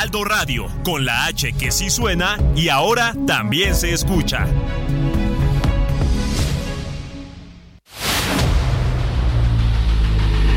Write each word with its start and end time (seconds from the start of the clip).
Heraldo 0.00 0.24
Radio, 0.24 0.66
con 0.82 1.04
la 1.04 1.26
H 1.26 1.52
que 1.52 1.70
sí 1.70 1.90
suena 1.90 2.38
y 2.56 2.70
ahora 2.70 3.14
también 3.26 3.74
se 3.74 3.92
escucha. 3.92 4.46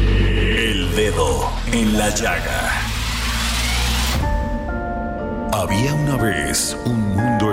El 0.07 0.95
dedo 0.95 1.51
en 1.73 1.97
la 1.97 2.09
llaga. 2.11 2.71
Había 5.51 5.93
una 5.93 6.15
vez 6.15 6.77
un 6.85 7.01
mundo 7.13 7.52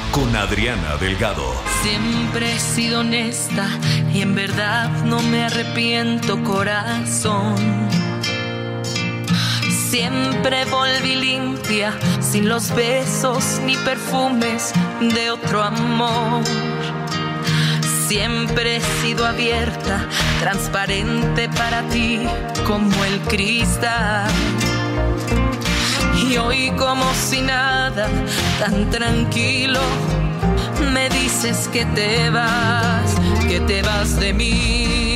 con 0.11 0.35
Adriana 0.35 0.97
Delgado. 0.97 1.53
Siempre 1.81 2.53
he 2.53 2.59
sido 2.59 2.99
honesta 2.99 3.67
y 4.13 4.21
en 4.21 4.35
verdad 4.35 4.89
no 5.05 5.21
me 5.21 5.45
arrepiento 5.45 6.43
corazón. 6.43 7.55
Siempre 9.89 10.65
volví 10.65 11.15
limpia, 11.15 11.93
sin 12.19 12.47
los 12.47 12.73
besos 12.75 13.59
ni 13.65 13.75
perfumes 13.77 14.73
de 15.13 15.31
otro 15.31 15.63
amor. 15.63 16.43
Siempre 18.07 18.77
he 18.77 18.81
sido 19.01 19.25
abierta, 19.25 20.07
transparente 20.39 21.49
para 21.49 21.83
ti 21.89 22.19
como 22.67 23.03
el 23.05 23.19
cristal. 23.21 24.29
Y 26.31 26.37
hoy 26.37 26.71
como 26.77 27.03
si 27.13 27.41
nada, 27.41 28.07
tan 28.57 28.89
tranquilo, 28.89 29.81
me 30.93 31.09
dices 31.09 31.67
que 31.67 31.83
te 31.87 32.29
vas, 32.29 33.15
que 33.49 33.59
te 33.59 33.81
vas 33.81 34.17
de 34.17 34.31
mí. 34.31 35.10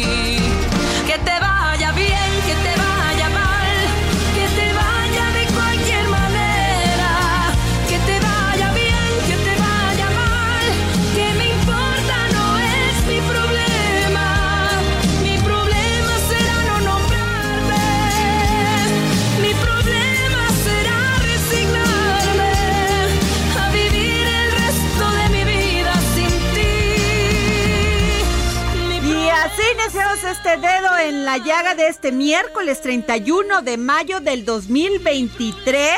Este 29.98 30.58
dedo 30.58 30.98
en 31.02 31.24
la 31.24 31.38
llaga 31.38 31.74
de 31.74 31.88
este 31.88 32.12
miércoles 32.12 32.82
31 32.82 33.62
de 33.62 33.78
mayo 33.78 34.20
del 34.20 34.44
2023. 34.44 35.96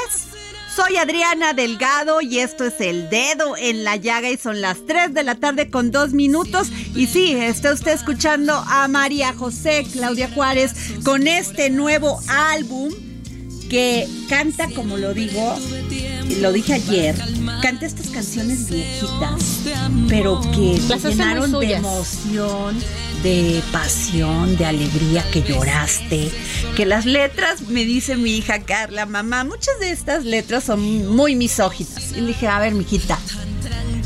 Soy 0.76 0.98
Adriana 0.98 1.54
Delgado 1.54 2.22
y 2.22 2.40
esto 2.40 2.66
es 2.66 2.80
el 2.80 3.10
dedo 3.10 3.58
en 3.58 3.84
la 3.84 3.96
llaga 3.96 4.30
y 4.30 4.38
son 4.38 4.62
las 4.62 4.86
3 4.86 5.16
de 5.16 5.24
la 5.24 5.36
tarde 5.36 5.72
con 5.72 5.90
2 5.90 6.14
minutos. 6.14 6.70
Y 6.94 7.08
sí, 7.08 7.36
está 7.36 7.74
usted 7.74 7.94
escuchando 7.94 8.54
a 8.68 8.88
María 8.88 9.34
José 9.34 9.88
Claudia 9.92 10.30
Juárez 10.30 10.74
con 11.04 11.28
este 11.28 11.72
nuevo 11.72 12.20
álbum 12.28 12.94
que 13.70 14.08
canta, 14.30 14.70
como 14.70 14.98
lo 14.98 15.14
digo, 15.14 15.56
lo 16.42 16.52
dije 16.52 16.74
ayer, 16.74 17.16
canta 17.62 17.86
estas 17.86 18.08
canciones 18.08 18.70
viejitas, 18.70 19.62
pero 20.08 20.42
que 20.52 20.80
Las 20.88 21.04
llenaron 21.04 21.52
de 21.60 21.74
emoción, 21.74 22.78
de 23.24 23.62
pasión, 23.72 24.58
de 24.58 24.66
alegría, 24.66 25.24
que 25.32 25.42
lloraste, 25.42 26.32
que 26.76 26.86
las 26.86 27.06
letras, 27.06 27.62
me 27.68 27.86
dice 27.86 28.16
mi 28.16 28.38
hija 28.38 28.64
Carla, 28.64 29.06
mamá, 29.06 29.44
muchas 29.44 29.80
de 29.80 29.92
estas 29.92 30.24
letras 30.24 30.64
son 30.64 31.16
muy 31.16 31.36
misóginas. 31.36 32.12
Y 32.12 32.22
le 32.22 32.28
dije, 32.28 32.48
a 32.48 32.60
ver, 32.60 32.74
mijita, 32.74 33.20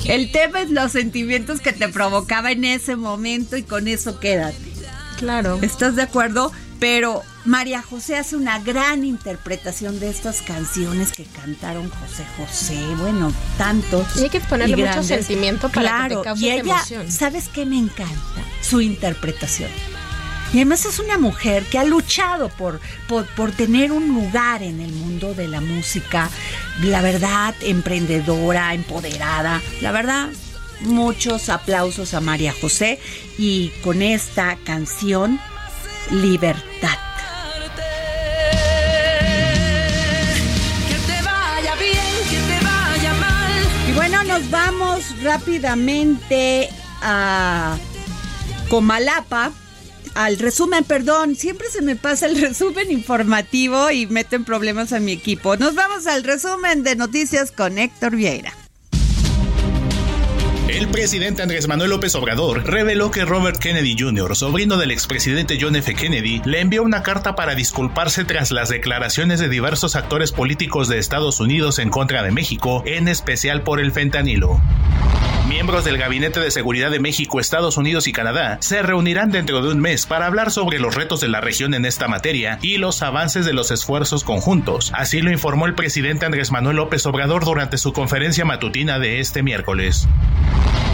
el 0.06 0.32
tema 0.32 0.62
es 0.62 0.72
los 0.72 0.92
sentimientos 0.92 1.60
que 1.60 1.74
te 1.74 1.88
provocaba 1.90 2.52
en 2.52 2.66
ese 2.66 2.96
momento 2.96 3.58
y 3.58 3.64
con 3.64 3.88
eso 3.88 4.20
quédate. 4.20 4.58
Claro. 5.18 5.60
¿Estás 5.62 5.96
de 5.96 6.02
acuerdo? 6.02 6.52
Pero 6.80 7.22
María 7.46 7.82
José 7.82 8.18
hace 8.18 8.36
una 8.36 8.60
gran 8.60 9.04
interpretación 9.04 10.00
de 10.00 10.10
estas 10.10 10.42
canciones 10.42 11.12
que 11.12 11.24
cantaron 11.24 11.90
José 11.90 12.24
José, 12.38 12.80
bueno, 12.98 13.34
tantos. 13.58 14.16
Y 14.18 14.24
hay 14.24 14.30
que 14.30 14.42
ponerle 14.42 14.78
mucho 14.78 15.02
sentimiento 15.02 15.70
para 15.70 15.82
que 15.82 15.88
claro, 15.88 16.22
te 16.22 16.26
cause 16.26 16.46
y 16.46 16.50
ella, 16.52 16.62
emoción. 16.62 17.12
¿sabes 17.12 17.50
qué 17.50 17.66
me 17.66 17.80
encanta? 17.80 18.44
Su 18.62 18.80
interpretación. 18.82 19.72
Y 20.54 20.58
además 20.58 20.86
es 20.86 21.00
una 21.00 21.18
mujer 21.18 21.64
que 21.64 21.80
ha 21.80 21.84
luchado 21.84 22.50
por, 22.50 22.80
por, 23.08 23.26
por 23.26 23.52
tener 23.52 23.92
un 23.92 24.08
lugar 24.10 24.62
en 24.62 24.82
el 24.82 24.92
mundo 24.92 25.34
de 25.34 25.48
la 25.48 25.62
música, 25.62 26.30
la 26.84 27.02
verdad, 27.02 27.56
emprendedora, 27.62 28.74
empoderada, 28.74 29.62
la 29.82 29.92
verdad, 29.92 30.30
muchos 30.82 31.50
aplausos 31.50 32.14
a 32.14 32.22
María 32.22 32.54
José 32.60 33.00
y 33.38 33.70
con 33.82 34.02
esta 34.02 34.58
canción, 34.64 35.40
Libertad. 36.12 37.11
Vamos 44.52 45.24
rápidamente 45.24 46.70
a 47.02 47.78
Comalapa. 48.70 49.52
Al 50.14 50.38
resumen, 50.38 50.84
perdón, 50.84 51.36
siempre 51.36 51.70
se 51.70 51.82
me 51.82 51.96
pasa 51.96 52.26
el 52.28 52.40
resumen 52.42 52.92
informativo 52.92 53.90
y 53.90 54.06
meten 54.08 54.44
problemas 54.44 54.92
a 54.94 55.00
mi 55.00 55.14
equipo. 55.14 55.56
Nos 55.56 55.74
vamos 55.74 56.06
al 56.06 56.24
resumen 56.24 56.84
de 56.84 56.96
noticias 56.96 57.52
con 57.52 57.78
Héctor 57.78 58.16
Vieira. 58.16 58.54
El 60.82 60.88
presidente 60.88 61.44
Andrés 61.44 61.68
Manuel 61.68 61.92
López 61.92 62.16
Obrador 62.16 62.66
reveló 62.66 63.12
que 63.12 63.24
Robert 63.24 63.60
Kennedy 63.60 63.96
Jr., 63.96 64.36
sobrino 64.36 64.78
del 64.78 64.90
expresidente 64.90 65.60
John 65.62 65.76
F. 65.76 65.94
Kennedy, 65.94 66.42
le 66.44 66.60
envió 66.60 66.82
una 66.82 67.04
carta 67.04 67.36
para 67.36 67.54
disculparse 67.54 68.26
tras 68.26 68.50
las 68.50 68.70
declaraciones 68.70 69.40
de 69.40 69.48
diversos 69.48 69.96
actores 69.96 70.32
políticos 70.32 70.88
de 70.88 70.98
Estados 70.98 71.40
Unidos 71.40 71.78
en 71.78 71.92
contra 71.92 72.24
de 72.24 72.32
México, 72.32 72.82
en 72.88 73.08
especial 73.08 73.62
por 73.62 73.80
el 73.80 73.92
fentanilo. 73.92 74.60
Miembros 75.48 75.84
del 75.84 75.98
Gabinete 75.98 76.40
de 76.40 76.52
Seguridad 76.52 76.92
de 76.92 77.00
México, 77.00 77.40
Estados 77.40 77.78
Unidos 77.78 78.08
y 78.08 78.14
Canadá 78.14 78.58
se 78.62 78.82
reunirán 78.82 79.32
dentro 79.32 79.62
de 79.62 79.72
un 79.72 79.80
mes 79.80 80.06
para 80.06 80.26
hablar 80.26 80.52
sobre 80.52 80.80
los 80.80 80.96
retos 80.96 81.20
de 81.22 81.28
la 81.28 81.42
región 81.42 81.74
en 81.74 81.86
esta 81.86 82.08
materia 82.08 82.60
y 82.62 82.78
los 82.78 83.02
avances 83.02 83.46
de 83.46 83.54
los 83.54 83.72
esfuerzos 83.72 84.24
conjuntos. 84.24 84.92
Así 84.96 85.22
lo 85.22 85.32
informó 85.32 85.66
el 85.66 85.76
presidente 85.76 86.26
Andrés 86.26 86.52
Manuel 86.52 86.78
López 86.78 87.06
Obrador 87.06 87.46
durante 87.46 87.78
su 87.78 87.92
conferencia 87.94 88.46
matutina 88.46 89.00
de 89.00 89.20
este 89.20 89.44
miércoles. 89.44 90.08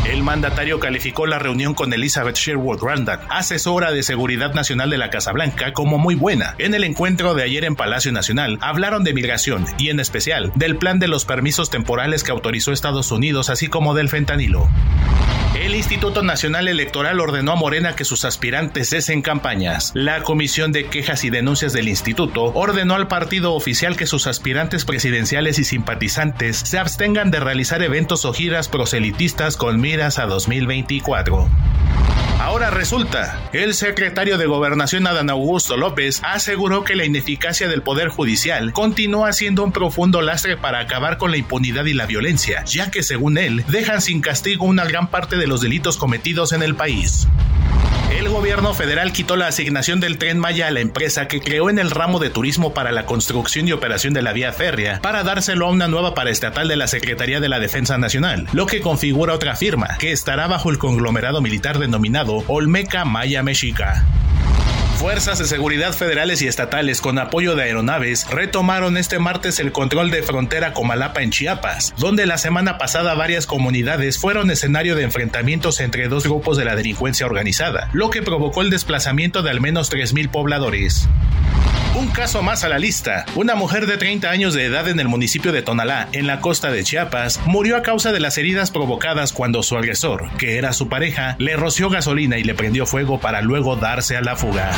El 0.08 0.24
mandatario 0.24 0.80
calificó 0.80 1.26
la 1.26 1.38
reunión 1.38 1.74
con 1.74 1.92
Elizabeth 1.92 2.38
Sherwood 2.38 2.82
Randall, 2.82 3.20
asesora 3.30 3.92
de 3.92 4.04
Seguridad 4.04 4.54
Nacional 4.54 4.90
de 4.90 4.98
la 4.98 5.10
Casa 5.10 5.34
Blanca, 5.34 5.74
como 5.74 5.98
muy 5.98 6.16
buena. 6.16 6.56
En 6.60 6.74
el 6.74 6.86
encuentro 6.86 7.34
de 7.34 7.44
ayer 7.44 7.66
en 7.66 7.76
Palacio 7.76 8.14
Nacional 8.14 8.58
hablaron 8.62 9.04
de 9.04 9.14
migración 9.14 9.66
y 9.78 9.90
en 9.90 10.00
especial 10.00 10.54
del 10.56 10.78
plan 10.78 11.00
de 11.00 11.10
los 11.10 11.26
permisos 11.26 11.70
temporales 11.70 12.24
que 12.24 12.32
autorizó 12.32 12.72
Estados 12.72 13.12
Unidos, 13.12 13.50
así 13.50 13.68
como 13.68 13.96
del 13.96 14.08
fentanilo. 14.08 14.70
El 15.60 15.74
Instituto 15.74 16.22
Nacional 16.22 16.68
Electoral 16.68 17.20
ordenó 17.20 17.54
a 17.54 17.56
Morena 17.56 17.96
que 17.96 18.06
sus 18.06 18.26
aspirantes 18.26 18.90
cesen 18.90 19.24
campañas. 19.24 19.92
La 19.96 20.22
Comisión 20.22 20.72
de 20.72 20.86
Quejas 20.86 21.24
y 21.24 21.32
Denuncias 21.32 21.74
del 21.74 21.88
Instituto 21.88 22.52
ordenó 22.54 22.94
al 22.94 23.08
partido 23.08 23.56
oficial 23.56 23.98
que 23.98 24.06
sus 24.06 24.28
aspirantes 24.28 24.86
presidenciales 24.86 25.58
y 25.58 25.64
simpatizantes 25.64 26.58
se 26.58 26.78
abstengan 26.78 27.32
de 27.32 27.40
realizar 27.40 27.82
eventos 27.82 28.24
o 28.26 28.34
giras 28.34 28.70
proselitistas 28.70 29.58
con 29.58 29.82
miras 29.82 30.20
a 30.20 30.28
2024. 30.28 31.50
Ahora 32.40 32.70
resulta, 32.70 33.50
el 33.52 33.74
secretario 33.74 34.38
de 34.38 34.46
Gobernación 34.46 35.08
Adán 35.08 35.30
Augusto 35.30 35.76
López 35.76 36.22
aseguró 36.24 36.84
que 36.84 36.96
la 36.96 37.04
ineficacia 37.04 37.68
del 37.68 37.82
Poder 37.82 38.10
Judicial 38.10 38.74
continúa 38.74 39.34
siendo 39.34 39.64
un 39.64 39.72
profundo 39.72 40.22
lastre 40.22 40.56
para 40.56 40.80
acabar 40.80 41.18
con 41.18 41.32
la 41.32 41.38
impunidad 41.38 41.86
y 41.86 41.94
la 41.94 42.06
violencia, 42.06 42.64
ya 42.64 42.92
que 42.92 43.02
según 43.02 43.38
él 43.40 43.66
dejan 43.70 44.02
sin 44.02 44.22
castigo 44.22 44.66
una 44.66 44.86
gran 44.86 45.08
parte 45.08 45.36
de 45.38 45.48
los 45.48 45.62
delitos 45.62 45.98
cometidos 45.98 46.54
en 46.54 46.62
el 46.62 46.76
país. 46.76 47.28
El 48.12 48.30
gobierno 48.30 48.74
federal 48.74 49.12
quitó 49.12 49.36
la 49.36 49.48
asignación 49.48 50.00
del 50.00 50.18
tren 50.18 50.40
Maya 50.40 50.68
a 50.68 50.72
la 50.72 50.80
empresa 50.80 51.28
que 51.28 51.42
creó 51.42 51.70
en 51.70 51.78
el 51.78 51.92
ramo 51.92 52.20
de 52.20 52.30
turismo 52.30 52.74
para 52.74 52.94
la 52.94 53.06
construcción 53.06 53.68
y 53.68 53.74
operación 53.74 54.14
de 54.14 54.22
la 54.22 54.32
vía 54.32 54.54
férrea 54.54 55.02
para 55.02 55.24
dárselo 55.24 55.68
a 55.68 55.72
una 55.72 55.90
nueva 55.90 56.16
paraestatal 56.16 56.70
de 56.70 56.78
la 56.78 56.88
Secretaría 56.88 57.42
de 57.42 57.50
la 57.50 57.60
Defensa 57.60 57.98
Nacional, 57.98 58.48
lo 58.54 58.66
que 58.66 58.80
configura 58.80 59.34
otra 59.34 59.58
firma 59.58 59.98
que 60.00 60.14
estará 60.14 60.48
bajo 60.48 60.72
el 60.72 60.78
conglomerado 60.78 61.42
militar 61.42 61.80
denominado 61.80 62.27
Olmeca 62.48 63.06
Maya 63.06 63.42
Mexica. 63.44 64.04
Fuerzas 64.98 65.38
de 65.38 65.46
seguridad 65.46 65.94
federales 65.94 66.42
y 66.42 66.48
estatales 66.48 67.02
con 67.02 67.20
apoyo 67.20 67.56
de 67.56 67.62
aeronaves 67.64 68.28
retomaron 68.32 68.98
este 68.98 69.20
martes 69.20 69.60
el 69.60 69.72
control 69.72 70.10
de 70.10 70.24
frontera 70.24 70.74
Comalapa 70.74 71.22
en 71.22 71.30
Chiapas, 71.30 71.94
donde 72.00 72.26
la 72.26 72.40
semana 72.40 72.80
pasada 72.80 73.14
varias 73.14 73.46
comunidades 73.46 74.18
fueron 74.18 74.50
escenario 74.50 74.96
de 74.96 75.04
enfrentamientos 75.04 75.82
entre 75.82 76.08
dos 76.08 76.24
grupos 76.24 76.58
de 76.58 76.66
la 76.66 76.76
delincuencia 76.76 77.28
organizada, 77.28 77.92
lo 77.94 78.10
que 78.10 78.24
provocó 78.24 78.64
el 78.64 78.72
desplazamiento 78.72 79.44
de 79.44 79.52
al 79.52 79.62
menos 79.62 79.92
3.000 79.92 80.32
pobladores. 80.32 81.08
Un 81.98 82.10
caso 82.10 82.44
más 82.44 82.64
a 82.64 82.70
la 82.70 82.78
lista. 82.78 83.26
Una 83.34 83.56
mujer 83.56 83.88
de 83.88 83.98
30 83.98 84.30
años 84.30 84.54
de 84.54 84.66
edad 84.66 84.88
en 84.88 85.00
el 85.00 85.08
municipio 85.08 85.52
de 85.52 85.64
Tonalá, 85.64 86.08
en 86.12 86.28
la 86.28 86.42
costa 86.42 86.70
de 86.70 86.84
Chiapas, 86.84 87.40
murió 87.48 87.76
a 87.76 87.82
causa 87.82 88.12
de 88.12 88.20
las 88.20 88.38
heridas 88.38 88.70
provocadas 88.70 89.34
cuando 89.34 89.64
su 89.64 89.76
agresor, 89.76 90.30
que 90.38 90.60
era 90.60 90.74
su 90.74 90.90
pareja, 90.90 91.36
le 91.40 91.56
roció 91.56 91.90
gasolina 91.90 92.38
y 92.38 92.44
le 92.44 92.54
prendió 92.54 92.86
fuego 92.86 93.20
para 93.20 93.42
luego 93.42 93.78
darse 93.78 94.16
a 94.16 94.22
la 94.22 94.36
fuga. 94.36 94.70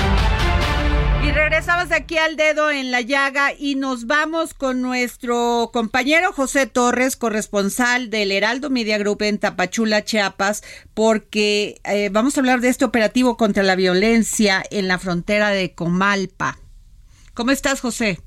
Y 1.23 1.31
regresamos 1.31 1.91
aquí 1.91 2.17
al 2.17 2.37
dedo 2.37 2.71
en 2.71 2.91
la 2.91 3.01
llaga 3.01 3.53
y 3.53 3.75
nos 3.75 4.07
vamos 4.07 4.53
con 4.53 4.81
nuestro 4.81 5.69
compañero 5.73 6.31
José 6.31 6.65
Torres, 6.65 7.15
corresponsal 7.15 8.09
del 8.09 8.31
Heraldo 8.31 8.69
Media 8.69 8.97
Group 8.97 9.21
en 9.23 9.37
Tapachula, 9.37 10.03
Chiapas, 10.03 10.63
porque 10.93 11.81
eh, 11.83 12.09
vamos 12.11 12.35
a 12.35 12.39
hablar 12.39 12.61
de 12.61 12.69
este 12.69 12.85
operativo 12.85 13.37
contra 13.37 13.63
la 13.63 13.75
violencia 13.75 14.63
en 14.71 14.87
la 14.87 14.97
frontera 14.97 15.49
de 15.49 15.73
Comalpa. 15.73 16.57
¿Cómo 17.33 17.51
estás, 17.51 17.81
José? 17.81 18.19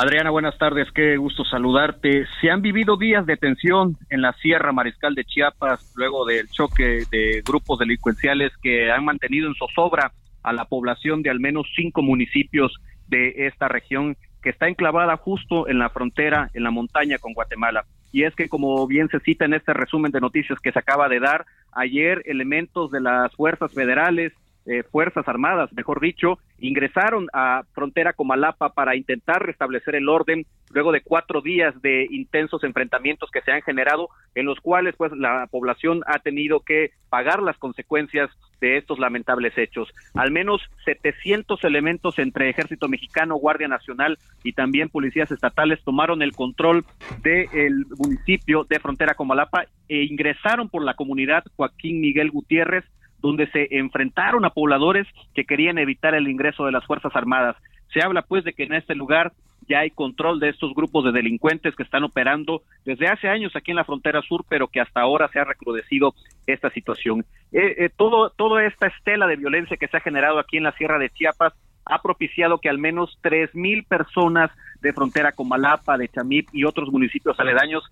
Adriana, 0.00 0.30
buenas 0.30 0.56
tardes, 0.58 0.86
qué 0.94 1.16
gusto 1.16 1.44
saludarte. 1.44 2.24
Se 2.40 2.52
han 2.52 2.62
vivido 2.62 2.96
días 2.96 3.26
de 3.26 3.36
tensión 3.36 3.96
en 4.10 4.22
la 4.22 4.32
Sierra 4.34 4.70
Mariscal 4.70 5.16
de 5.16 5.24
Chiapas 5.24 5.92
luego 5.96 6.24
del 6.24 6.48
choque 6.50 7.02
de 7.10 7.42
grupos 7.44 7.80
delincuenciales 7.80 8.52
que 8.62 8.92
han 8.92 9.04
mantenido 9.04 9.48
en 9.48 9.56
zozobra 9.56 10.12
a 10.44 10.52
la 10.52 10.66
población 10.66 11.22
de 11.22 11.30
al 11.30 11.40
menos 11.40 11.66
cinco 11.74 12.00
municipios 12.02 12.76
de 13.08 13.48
esta 13.48 13.66
región 13.66 14.16
que 14.40 14.50
está 14.50 14.68
enclavada 14.68 15.16
justo 15.16 15.66
en 15.66 15.80
la 15.80 15.90
frontera, 15.90 16.48
en 16.54 16.62
la 16.62 16.70
montaña 16.70 17.18
con 17.18 17.32
Guatemala. 17.32 17.84
Y 18.12 18.22
es 18.22 18.36
que, 18.36 18.48
como 18.48 18.86
bien 18.86 19.08
se 19.08 19.18
cita 19.18 19.46
en 19.46 19.54
este 19.54 19.74
resumen 19.74 20.12
de 20.12 20.20
noticias 20.20 20.60
que 20.60 20.70
se 20.70 20.78
acaba 20.78 21.08
de 21.08 21.18
dar, 21.18 21.44
ayer 21.72 22.22
elementos 22.26 22.92
de 22.92 23.00
las 23.00 23.34
fuerzas 23.34 23.74
federales, 23.74 24.32
eh, 24.68 24.82
Fuerzas 24.82 25.26
Armadas, 25.26 25.72
mejor 25.72 25.98
dicho, 25.98 26.38
ingresaron 26.58 27.26
a 27.32 27.62
frontera 27.72 28.12
Comalapa 28.12 28.74
para 28.74 28.96
intentar 28.96 29.42
restablecer 29.44 29.94
el 29.94 30.10
orden 30.10 30.44
luego 30.74 30.92
de 30.92 31.00
cuatro 31.00 31.40
días 31.40 31.80
de 31.80 32.06
intensos 32.10 32.62
enfrentamientos 32.64 33.30
que 33.30 33.40
se 33.40 33.50
han 33.50 33.62
generado, 33.62 34.10
en 34.34 34.44
los 34.44 34.60
cuales 34.60 34.94
pues 34.96 35.12
la 35.12 35.46
población 35.50 36.02
ha 36.06 36.18
tenido 36.18 36.60
que 36.60 36.90
pagar 37.08 37.42
las 37.42 37.56
consecuencias 37.56 38.28
de 38.60 38.76
estos 38.76 38.98
lamentables 38.98 39.56
hechos. 39.56 39.88
Al 40.14 40.32
menos 40.32 40.60
700 40.84 41.64
elementos 41.64 42.18
entre 42.18 42.50
Ejército 42.50 42.88
Mexicano, 42.88 43.36
Guardia 43.36 43.68
Nacional 43.68 44.18
y 44.44 44.52
también 44.52 44.90
policías 44.90 45.30
estatales 45.30 45.82
tomaron 45.82 46.20
el 46.20 46.32
control 46.32 46.84
del 47.22 47.86
municipio 47.96 48.64
de 48.68 48.80
Frontera 48.80 49.14
Comalapa 49.14 49.64
e 49.88 50.02
ingresaron 50.02 50.68
por 50.68 50.84
la 50.84 50.92
comunidad 50.92 51.44
Joaquín 51.56 52.02
Miguel 52.02 52.30
Gutiérrez 52.30 52.84
donde 53.20 53.46
se 53.50 53.68
enfrentaron 53.70 54.44
a 54.44 54.50
pobladores 54.50 55.06
que 55.34 55.44
querían 55.44 55.78
evitar 55.78 56.14
el 56.14 56.28
ingreso 56.28 56.64
de 56.66 56.72
las 56.72 56.84
Fuerzas 56.86 57.14
Armadas. 57.14 57.56
Se 57.92 58.02
habla 58.02 58.22
pues 58.22 58.44
de 58.44 58.52
que 58.52 58.64
en 58.64 58.74
este 58.74 58.94
lugar 58.94 59.32
ya 59.68 59.80
hay 59.80 59.90
control 59.90 60.40
de 60.40 60.48
estos 60.48 60.74
grupos 60.74 61.04
de 61.04 61.12
delincuentes 61.12 61.76
que 61.76 61.82
están 61.82 62.04
operando 62.04 62.62
desde 62.84 63.08
hace 63.08 63.28
años 63.28 63.54
aquí 63.54 63.70
en 63.70 63.76
la 63.76 63.84
frontera 63.84 64.22
sur, 64.22 64.44
pero 64.48 64.68
que 64.68 64.80
hasta 64.80 65.00
ahora 65.00 65.28
se 65.28 65.38
ha 65.38 65.44
recrudecido 65.44 66.14
esta 66.46 66.70
situación. 66.70 67.24
Eh, 67.52 67.74
eh, 67.78 67.90
todo, 67.94 68.30
toda 68.30 68.64
esta 68.64 68.86
estela 68.86 69.26
de 69.26 69.36
violencia 69.36 69.76
que 69.76 69.88
se 69.88 69.96
ha 69.96 70.00
generado 70.00 70.38
aquí 70.38 70.56
en 70.56 70.64
la 70.64 70.72
Sierra 70.72 70.98
de 70.98 71.10
Chiapas 71.10 71.52
ha 71.88 72.02
propiciado 72.02 72.58
que 72.58 72.68
al 72.68 72.78
menos 72.78 73.18
tres 73.22 73.54
mil 73.54 73.84
personas 73.84 74.50
de 74.80 74.92
frontera 74.92 75.32
con 75.32 75.48
Malapa, 75.48 75.98
de 75.98 76.08
Chamip 76.08 76.48
y 76.52 76.64
otros 76.64 76.90
municipios 76.90 77.38
aledaños 77.40 77.84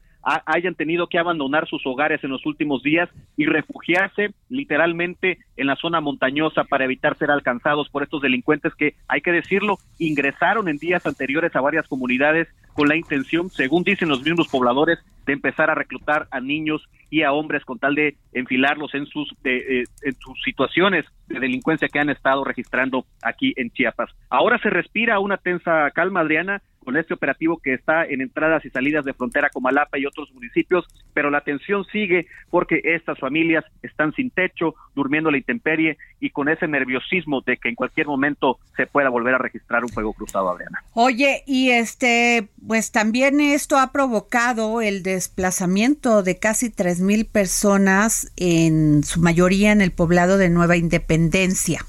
hayan 0.45 0.75
tenido 0.75 1.07
que 1.07 1.19
abandonar 1.19 1.69
sus 1.69 1.87
hogares 1.87 2.23
en 2.25 2.31
los 2.31 2.45
últimos 2.47 2.83
días 2.83 3.09
y 3.37 3.47
refugiarse 3.47 4.35
literalmente 4.49 5.39
en 5.57 5.69
la 5.69 5.77
zona 5.77 6.01
montañosa 6.01 6.65
para 6.65 6.85
evitar 6.85 7.17
ser 7.17 7.31
alcanzados 7.31 7.89
por 7.89 8.03
estos 8.03 8.23
delincuentes 8.23 8.75
que, 8.75 8.95
hay 9.07 9.21
que 9.21 9.31
decirlo, 9.31 9.79
ingresaron 9.99 10.69
en 10.69 10.79
días 10.79 11.07
anteriores 11.07 11.55
a 11.55 11.61
varias 11.61 11.87
comunidades 11.87 12.49
con 12.75 12.89
la 12.89 12.97
intención, 12.97 13.51
según 13.51 13.85
dicen 13.85 14.09
los 14.09 14.23
mismos 14.23 14.49
pobladores, 14.49 14.99
de 15.27 15.33
empezar 15.33 15.71
a 15.71 15.77
reclutar 15.77 16.27
a 16.33 16.41
niños 16.41 16.89
y 17.11 17.23
a 17.23 17.33
hombres 17.33 17.65
con 17.65 17.79
tal 17.79 17.95
de 17.95 18.17
enfilarlos 18.33 18.95
en 18.95 19.07
sus, 19.07 19.33
eh, 19.45 19.85
en 20.03 20.15
sus 20.15 20.43
situaciones 20.43 21.05
de 21.29 21.41
delincuencia 21.41 21.89
que 21.89 21.99
han 21.99 22.11
estado 22.11 22.45
registrando 22.45 23.07
aquí 23.23 23.53
en 23.57 23.71
Chiapas. 23.71 24.11
Ahora 24.29 24.59
se 24.59 24.71
respira 24.71 25.19
una 25.19 25.37
tensa 25.37 25.91
calma, 25.93 26.21
Adriana, 26.21 26.63
con 26.87 26.97
este 26.97 27.15
operativo 27.15 27.59
que 27.59 27.75
está 27.75 28.05
en 28.05 28.21
entradas 28.21 28.65
y 28.65 28.71
salidas 28.71 29.05
de 29.05 29.13
frontera 29.13 29.51
con 29.51 29.65
Malapa 29.65 29.99
y 29.99 30.07
otros 30.07 30.33
municipios, 30.33 30.87
pero 31.13 31.31
la 31.31 31.41
tensión 31.41 31.85
sigue 31.87 32.29
porque 32.49 32.81
estas 32.85 33.19
familias 33.19 33.65
están 33.83 34.13
sin 34.15 34.31
techo, 34.31 34.77
durmiendo 34.95 35.33
la 35.33 35.37
intemperie 35.37 35.99
y 36.21 36.31
con 36.31 36.49
ese 36.49 36.69
nerviosismo 36.69 37.43
de 37.45 37.57
que 37.57 37.71
en 37.71 37.75
cualquier 37.75 38.07
momento 38.07 38.61
se 38.77 38.87
pueda 38.87 39.09
volver 39.09 39.35
a 39.35 39.39
registrar 39.39 39.83
un 39.83 39.91
fuego 39.91 40.13
cruzado, 40.13 40.49
Adriana. 40.49 40.85
Oye, 40.95 41.43
y 41.45 41.71
este, 41.71 42.47
pues 42.65 42.93
también 42.93 43.41
esto 43.41 43.79
ha 43.79 43.91
provocado 43.91 44.81
el 44.81 45.03
desplazamiento 45.03 46.23
de 46.23 46.39
casi 46.39 46.71
tres 46.71 47.01
mil 47.01 47.27
personas, 47.27 48.33
en 48.37 49.03
su 49.03 49.21
mayoría 49.21 49.73
en 49.73 49.81
el 49.81 49.91
poblado 49.91 50.39
de 50.39 50.51
Nueva 50.51 50.77
Independencia. 50.77 51.81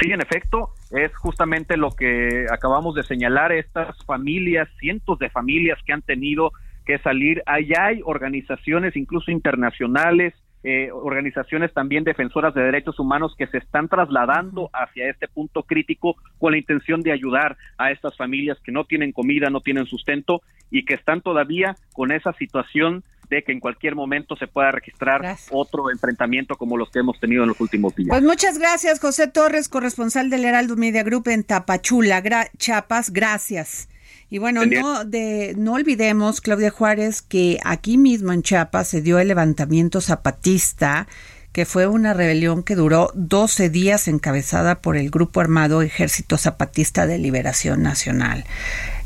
Sí, 0.00 0.10
en 0.10 0.20
efecto, 0.20 0.70
es 0.90 1.14
justamente 1.16 1.76
lo 1.76 1.90
que 1.90 2.46
acabamos 2.50 2.94
de 2.94 3.02
señalar, 3.02 3.52
estas 3.52 3.96
familias, 4.04 4.68
cientos 4.78 5.18
de 5.18 5.30
familias 5.30 5.78
que 5.84 5.92
han 5.92 6.02
tenido 6.02 6.52
que 6.84 6.98
salir. 6.98 7.42
Allá 7.46 7.86
hay 7.86 8.00
organizaciones, 8.04 8.96
incluso 8.96 9.30
internacionales, 9.30 10.34
eh, 10.64 10.90
organizaciones 10.92 11.74
también 11.74 12.04
defensoras 12.04 12.54
de 12.54 12.62
derechos 12.62 12.98
humanos 13.00 13.34
que 13.36 13.48
se 13.48 13.58
están 13.58 13.88
trasladando 13.88 14.70
hacia 14.72 15.10
este 15.10 15.26
punto 15.26 15.64
crítico 15.64 16.14
con 16.38 16.52
la 16.52 16.58
intención 16.58 17.02
de 17.02 17.10
ayudar 17.10 17.56
a 17.78 17.90
estas 17.90 18.16
familias 18.16 18.58
que 18.64 18.70
no 18.70 18.84
tienen 18.84 19.10
comida, 19.10 19.50
no 19.50 19.60
tienen 19.60 19.86
sustento 19.86 20.40
y 20.70 20.84
que 20.84 20.94
están 20.94 21.20
todavía 21.20 21.74
con 21.92 22.12
esa 22.12 22.32
situación 22.34 23.02
de 23.32 23.42
que 23.42 23.52
en 23.52 23.60
cualquier 23.60 23.94
momento 23.94 24.36
se 24.36 24.46
pueda 24.46 24.70
registrar 24.72 25.36
otro 25.50 25.90
enfrentamiento 25.90 26.56
como 26.56 26.76
los 26.76 26.90
que 26.90 26.98
hemos 26.98 27.18
tenido 27.18 27.44
en 27.44 27.48
los 27.48 27.60
últimos 27.60 27.94
días. 27.96 28.08
Pues 28.10 28.22
muchas 28.22 28.58
gracias, 28.58 29.00
José 29.00 29.26
Torres, 29.26 29.68
corresponsal 29.68 30.28
del 30.28 30.44
Heraldo 30.44 30.76
Media 30.76 31.02
Group 31.02 31.28
en 31.28 31.42
Tapachula, 31.42 32.22
Chiapas. 32.58 33.10
Gracias. 33.10 33.88
Y 34.28 34.38
bueno, 34.38 34.66
no, 34.66 35.04
de, 35.04 35.54
no 35.56 35.74
olvidemos, 35.74 36.42
Claudia 36.42 36.70
Juárez, 36.70 37.22
que 37.22 37.58
aquí 37.64 37.96
mismo 37.96 38.32
en 38.32 38.42
Chiapas 38.42 38.88
se 38.88 39.00
dio 39.00 39.18
el 39.18 39.28
levantamiento 39.28 40.02
zapatista, 40.02 41.06
que 41.52 41.64
fue 41.64 41.86
una 41.86 42.12
rebelión 42.12 42.62
que 42.62 42.74
duró 42.74 43.10
12 43.14 43.70
días 43.70 44.08
encabezada 44.08 44.80
por 44.80 44.96
el 44.96 45.10
grupo 45.10 45.40
armado 45.40 45.80
Ejército 45.80 46.36
Zapatista 46.36 47.06
de 47.06 47.18
Liberación 47.18 47.82
Nacional. 47.82 48.44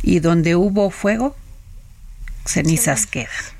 Y 0.03 0.19
donde 0.19 0.57
hubo 0.57 0.91
fuego, 0.91 1.37
cenizas 2.45 3.07
quedan. 3.07 3.56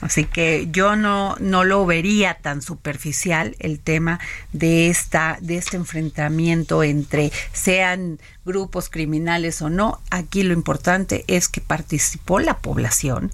Así 0.00 0.24
que 0.24 0.68
yo 0.70 0.94
no, 0.94 1.36
no 1.40 1.64
lo 1.64 1.86
vería 1.86 2.34
tan 2.34 2.60
superficial 2.60 3.56
el 3.58 3.80
tema 3.80 4.20
de 4.52 4.88
esta, 4.88 5.38
de 5.40 5.56
este 5.56 5.76
enfrentamiento 5.76 6.82
entre 6.82 7.32
sean 7.52 8.18
grupos 8.44 8.90
criminales 8.90 9.62
o 9.62 9.70
no. 9.70 10.00
Aquí 10.10 10.42
lo 10.42 10.52
importante 10.52 11.24
es 11.28 11.48
que 11.48 11.60
participó 11.60 12.40
la 12.40 12.58
población, 12.58 13.32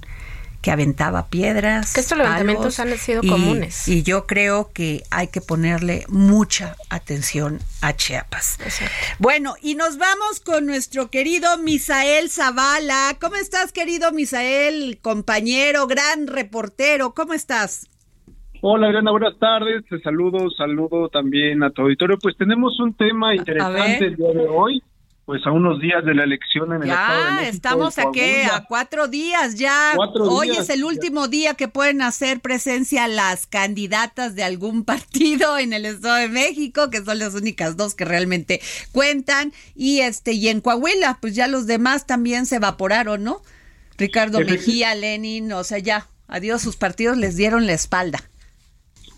que 0.62 0.70
aventaba 0.70 1.26
piedras. 1.26 1.92
Que 1.92 2.00
estos 2.00 2.16
levantamientos 2.16 2.78
han 2.78 2.96
sido 2.96 3.20
comunes. 3.22 3.88
Y 3.88 4.02
yo 4.04 4.26
creo 4.26 4.70
que 4.72 5.02
hay 5.10 5.28
que 5.28 5.40
ponerle 5.40 6.04
mucha 6.08 6.76
atención 6.88 7.58
a 7.80 7.94
Chiapas. 7.94 8.58
Bueno, 9.18 9.54
y 9.60 9.74
nos 9.74 9.98
vamos 9.98 10.40
con 10.40 10.66
nuestro 10.66 11.10
querido 11.10 11.58
Misael 11.58 12.30
Zavala. 12.30 13.16
¿Cómo 13.20 13.36
estás, 13.36 13.72
querido 13.72 14.12
Misael, 14.12 14.98
compañero, 15.02 15.86
gran 15.86 16.28
reportero? 16.28 17.12
¿Cómo 17.12 17.34
estás? 17.34 17.88
Hola 18.60 18.86
Adriana, 18.86 19.10
buenas 19.10 19.36
tardes. 19.40 19.84
Te 19.90 19.98
saludo, 20.00 20.48
saludo 20.50 21.08
también 21.08 21.64
a 21.64 21.70
tu 21.70 21.82
auditorio. 21.82 22.16
Pues 22.22 22.36
tenemos 22.36 22.78
un 22.78 22.94
tema 22.94 23.34
interesante 23.34 24.06
el 24.06 24.14
día 24.14 24.30
de 24.32 24.46
hoy 24.46 24.80
pues 25.24 25.46
a 25.46 25.52
unos 25.52 25.80
días 25.80 26.04
de 26.04 26.14
la 26.14 26.24
elección 26.24 26.72
en 26.72 26.82
el 26.82 26.90
Estado 26.90 27.24
de 27.24 27.30
México. 27.32 27.56
estamos 27.56 27.98
aquí 27.98 28.42
a 28.52 28.64
cuatro 28.68 29.06
días 29.06 29.54
ya. 29.54 29.94
Hoy 30.20 30.50
es 30.50 30.68
el 30.68 30.84
último 30.84 31.28
día 31.28 31.54
que 31.54 31.68
pueden 31.68 32.02
hacer 32.02 32.40
presencia 32.40 33.06
las 33.06 33.46
candidatas 33.46 34.34
de 34.34 34.42
algún 34.42 34.84
partido 34.84 35.58
en 35.58 35.72
el 35.72 35.86
Estado 35.86 36.16
de 36.16 36.28
México, 36.28 36.90
que 36.90 37.04
son 37.04 37.20
las 37.20 37.34
únicas 37.34 37.76
dos 37.76 37.94
que 37.94 38.04
realmente 38.04 38.60
cuentan. 38.90 39.52
Y 39.76 40.00
este, 40.00 40.32
y 40.32 40.48
en 40.48 40.60
Coahuila, 40.60 41.18
pues 41.20 41.36
ya 41.36 41.46
los 41.46 41.66
demás 41.66 42.06
también 42.06 42.46
se 42.46 42.56
evaporaron, 42.56 43.22
¿no? 43.22 43.42
Ricardo 43.98 44.40
Mejía, 44.40 44.94
Lenin, 44.96 45.52
o 45.52 45.62
sea, 45.62 45.78
ya, 45.78 46.06
adiós, 46.26 46.62
sus 46.62 46.76
partidos 46.76 47.16
les 47.16 47.36
dieron 47.36 47.66
la 47.66 47.74
espalda. 47.74 48.18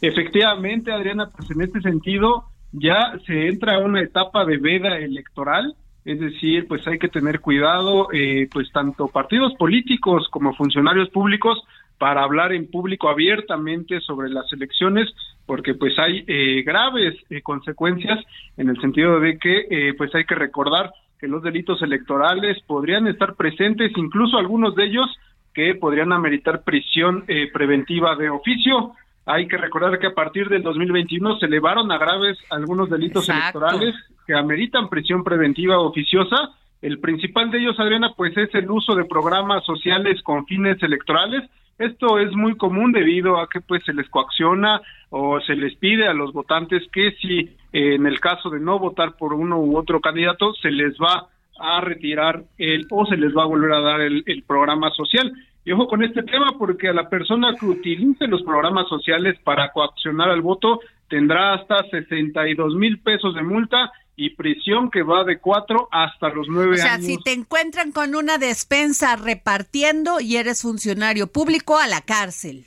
Efectivamente, 0.02 0.92
Adriana, 0.92 1.30
pues 1.34 1.50
en 1.50 1.62
este 1.62 1.80
sentido 1.80 2.44
ya 2.72 3.14
se 3.24 3.48
entra 3.48 3.76
a 3.76 3.78
una 3.78 4.02
etapa 4.02 4.44
de 4.44 4.58
veda 4.58 4.98
electoral 4.98 5.76
es 6.04 6.20
decir, 6.20 6.68
pues 6.68 6.86
hay 6.86 6.98
que 6.98 7.08
tener 7.08 7.40
cuidado, 7.40 8.08
eh, 8.12 8.48
pues 8.52 8.70
tanto 8.72 9.08
partidos 9.08 9.54
políticos 9.54 10.28
como 10.30 10.54
funcionarios 10.54 11.08
públicos 11.08 11.62
para 11.98 12.22
hablar 12.22 12.52
en 12.52 12.70
público 12.70 13.08
abiertamente 13.08 14.00
sobre 14.00 14.28
las 14.28 14.52
elecciones, 14.52 15.08
porque 15.46 15.74
pues 15.74 15.98
hay 15.98 16.24
eh, 16.26 16.62
graves 16.62 17.14
eh, 17.30 17.40
consecuencias 17.40 18.22
en 18.56 18.68
el 18.68 18.80
sentido 18.80 19.18
de 19.18 19.38
que 19.38 19.94
pues 19.96 20.14
hay 20.14 20.24
que 20.24 20.34
recordar 20.34 20.92
que 21.18 21.28
los 21.28 21.42
delitos 21.42 21.80
electorales 21.80 22.60
podrían 22.66 23.06
estar 23.06 23.34
presentes, 23.34 23.92
incluso 23.96 24.36
algunos 24.36 24.74
de 24.74 24.84
ellos 24.84 25.08
que 25.54 25.74
podrían 25.76 26.12
ameritar 26.12 26.64
prisión 26.64 27.24
preventiva 27.52 28.16
de 28.16 28.28
oficio. 28.28 28.92
Hay 29.26 29.48
que 29.48 29.56
recordar 29.56 29.98
que 29.98 30.08
a 30.08 30.14
partir 30.14 30.48
del 30.48 30.62
2021 30.62 31.38
se 31.38 31.46
elevaron 31.46 31.90
a 31.90 31.98
graves 31.98 32.36
algunos 32.50 32.90
delitos 32.90 33.28
electorales 33.28 33.94
que 34.26 34.34
ameritan 34.34 34.90
prisión 34.90 35.24
preventiva 35.24 35.78
oficiosa. 35.78 36.50
El 36.82 36.98
principal 36.98 37.50
de 37.50 37.58
ellos, 37.58 37.80
Adriana, 37.80 38.12
pues 38.16 38.36
es 38.36 38.54
el 38.54 38.70
uso 38.70 38.94
de 38.94 39.06
programas 39.06 39.64
sociales 39.64 40.20
con 40.22 40.44
fines 40.44 40.82
electorales. 40.82 41.42
Esto 41.78 42.18
es 42.18 42.32
muy 42.32 42.56
común 42.56 42.92
debido 42.92 43.38
a 43.38 43.48
que 43.48 43.62
pues 43.62 43.82
se 43.84 43.94
les 43.94 44.08
coacciona 44.10 44.80
o 45.08 45.40
se 45.40 45.56
les 45.56 45.74
pide 45.76 46.06
a 46.06 46.12
los 46.12 46.32
votantes 46.32 46.82
que 46.92 47.12
si 47.12 47.38
eh, 47.72 47.94
en 47.94 48.06
el 48.06 48.20
caso 48.20 48.50
de 48.50 48.60
no 48.60 48.78
votar 48.78 49.16
por 49.16 49.32
uno 49.32 49.58
u 49.58 49.76
otro 49.76 50.00
candidato 50.00 50.52
se 50.54 50.70
les 50.70 50.94
va 50.98 51.28
a 51.58 51.80
retirar 51.80 52.42
el 52.58 52.86
o 52.90 53.06
se 53.06 53.16
les 53.16 53.34
va 53.34 53.44
a 53.44 53.46
volver 53.46 53.72
a 53.72 53.80
dar 53.80 54.00
el 54.00 54.44
programa 54.46 54.90
social. 54.90 55.32
Y 55.64 55.72
ojo 55.72 55.86
con 55.86 56.04
este 56.04 56.22
tema 56.22 56.56
porque 56.58 56.88
a 56.88 56.92
la 56.92 57.08
persona 57.08 57.54
que 57.58 57.66
utilice 57.66 58.26
los 58.26 58.42
programas 58.42 58.88
sociales 58.88 59.38
para 59.44 59.72
coaccionar 59.72 60.28
al 60.28 60.42
voto 60.42 60.80
tendrá 61.08 61.54
hasta 61.54 61.84
62 61.90 62.74
mil 62.74 63.00
pesos 63.00 63.34
de 63.34 63.42
multa 63.42 63.92
y 64.16 64.30
prisión 64.30 64.90
que 64.90 65.02
va 65.02 65.24
de 65.24 65.38
cuatro 65.38 65.88
hasta 65.90 66.28
los 66.28 66.46
nueve 66.48 66.80
años. 66.80 66.84
O 66.84 66.88
sea, 66.88 66.98
si 66.98 67.18
te 67.18 67.32
encuentran 67.32 67.92
con 67.92 68.14
una 68.14 68.38
despensa 68.38 69.16
repartiendo 69.16 70.20
y 70.20 70.36
eres 70.36 70.62
funcionario 70.62 71.26
público, 71.26 71.78
a 71.78 71.88
la 71.88 72.00
cárcel. 72.00 72.66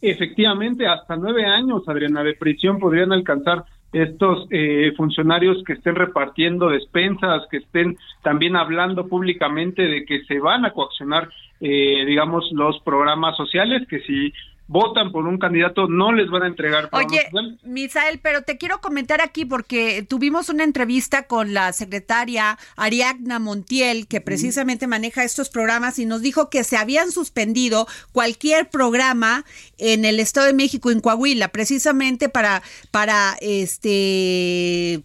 Efectivamente, 0.00 0.86
hasta 0.86 1.16
nueve 1.16 1.44
años, 1.44 1.82
Adriana, 1.88 2.22
de 2.22 2.34
prisión 2.34 2.78
podrían 2.78 3.12
alcanzar 3.12 3.64
estos 3.92 4.46
eh, 4.50 4.92
funcionarios 4.96 5.62
que 5.64 5.74
estén 5.74 5.94
repartiendo 5.94 6.68
despensas, 6.68 7.42
que 7.50 7.58
estén 7.58 7.96
también 8.22 8.56
hablando 8.56 9.06
públicamente 9.06 9.82
de 9.82 10.04
que 10.04 10.24
se 10.24 10.38
van 10.38 10.64
a 10.64 10.72
coaccionar, 10.72 11.28
eh, 11.60 12.04
digamos, 12.06 12.44
los 12.52 12.80
programas 12.80 13.36
sociales, 13.36 13.86
que 13.88 14.00
si 14.00 14.32
votan 14.68 15.12
por 15.12 15.26
un 15.26 15.38
candidato, 15.38 15.86
no 15.86 16.12
les 16.12 16.28
van 16.28 16.42
a 16.42 16.46
entregar. 16.48 16.88
Oye, 16.92 17.28
Misael, 17.62 18.18
pero 18.20 18.42
te 18.42 18.58
quiero 18.58 18.80
comentar 18.80 19.20
aquí 19.20 19.44
porque 19.44 20.02
tuvimos 20.02 20.48
una 20.48 20.64
entrevista 20.64 21.26
con 21.26 21.54
la 21.54 21.72
secretaria 21.72 22.58
Ariadna 22.76 23.38
Montiel, 23.38 24.08
que 24.08 24.20
precisamente 24.20 24.86
maneja 24.86 25.24
estos 25.24 25.50
programas, 25.50 25.98
y 25.98 26.06
nos 26.06 26.20
dijo 26.20 26.50
que 26.50 26.64
se 26.64 26.76
habían 26.76 27.12
suspendido 27.12 27.86
cualquier 28.12 28.68
programa 28.68 29.44
en 29.78 30.04
el 30.04 30.18
Estado 30.18 30.46
de 30.46 30.54
México, 30.54 30.90
en 30.90 31.00
Coahuila, 31.00 31.48
precisamente 31.48 32.28
para, 32.28 32.62
para 32.90 33.36
este 33.40 35.02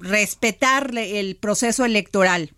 respetar 0.00 0.92
el 0.96 1.36
proceso 1.36 1.84
electoral. 1.84 2.50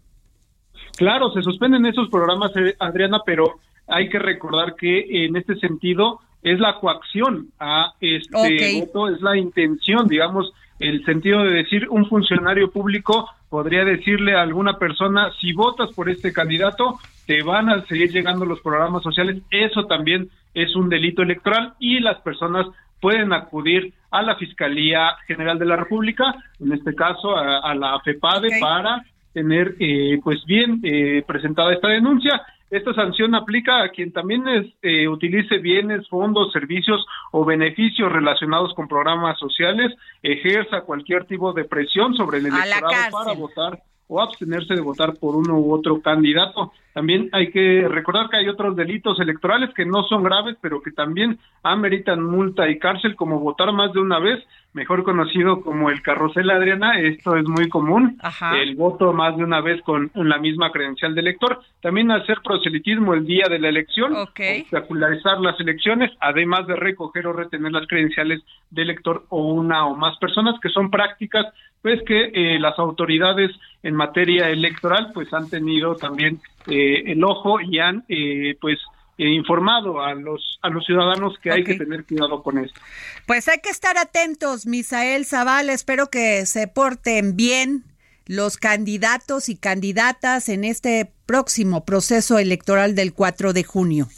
Claro, 1.01 1.33
se 1.33 1.41
suspenden 1.41 1.87
esos 1.87 2.11
programas, 2.11 2.55
eh, 2.57 2.77
Adriana, 2.79 3.23
pero 3.25 3.55
hay 3.89 4.11
que 4.11 4.19
recordar 4.19 4.77
que 4.77 5.25
en 5.25 5.35
este 5.35 5.57
sentido 5.57 6.21
es 6.43 6.61
la 6.61 6.75
coacción 6.75 7.47
a 7.59 7.95
este 8.03 8.81
voto, 8.81 9.09
es 9.09 9.23
la 9.23 9.35
intención, 9.35 10.07
digamos, 10.09 10.53
el 10.79 11.03
sentido 11.07 11.43
de 11.43 11.53
decir 11.53 11.89
un 11.89 12.05
funcionario 12.05 12.71
público 12.71 13.31
podría 13.49 13.83
decirle 13.83 14.35
a 14.35 14.43
alguna 14.43 14.75
persona, 14.77 15.33
si 15.41 15.55
votas 15.55 15.89
por 15.95 16.11
este 16.11 16.35
candidato, 16.35 16.99
te 17.27 17.43
van 17.43 17.71
a 17.71 17.81
seguir 17.87 18.13
llegando 18.13 18.45
los 18.45 18.61
programas 18.61 19.03
sociales, 19.03 19.41
eso 19.51 19.87
también 19.87 20.29
es 20.53 20.77
un 20.77 20.91
delito 20.91 21.23
electoral 21.23 21.73
y 21.79 22.01
las 22.01 22.21
personas 22.21 22.67
pueden 23.01 23.33
acudir 23.33 23.95
a 24.11 24.21
la 24.21 24.37
Fiscalía 24.37 25.17
General 25.27 25.59
de 25.59 25.65
la 25.65 25.77
República, 25.77 26.35
en 26.61 26.73
este 26.73 26.95
caso 26.95 27.35
a, 27.35 27.75
la 27.75 27.99
FEPADE, 28.01 28.61
para 28.61 29.03
tener 29.33 29.77
eh, 29.79 30.21
pues 30.23 30.45
bien 30.45 30.81
eh, 30.83 31.23
presentada 31.27 31.73
esta 31.73 31.89
denuncia 31.89 32.43
esta 32.71 32.95
sanción 32.95 33.35
aplica 33.35 33.83
a 33.83 33.89
quien 33.89 34.13
también 34.13 34.45
eh, 34.81 35.09
utilice 35.09 35.59
bienes, 35.59 36.09
fondos, 36.09 36.53
servicios 36.53 37.05
o 37.33 37.45
beneficios 37.45 38.13
relacionados 38.13 38.73
con 38.75 38.87
programas 38.87 39.37
sociales, 39.41 39.93
ejerza 40.23 40.83
cualquier 40.83 41.25
tipo 41.25 41.53
de 41.53 41.65
presión 41.65 42.15
sobre 42.15 42.39
el 42.39 42.47
electorado 42.47 43.11
para 43.11 43.33
votar 43.33 43.83
o 44.07 44.21
abstenerse 44.21 44.75
de 44.75 44.81
votar 44.81 45.15
por 45.15 45.35
uno 45.35 45.59
u 45.59 45.73
otro 45.73 46.01
candidato. 46.01 46.73
También 46.93 47.29
hay 47.33 47.51
que 47.51 47.87
recordar 47.89 48.29
que 48.29 48.39
hay 48.39 48.49
otros 48.49 48.75
delitos 48.75 49.21
electorales 49.21 49.71
que 49.75 49.85
no 49.85 50.03
son 50.05 50.25
graves, 50.25 50.57
pero 50.61 50.83
que 50.83 50.91
también 50.91 51.39
ameritan 51.63 52.23
multa 52.23 52.69
y 52.69 52.79
cárcel, 52.79 53.15
como 53.17 53.39
votar 53.39 53.73
más 53.73 53.93
de 53.93 54.01
una 54.01 54.19
vez, 54.19 54.43
mejor 54.73 55.03
conocido 55.05 55.63
como 55.63 55.91
el 55.91 56.03
carrusel 56.03 56.51
Adriana. 56.51 56.99
Esto 56.99 57.37
es 57.37 57.47
muy 57.47 57.69
común, 57.69 58.19
el 58.55 58.75
voto 58.77 59.13
más 59.13 59.37
de 59.37 59.45
una 59.45 59.61
vez 59.61 59.81
con 59.83 60.11
la 60.15 60.39
misma 60.39 60.73
credencial 60.73 61.15
de 61.15 61.21
elector. 61.21 61.61
También 61.81 62.11
hacer 62.11 62.39
proselitismo 62.43 63.15
el 63.15 63.25
día 63.25 63.47
de 63.49 63.59
la 63.59 63.69
elección, 63.69 64.15
obstacularizar 64.15 65.41
las 65.41 65.59
elecciones, 65.61 66.11
además 66.21 66.67
de 66.67 66.77
recoger 66.77 67.27
o 67.27 67.33
retener 67.33 67.73
las 67.73 67.87
credenciales 67.87 68.43
de 68.71 68.83
elector 68.83 69.25
o 69.29 69.53
una 69.53 69.87
o 69.87 69.97
más 69.97 70.17
personas, 70.19 70.59
que 70.61 70.69
son 70.69 70.91
prácticas 70.91 71.47
pues 71.83 72.01
que 72.07 72.31
eh, 72.35 72.59
las 72.59 72.79
autoridades 72.79 73.51
en 73.83 73.95
materia 73.95 74.51
electoral 74.51 75.11
pues 75.15 75.33
han 75.33 75.49
tenido 75.49 75.95
también 75.95 76.39
eh, 76.67 77.13
el 77.13 77.23
ojo 77.25 77.61
y 77.61 77.79
han 77.79 78.05
eh, 78.09 78.57
pues 78.61 78.79
informado 79.19 80.03
a 80.03 80.15
los 80.15 80.59
a 80.63 80.71
los 80.71 80.85
ciudadanos 80.87 81.35
que 81.43 81.53
hay 81.53 81.63
que 81.63 81.75
tener 81.75 82.07
cuidado 82.07 82.43
con 82.43 82.57
esto. 82.59 82.81
Pues 83.27 83.49
hay 83.49 83.59
que 83.59 83.69
estar 83.69 83.99
atentos, 83.99 84.67
Misael 84.67 85.27
Zavala, 85.27 85.75
espero 85.75 86.07
que 86.09 86.47
se 86.47 86.69
porten 86.69 87.37
bien 87.37 87.85
los 88.27 88.57
candidatos 88.57 89.49
y 89.49 89.57
candidatas 89.57 90.49
en 90.49 90.65
este 90.65 91.13
próximo 91.27 91.85
proceso 91.85 92.39
electoral 92.39 92.95
del 92.95 93.13
4 93.13 93.53
de 93.53 93.65
junio. 93.65 94.09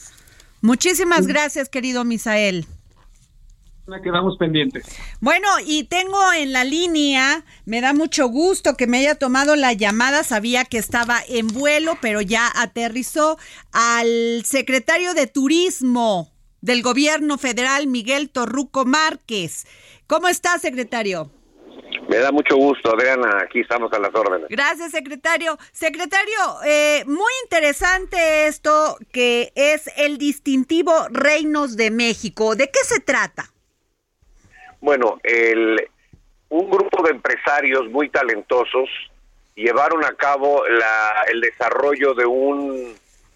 Muchísimas 0.61 1.26
gracias, 1.26 1.68
querido 1.68 2.04
Misael 2.04 2.66
quedamos 4.02 4.36
pendientes. 4.38 4.84
Bueno, 5.20 5.48
y 5.64 5.84
tengo 5.84 6.32
en 6.32 6.52
la 6.52 6.64
línea, 6.64 7.44
me 7.64 7.80
da 7.80 7.92
mucho 7.92 8.28
gusto 8.28 8.76
que 8.76 8.86
me 8.86 8.98
haya 8.98 9.16
tomado 9.16 9.56
la 9.56 9.72
llamada, 9.72 10.24
sabía 10.24 10.64
que 10.64 10.78
estaba 10.78 11.18
en 11.28 11.48
vuelo, 11.48 11.98
pero 12.00 12.20
ya 12.20 12.48
aterrizó 12.54 13.38
al 13.72 14.42
secretario 14.44 15.14
de 15.14 15.26
Turismo 15.26 16.32
del 16.60 16.82
Gobierno 16.82 17.38
Federal, 17.38 17.86
Miguel 17.86 18.30
Torruco 18.30 18.84
Márquez. 18.84 19.66
¿Cómo 20.06 20.28
está, 20.28 20.58
secretario? 20.58 21.30
Me 22.08 22.18
da 22.18 22.30
mucho 22.30 22.56
gusto, 22.56 22.94
Adriana. 22.94 23.38
Aquí 23.42 23.60
estamos 23.60 23.92
a 23.92 23.98
las 23.98 24.14
órdenes. 24.14 24.48
Gracias, 24.48 24.90
secretario. 24.90 25.58
Secretario, 25.72 26.38
eh, 26.64 27.04
muy 27.06 27.32
interesante 27.44 28.46
esto 28.46 28.98
que 29.12 29.52
es 29.54 29.90
el 29.96 30.18
distintivo 30.18 30.92
Reinos 31.10 31.76
de 31.76 31.90
México. 31.90 32.54
¿De 32.54 32.66
qué 32.66 32.80
se 32.84 33.00
trata? 33.00 33.52
Bueno, 34.82 35.20
el, 35.22 35.88
un 36.48 36.68
grupo 36.68 37.04
de 37.04 37.12
empresarios 37.12 37.88
muy 37.88 38.08
talentosos 38.08 38.90
llevaron 39.54 40.04
a 40.04 40.12
cabo 40.14 40.66
la, 40.66 41.24
el 41.32 41.40
desarrollo 41.40 42.14
de 42.14 42.26
un 42.26 42.94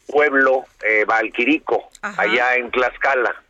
pueblo 0.09 0.65
eh, 0.85 1.05
Valquirico, 1.07 1.89
allá 2.03 2.57
en 2.57 2.71
Tlaxcala, 2.73 3.43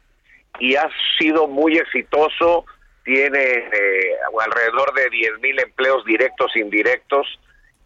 y 0.58 0.76
ha 0.76 0.88
sido 1.18 1.48
muy 1.48 1.78
exitoso, 1.78 2.66
tiene 3.02 3.40
eh, 3.40 4.16
alrededor 4.40 4.92
de 4.92 5.08
10 5.08 5.40
mil 5.40 5.58
empleos 5.58 6.04
directos 6.04 6.52
e 6.54 6.60
indirectos, 6.60 7.26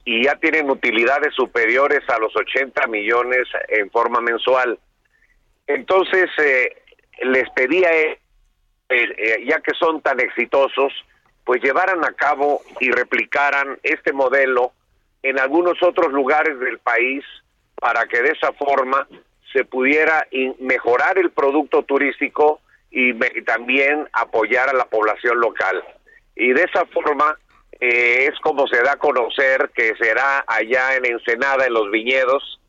y 0.05 0.25
ya 0.25 0.35
tienen 0.37 0.69
utilidades 0.71 1.35
superiores 1.35 2.01
a 2.09 2.19
los 2.19 2.35
80 2.35 2.85
millones 2.89 3.47
en 3.69 3.89
forma 3.93 4.21
mensual. 4.21 4.77
Entonces, 5.69 6.29
eh, 6.39 6.77
les 7.23 7.49
pedía, 7.51 7.91
eh, 8.91 9.45
ya 9.47 9.61
que 9.61 9.73
son 9.79 10.01
tan 10.01 10.21
exitosos, 10.21 10.93
pues 11.45 11.63
llevaran 11.63 12.05
a 12.05 12.13
cabo 12.13 12.61
y 12.81 12.91
replicaran 12.91 13.79
este 13.83 14.13
modelo 14.13 14.73
en 15.23 15.39
algunos 15.39 15.83
otros 15.83 16.13
lugares 16.13 16.59
del 16.61 16.79
país 16.79 17.25
para 17.77 18.07
que 18.07 18.21
de 18.23 18.31
esa 18.31 18.53
forma 18.53 19.07
se 19.53 19.65
pudiera 19.65 20.27
mejorar 20.61 21.19
el 21.19 21.31
producto 21.31 21.83
turístico 21.83 22.61
y, 22.91 23.15
también 23.43 24.09
apoyar 24.13 24.69
a 24.69 24.75
la 24.75 24.85
población 24.85 25.41
local. 25.41 25.83
Y 26.37 26.53
de 26.53 26.63
esa 26.63 26.85
forma 26.87 27.37
eh, 27.81 28.29
es 28.31 28.39
como 28.41 28.67
se 28.69 28.83
da 28.83 28.93
a 28.93 28.97
conocer 28.97 29.71
que 29.75 29.95
será 29.97 30.45
allá 30.47 30.97
en 30.97 31.07
Ensenada, 31.07 31.67
en 31.67 31.75
los 31.75 31.91
viñedos, 31.91 32.60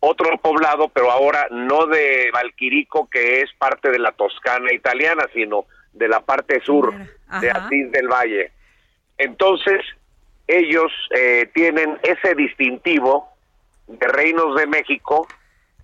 otro 0.00 0.38
poblado, 0.38 0.88
pero 0.88 1.10
ahora 1.10 1.48
no 1.50 1.86
de 1.86 2.30
Valquirico, 2.32 3.08
que 3.08 3.40
es 3.40 3.52
parte 3.58 3.90
de 3.90 3.98
la 3.98 4.12
Toscana 4.12 4.72
italiana, 4.72 5.24
sino 5.34 5.66
de 5.92 6.08
la 6.08 6.20
parte 6.20 6.60
sur 6.60 6.92
de 7.40 7.50
Asís 7.50 7.90
del 7.90 8.08
Valle. 8.08 8.52
Entonces, 9.16 9.80
ellos 10.46 10.92
eh, 11.10 11.50
tienen 11.52 11.98
ese 12.02 12.34
distintivo 12.34 13.28
de 13.86 14.06
reinos 14.06 14.54
de 14.56 14.66
México 14.66 15.26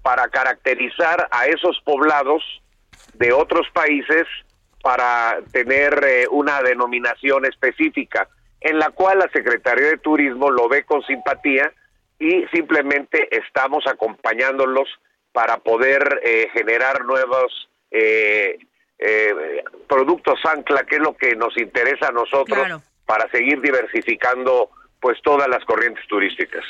para 0.02 0.28
caracterizar 0.28 1.28
a 1.30 1.46
esos 1.46 1.80
poblados 1.84 2.42
de 3.14 3.32
otros 3.32 3.66
países 3.72 4.26
para 4.82 5.38
tener 5.50 6.04
eh, 6.04 6.26
una 6.30 6.62
denominación 6.62 7.46
específica, 7.46 8.28
en 8.60 8.78
la 8.78 8.90
cual 8.90 9.18
la 9.18 9.30
Secretaría 9.32 9.88
de 9.88 9.98
Turismo 9.98 10.50
lo 10.50 10.68
ve 10.68 10.84
con 10.84 11.02
simpatía 11.02 11.72
y 12.18 12.46
simplemente 12.52 13.28
estamos 13.36 13.86
acompañándolos 13.86 14.88
para 15.32 15.58
poder 15.58 16.20
eh, 16.24 16.48
generar 16.52 17.04
nuevos 17.04 17.68
eh, 17.90 18.58
productos 19.88 20.38
ancla, 20.44 20.84
que 20.84 20.96
es 20.96 21.02
lo 21.02 21.16
que 21.16 21.34
nos 21.36 21.56
interesa 21.58 22.08
a 22.08 22.12
nosotros 22.12 22.66
para 23.04 23.28
seguir 23.30 23.60
diversificando 23.60 24.70
pues 25.00 25.20
todas 25.22 25.48
las 25.48 25.64
corrientes 25.64 26.06
turísticas. 26.06 26.64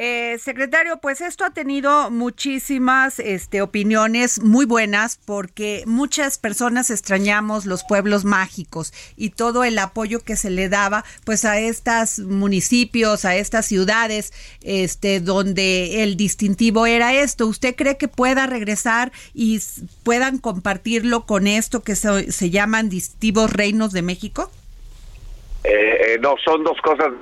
Eh, 0.00 0.38
secretario, 0.38 0.98
pues 0.98 1.20
esto 1.20 1.44
ha 1.44 1.50
tenido 1.50 2.08
muchísimas 2.12 3.18
este, 3.18 3.62
opiniones 3.62 4.40
muy 4.40 4.64
buenas 4.64 5.18
porque 5.26 5.82
muchas 5.86 6.38
personas 6.38 6.90
extrañamos 6.90 7.66
los 7.66 7.82
pueblos 7.82 8.24
mágicos 8.24 8.92
y 9.16 9.30
todo 9.30 9.64
el 9.64 9.76
apoyo 9.76 10.20
que 10.20 10.36
se 10.36 10.50
le 10.50 10.68
daba 10.68 11.04
pues 11.24 11.44
a 11.44 11.58
estos 11.58 12.20
municipios, 12.20 13.24
a 13.24 13.34
estas 13.34 13.66
ciudades, 13.66 14.32
este, 14.62 15.18
donde 15.18 16.04
el 16.04 16.16
distintivo 16.16 16.86
era 16.86 17.12
esto. 17.14 17.48
¿Usted 17.48 17.74
cree 17.74 17.96
que 17.96 18.06
pueda 18.06 18.46
regresar 18.46 19.10
y 19.34 19.60
puedan 20.04 20.38
compartirlo 20.38 21.26
con 21.26 21.48
esto 21.48 21.82
que 21.82 21.96
se, 21.96 22.50
llaman 22.50 22.88
distintivos 22.88 23.52
reinos 23.52 23.92
de 23.92 24.02
México? 24.02 24.48
Eh, 25.64 25.70
eh, 26.14 26.18
no, 26.20 26.36
son 26.44 26.62
dos 26.62 26.78
cosas. 26.84 27.14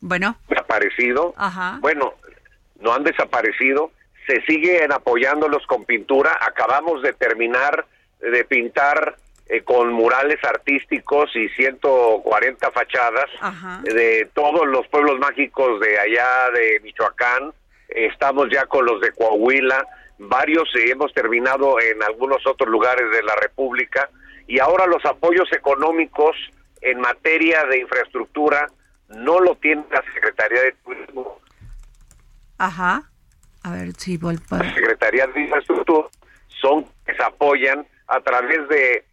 Bueno. 0.00 0.36
Desaparecido. 0.48 1.34
Bueno, 1.80 2.14
no 2.80 2.92
han 2.92 3.04
desaparecido. 3.04 3.90
Se 4.26 4.42
siguen 4.42 4.92
apoyándolos 4.92 5.66
con 5.66 5.84
pintura. 5.84 6.36
Acabamos 6.40 7.02
de 7.02 7.12
terminar 7.12 7.86
de 8.20 8.44
pintar 8.44 9.16
eh, 9.48 9.62
con 9.62 9.92
murales 9.92 10.42
artísticos 10.42 11.30
y 11.36 11.48
140 11.50 12.70
fachadas 12.72 13.26
de 13.84 14.28
todos 14.34 14.66
los 14.66 14.88
pueblos 14.88 15.18
mágicos 15.18 15.80
de 15.80 15.98
allá 15.98 16.50
de 16.52 16.80
Michoacán. 16.80 17.52
Estamos 17.88 18.48
ya 18.50 18.66
con 18.66 18.84
los 18.84 19.00
de 19.00 19.12
Coahuila. 19.12 19.86
Varios 20.18 20.68
y 20.74 20.90
hemos 20.90 21.12
terminado 21.12 21.78
en 21.80 22.02
algunos 22.02 22.44
otros 22.46 22.68
lugares 22.68 23.10
de 23.12 23.22
la 23.22 23.36
República. 23.36 24.08
Y 24.48 24.58
ahora 24.58 24.86
los 24.86 25.04
apoyos 25.04 25.52
económicos 25.52 26.36
en 26.80 27.00
materia 27.00 27.64
de 27.66 27.78
infraestructura 27.78 28.66
no 29.08 29.40
lo 29.40 29.54
tiene 29.56 29.84
la 29.90 30.02
Secretaría 30.14 30.62
de 30.62 30.72
Turismo. 30.84 31.40
Ajá. 32.58 33.10
A 33.62 33.72
ver 33.72 33.92
si 33.94 34.16
vuelvo. 34.16 34.56
La 34.56 34.74
Secretaría 34.74 35.26
de 35.26 35.40
Infraestructura 35.42 36.08
son 36.48 36.84
que 37.04 37.14
se 37.14 37.22
apoyan 37.22 37.86
a 38.06 38.20
través 38.20 38.68
de 38.68 39.04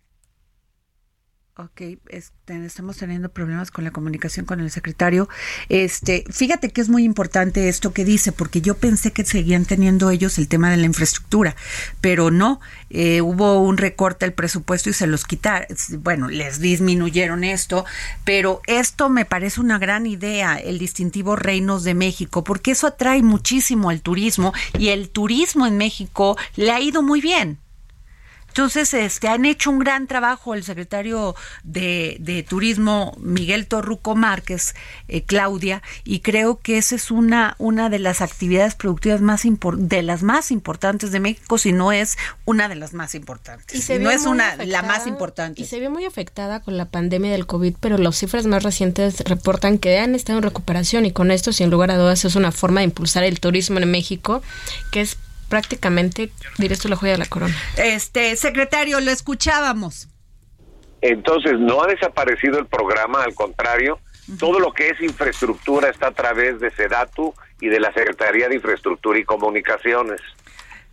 Ok, 1.55 1.81
este, 2.09 2.65
estamos 2.65 2.97
teniendo 2.97 3.29
problemas 3.29 3.69
con 3.69 3.83
la 3.83 3.91
comunicación 3.91 4.43
con 4.43 4.59
el 4.59 4.71
secretario. 4.71 5.29
Este, 5.69 6.23
fíjate 6.31 6.71
que 6.71 6.81
es 6.81 6.89
muy 6.89 7.03
importante 7.03 7.69
esto 7.69 7.93
que 7.93 8.03
dice, 8.03 8.31
porque 8.31 8.59
yo 8.59 8.75
pensé 8.75 9.11
que 9.11 9.23
seguían 9.23 9.65
teniendo 9.65 10.09
ellos 10.09 10.39
el 10.39 10.47
tema 10.47 10.71
de 10.71 10.77
la 10.77 10.87
infraestructura, 10.87 11.55
pero 12.01 12.31
no, 12.31 12.59
eh, 12.89 13.21
hubo 13.21 13.59
un 13.61 13.77
recorte 13.77 14.25
del 14.25 14.33
presupuesto 14.33 14.89
y 14.89 14.93
se 14.93 15.05
los 15.05 15.25
quitaron, 15.25 15.67
bueno, 15.99 16.27
les 16.27 16.59
disminuyeron 16.59 17.43
esto, 17.43 17.85
pero 18.25 18.63
esto 18.65 19.09
me 19.09 19.25
parece 19.25 19.61
una 19.61 19.77
gran 19.77 20.07
idea, 20.07 20.55
el 20.55 20.79
distintivo 20.79 21.35
Reinos 21.35 21.83
de 21.83 21.93
México, 21.93 22.43
porque 22.43 22.71
eso 22.71 22.87
atrae 22.87 23.21
muchísimo 23.21 23.91
al 23.91 24.01
turismo 24.01 24.53
y 24.79 24.87
el 24.87 25.11
turismo 25.11 25.67
en 25.67 25.77
México 25.77 26.35
le 26.55 26.71
ha 26.71 26.81
ido 26.81 27.03
muy 27.03 27.21
bien. 27.21 27.59
Entonces, 28.53 28.93
este, 28.93 29.29
han 29.29 29.45
hecho 29.45 29.71
un 29.71 29.79
gran 29.79 30.05
trabajo 30.05 30.53
el 30.53 30.63
secretario 30.63 31.35
de, 31.63 32.45
Turismo, 32.47 33.17
Miguel 33.19 33.65
Torruco 33.65 34.15
Márquez, 34.15 34.75
eh, 35.07 35.23
Claudia, 35.23 35.81
y 36.03 36.19
creo 36.19 36.59
que 36.59 36.77
esa 36.77 36.93
es 36.93 37.09
una, 37.09 37.55
una 37.57 37.89
de 37.89 37.97
las 37.97 38.21
actividades 38.21 38.75
productivas 38.75 39.21
más 39.21 39.41
de 39.43 40.03
las 40.03 40.21
más 40.21 40.51
importantes 40.51 41.11
de 41.11 41.19
México, 41.19 41.57
si 41.57 41.71
no 41.71 41.91
es 41.91 42.15
una 42.45 42.69
de 42.69 42.75
las 42.75 42.93
más 42.93 43.15
importantes. 43.15 43.75
Y 43.75 43.81
se 43.81 43.97
no 43.97 44.11
es 44.11 44.27
una 44.27 44.55
la 44.57 44.83
más 44.83 45.07
importante. 45.07 45.59
Y 45.59 45.65
se 45.65 45.79
vio 45.79 45.89
muy 45.89 46.05
afectada 46.05 46.59
con 46.59 46.77
la 46.77 46.85
pandemia 46.85 47.31
del 47.31 47.47
COVID, 47.47 47.73
pero 47.79 47.97
las 47.97 48.17
cifras 48.17 48.45
más 48.45 48.61
recientes 48.61 49.21
reportan 49.21 49.79
que 49.79 49.97
han 49.97 50.13
estado 50.13 50.37
en 50.37 50.43
recuperación 50.43 51.07
y 51.07 51.11
con 51.11 51.31
esto, 51.31 51.53
sin 51.53 51.71
lugar 51.71 51.89
a 51.89 51.97
dudas, 51.97 52.23
es 52.23 52.35
una 52.35 52.51
forma 52.51 52.81
de 52.81 52.85
impulsar 52.85 53.23
el 53.23 53.39
turismo 53.39 53.79
en 53.79 53.89
México, 53.89 54.43
que 54.91 55.01
es 55.01 55.17
prácticamente, 55.53 56.31
diré 56.57 56.73
esto, 56.73 56.89
la 56.89 56.95
joya 56.95 57.11
de 57.11 57.19
la 57.19 57.27
corona. 57.27 57.53
Este, 57.77 58.35
secretario, 58.37 58.99
lo 59.01 59.11
escuchábamos. 59.11 60.07
Entonces, 60.99 61.59
no 61.59 61.83
ha 61.83 61.85
desaparecido 61.85 62.57
el 62.57 62.65
programa, 62.65 63.21
al 63.21 63.35
contrario, 63.35 63.99
todo 64.39 64.59
lo 64.59 64.73
que 64.73 64.89
es 64.89 64.99
infraestructura 64.99 65.89
está 65.89 66.07
a 66.07 66.11
través 66.11 66.59
de 66.59 66.71
SEDATU 66.71 67.35
y 67.61 67.67
de 67.67 67.79
la 67.79 67.93
Secretaría 67.93 68.49
de 68.49 68.55
Infraestructura 68.55 69.19
y 69.19 69.25
Comunicaciones. 69.25 70.21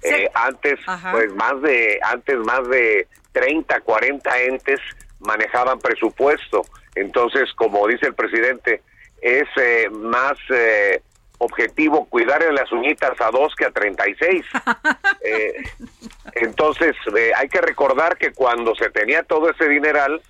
Eh, 0.03 0.29
antes, 0.35 0.79
pues 1.11 1.33
más 1.35 1.63
de, 1.63 1.99
antes 2.03 2.37
más 2.41 2.69
de 2.69 3.09
30, 3.33 3.81
40 3.81 4.43
entes 4.43 4.81
manejaban 5.21 5.79
presupuesto. 5.79 6.67
Entonces, 6.95 7.49
como 7.55 7.89
dice 7.89 8.09
el 8.09 8.15
presidente, 8.15 8.83
es 9.23 9.49
eh, 9.57 9.89
más 9.91 10.37
eh, 10.51 11.01
objetivo 11.41 12.07
cuidarle 12.07 12.53
las 12.53 12.71
uñitas 12.71 13.19
a 13.21 13.31
dos 13.31 13.55
que 13.57 13.65
a 13.65 13.71
36. 13.71 14.45
eh, 15.25 15.55
entonces, 16.35 16.95
eh, 17.17 17.33
hay 17.35 17.49
que 17.49 17.61
recordar 17.61 18.17
que 18.17 18.33
cuando 18.33 18.75
se 18.75 18.91
tenía 18.91 19.23
todo 19.23 19.51
ese 19.51 19.69
dineral, 19.69 20.23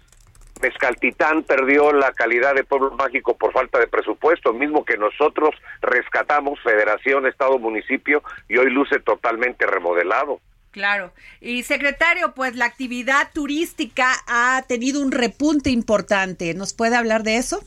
Mezcaltitán 0.63 1.43
perdió 1.43 1.93
la 1.93 2.13
calidad 2.13 2.55
de 2.55 2.65
pueblo 2.65 2.93
mágico 2.93 3.37
por 3.37 3.53
falta 3.53 3.79
de 3.79 3.89
presupuesto, 3.89 4.53
mismo 4.53 4.85
que 4.85 4.97
nosotros 4.97 5.51
rescatamos 5.81 6.61
Federación, 6.63 7.27
Estado, 7.27 7.59
Municipio 7.59 8.23
y 8.49 8.59
hoy 8.59 8.71
luce 8.71 9.01
totalmente 9.01 9.67
remodelado. 9.67 10.41
Claro. 10.71 11.13
Y 11.41 11.65
secretario, 11.65 12.35
pues 12.35 12.55
la 12.55 12.67
actividad 12.67 13.31
turística 13.33 14.13
ha 14.29 14.63
tenido 14.69 15.01
un 15.01 15.11
repunte 15.11 15.71
importante. 15.71 16.55
¿Nos 16.55 16.75
puede 16.75 16.95
hablar 16.95 17.25
de 17.25 17.39
eso? 17.39 17.61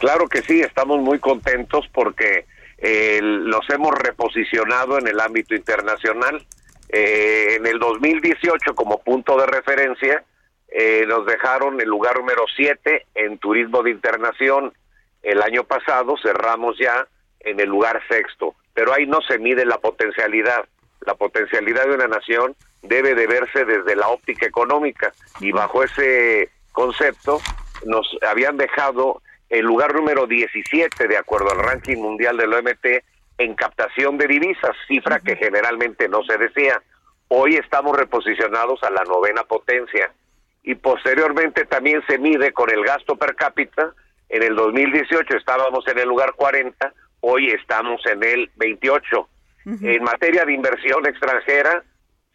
Claro 0.00 0.28
que 0.28 0.40
sí, 0.40 0.62
estamos 0.62 0.98
muy 1.00 1.18
contentos 1.18 1.86
porque 1.92 2.46
eh, 2.78 3.20
los 3.22 3.68
hemos 3.68 3.92
reposicionado 3.92 4.98
en 4.98 5.06
el 5.06 5.20
ámbito 5.20 5.54
internacional. 5.54 6.42
Eh, 6.88 7.56
en 7.56 7.66
el 7.66 7.78
2018, 7.78 8.74
como 8.74 9.02
punto 9.02 9.36
de 9.36 9.46
referencia, 9.46 10.24
eh, 10.68 11.04
nos 11.06 11.26
dejaron 11.26 11.78
el 11.82 11.88
lugar 11.88 12.16
número 12.16 12.44
7 12.56 13.08
en 13.14 13.36
turismo 13.36 13.82
de 13.82 13.90
internación. 13.90 14.72
El 15.22 15.42
año 15.42 15.64
pasado 15.64 16.16
cerramos 16.16 16.78
ya 16.78 17.06
en 17.40 17.60
el 17.60 17.68
lugar 17.68 18.00
sexto, 18.08 18.54
pero 18.72 18.94
ahí 18.94 19.06
no 19.06 19.20
se 19.20 19.38
mide 19.38 19.66
la 19.66 19.76
potencialidad. 19.76 20.64
La 21.02 21.12
potencialidad 21.14 21.84
de 21.84 21.94
una 21.94 22.08
nación 22.08 22.56
debe 22.80 23.14
de 23.14 23.26
verse 23.26 23.66
desde 23.66 23.96
la 23.96 24.08
óptica 24.08 24.46
económica 24.46 25.12
y 25.40 25.52
bajo 25.52 25.84
ese 25.84 26.48
concepto 26.72 27.38
nos 27.84 28.06
habían 28.26 28.56
dejado 28.56 29.20
el 29.50 29.66
lugar 29.66 29.94
número 29.94 30.26
17 30.26 31.08
de 31.08 31.18
acuerdo 31.18 31.50
al 31.50 31.58
ranking 31.58 31.98
mundial 31.98 32.36
del 32.36 32.54
OMT, 32.54 32.86
en 33.38 33.54
captación 33.54 34.16
de 34.16 34.28
divisas, 34.28 34.76
cifra 34.86 35.18
que 35.20 35.34
generalmente 35.36 36.08
no 36.08 36.22
se 36.22 36.38
decía. 36.38 36.80
Hoy 37.28 37.56
estamos 37.56 37.96
reposicionados 37.96 38.82
a 38.82 38.90
la 38.90 39.04
novena 39.04 39.44
potencia 39.44 40.12
y 40.62 40.74
posteriormente 40.76 41.64
también 41.64 42.02
se 42.06 42.18
mide 42.18 42.52
con 42.52 42.70
el 42.70 42.84
gasto 42.84 43.16
per 43.16 43.34
cápita. 43.34 43.94
En 44.28 44.42
el 44.42 44.54
2018 44.54 45.36
estábamos 45.36 45.88
en 45.88 45.98
el 45.98 46.08
lugar 46.08 46.34
40, 46.34 46.92
hoy 47.20 47.50
estamos 47.50 48.04
en 48.06 48.22
el 48.22 48.50
28. 48.56 49.28
En 49.82 50.02
materia 50.04 50.44
de 50.44 50.52
inversión 50.52 51.06
extranjera, 51.06 51.82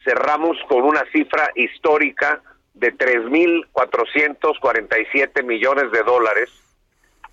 cerramos 0.04 0.58
con 0.68 0.84
una 0.84 1.06
cifra 1.12 1.50
histórica 1.56 2.42
de 2.74 2.94
3.447 2.94 5.44
millones 5.44 5.92
de 5.92 6.04
dólares, 6.04 6.50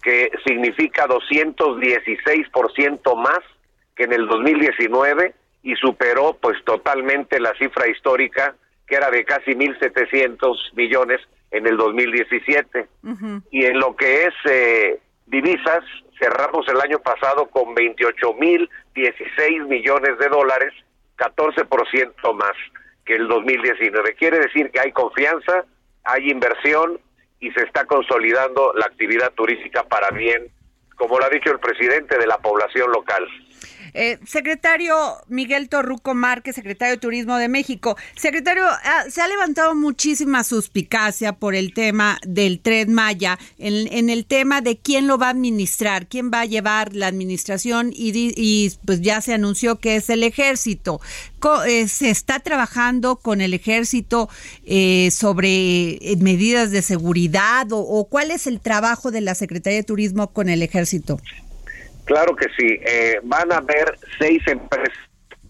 que 0.02 0.30
significa 0.44 1.06
216% 1.06 3.16
más 3.16 3.38
que 3.94 4.04
en 4.04 4.12
el 4.12 4.26
2019 4.26 5.34
y 5.62 5.74
superó 5.76 6.36
pues 6.40 6.62
totalmente 6.64 7.38
la 7.40 7.54
cifra 7.54 7.88
histórica 7.88 8.54
que 8.86 8.96
era 8.96 9.10
de 9.10 9.24
casi 9.24 9.52
1.700 9.52 10.74
millones 10.74 11.20
en 11.50 11.66
el 11.66 11.76
2017. 11.76 12.88
Y 13.50 13.64
en 13.64 13.78
lo 13.78 13.96
que 13.96 14.24
es 14.24 14.34
eh, 14.44 15.00
divisas, 15.26 15.84
cerramos 16.18 16.66
el 16.68 16.80
año 16.80 16.98
pasado 16.98 17.46
con 17.46 17.74
28.016 17.74 19.66
millones 19.66 20.18
de 20.18 20.28
dólares, 20.28 20.74
14% 21.16 22.34
más 22.34 22.52
que 23.04 23.14
el 23.14 23.28
2019. 23.28 24.14
Quiere 24.14 24.40
decir 24.40 24.70
que 24.70 24.80
hay 24.80 24.92
confianza, 24.92 25.64
hay 26.04 26.30
inversión 26.30 26.98
y 27.42 27.50
se 27.50 27.64
está 27.64 27.84
consolidando 27.86 28.72
la 28.74 28.86
actividad 28.86 29.32
turística 29.32 29.82
para 29.82 30.10
bien, 30.10 30.46
como 30.96 31.18
lo 31.18 31.24
ha 31.24 31.28
dicho 31.28 31.50
el 31.50 31.58
presidente, 31.58 32.16
de 32.16 32.26
la 32.28 32.38
población 32.38 32.90
local. 32.92 33.26
Eh, 33.94 34.18
secretario 34.26 34.94
Miguel 35.28 35.68
Torruco 35.68 36.14
Márquez, 36.14 36.54
secretario 36.54 36.94
de 36.94 37.00
Turismo 37.00 37.36
de 37.36 37.48
México. 37.48 37.96
Secretario, 38.16 38.64
ah, 38.64 39.04
se 39.10 39.20
ha 39.20 39.28
levantado 39.28 39.74
muchísima 39.74 40.44
suspicacia 40.44 41.34
por 41.34 41.54
el 41.54 41.74
tema 41.74 42.18
del 42.26 42.60
tren 42.60 42.94
Maya, 42.94 43.38
en, 43.58 44.08
el 44.08 44.24
tema 44.24 44.60
de 44.62 44.78
quién 44.78 45.06
lo 45.06 45.18
va 45.18 45.26
a 45.26 45.30
administrar, 45.30 46.06
quién 46.06 46.30
va 46.32 46.40
a 46.40 46.46
llevar 46.46 46.94
la 46.94 47.06
administración 47.06 47.90
y, 47.94 48.72
pues 48.84 49.00
ya 49.02 49.20
se 49.20 49.34
anunció 49.34 49.78
que 49.78 49.96
es 49.96 50.08
el 50.10 50.22
ejército. 50.22 51.00
Eh, 51.66 51.88
se 51.88 52.10
está 52.10 52.40
trabajando 52.40 53.16
con 53.16 53.40
el 53.40 53.52
ejército 53.52 54.28
eh, 54.64 55.10
sobre 55.10 55.98
medidas 56.18 56.70
de 56.70 56.82
seguridad 56.82 57.66
o 57.72 58.06
cuál 58.08 58.30
es 58.30 58.46
el 58.46 58.60
trabajo 58.60 59.10
de 59.10 59.20
la 59.20 59.34
Secretaría 59.34 59.78
de 59.78 59.84
Turismo 59.84 60.32
con 60.32 60.48
el 60.48 60.62
ejército. 60.62 61.20
Claro 62.04 62.34
que 62.34 62.46
sí. 62.56 62.78
Eh, 62.84 63.20
van 63.22 63.52
a 63.52 63.58
haber 63.58 63.96
seis 64.18 64.42
empresas 64.46 64.96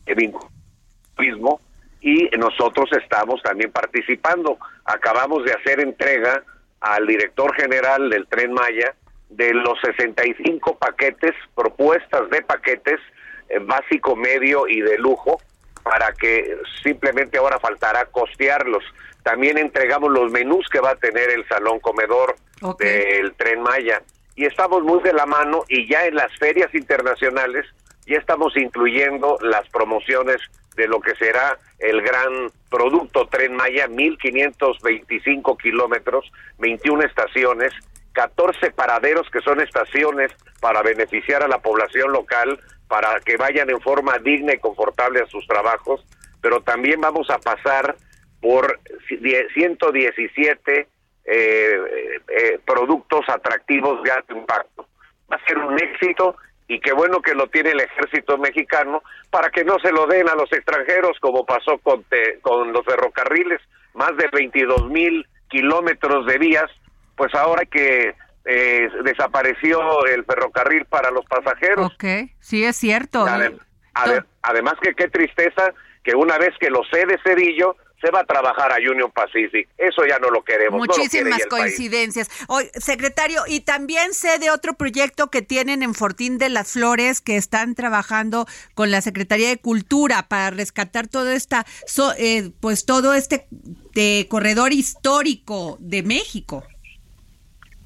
de 0.05 0.33
turismo 1.17 1.61
y 2.01 2.29
nosotros 2.39 2.91
estamos 2.93 3.43
también 3.43 3.71
participando. 3.71 4.59
Acabamos 4.85 5.45
de 5.45 5.53
hacer 5.53 5.81
entrega 5.81 6.43
al 6.81 7.07
director 7.07 7.55
general 7.55 8.11
del 8.11 8.27
Tren 8.27 8.53
Maya 8.53 8.95
de 9.31 9.55
los 9.55 9.81
65 9.81 10.77
paquetes, 10.79 11.33
propuestas 11.55 12.29
de 12.31 12.43
paquetes 12.43 13.01
eh, 13.49 13.59
básico, 13.61 14.17
medio 14.17 14.69
y 14.69 14.81
de 14.81 14.99
lujo, 14.99 15.41
para 15.83 16.13
que 16.13 16.59
simplemente 16.83 17.39
ahora 17.39 17.59
faltará 17.59 18.05
costearlos. 18.07 18.85
También 19.23 19.57
entregamos 19.57 20.11
los 20.11 20.31
menús 20.33 20.69
que 20.69 20.81
va 20.81 20.91
a 20.91 20.97
tener 20.97 21.31
el 21.31 21.47
salón 21.49 21.81
comedor 21.81 22.35
del 22.79 23.33
Tren 23.35 23.63
Maya 23.63 24.03
y 24.35 24.47
estamos 24.47 24.83
muy 24.83 25.03
de 25.03 25.13
la 25.13 25.27
mano 25.27 25.65
y 25.69 25.89
ya 25.89 26.07
en 26.07 26.15
las 26.15 26.33
ferias 26.39 26.75
internacionales 26.75 27.67
ya 28.07 28.19
estamos 28.19 28.57
incluyendo 28.57 29.39
las 29.43 29.69
promociones 29.69 30.41
de 30.77 30.89
lo 30.89 31.01
que 31.01 31.15
será 31.17 31.59
el 31.79 32.01
gran 32.03 32.51
producto 32.71 33.27
Tren 33.29 33.55
Maya, 33.55 33.87
1525 33.89 35.57
kilómetros, 35.57 36.31
21 36.59 37.03
estaciones, 37.05 37.73
14 38.13 38.71
paraderos 38.71 39.29
que 39.31 39.41
son 39.41 39.61
estaciones 39.61 40.33
para 40.61 40.83
beneficiar 40.83 41.43
a 41.43 41.49
la 41.49 41.59
población 41.59 42.13
local, 42.13 42.59
para 42.89 43.21
que 43.21 43.37
vayan 43.37 43.71
en 43.71 43.81
forma 43.81 44.19
digna 44.19 44.55
y 44.55 44.59
confortable 44.59 45.21
a 45.21 45.27
sus 45.27 45.47
trabajos, 45.47 46.05
pero 46.41 46.61
también 46.63 47.01
vamos 47.01 47.31
a 47.31 47.39
pasar 47.39 47.97
por 48.41 48.81
117 49.55 50.89
eh, 51.25 51.79
eh, 52.29 52.59
productos 52.65 53.29
atractivos 53.29 54.03
de 54.03 54.11
alto 54.11 54.37
impacto. 54.37 54.87
Va 55.31 55.37
a 55.37 55.47
ser 55.47 55.59
un 55.59 55.79
éxito 55.79 56.37
y 56.69 56.81
qué 56.81 56.93
bueno 56.93 57.21
que 57.21 57.35
lo 57.35 57.49
tiene 57.49 57.71
el 57.71 57.81
ejército 57.81 58.39
mexicano 58.39 59.03
para 59.31 59.51
que 59.51 59.65
no 59.65 59.79
se 59.81 59.93
lo 59.93 60.07
den 60.07 60.29
a 60.29 60.35
los 60.35 60.53
extranjeros 60.53 61.19
como 61.21 61.45
pasó 61.45 61.79
con, 61.79 62.05
con 62.41 62.73
los 62.73 62.85
ferrocarriles, 62.85 63.61
más 63.95 64.17
de 64.17 64.29
22 64.33 64.89
mil 64.89 65.27
kilómetros 65.49 66.27
de 66.27 66.39
vías, 66.39 66.71
pues 67.17 67.35
ahora 67.35 67.65
que 67.67 68.15
eh, 68.45 68.89
desapareció 69.05 70.07
el 70.07 70.25
ferrocarril 70.25 70.85
para 70.87 71.11
los 71.11 71.25
pasajeros. 71.27 71.93
Ok, 71.93 72.05
sí 72.41 72.65
es 72.65 72.77
cierto. 72.77 73.25
además 74.43 74.75
que 74.81 74.95
qué 74.95 75.09
tristeza 75.09 75.73
que 76.03 76.15
una 76.15 76.39
vez 76.39 76.51
que 76.59 76.71
lo 76.71 76.83
cede 76.91 77.19
Cedillo, 77.23 77.77
se 78.03 78.11
va 78.11 78.21
a 78.21 78.25
trabajar 78.25 78.73
a 78.73 78.77
Union 78.77 79.11
Pacific. 79.13 79.69
Eso 79.79 80.05
ya 80.07 80.19
no 80.19 80.29
lo 80.29 80.43
queremos. 80.43 80.79
Muchísimas 80.79 81.47
coincidencias. 81.47 82.29
Hoy, 82.49 82.69
secretario, 82.75 83.43
y 83.47 83.61
también 83.61 84.13
sé 84.13 84.39
de 84.39 84.51
otro 84.51 84.75
proyecto 84.75 85.31
que 85.31 85.41
tienen 85.41 85.83
en 85.83 85.95
Fortín 85.95 86.37
de 86.37 86.49
las 86.49 86.73
Flores 86.73 87.21
que 87.21 87.37
están 87.37 87.75
trabajando 87.77 88.47
con 88.75 88.91
la 88.91 89.01
Secretaría 89.01 89.49
de 89.49 89.59
Cultura 89.59 90.29
para 90.29 90.51
rescatar 90.51 91.07
todo 91.07 91.31
esta, 91.31 91.65
eh, 92.19 92.51
pues 92.61 92.85
todo 92.85 93.15
este 93.15 93.47
corredor 94.29 94.73
histórico 94.73 95.77
de 95.81 96.03
México. 96.03 96.65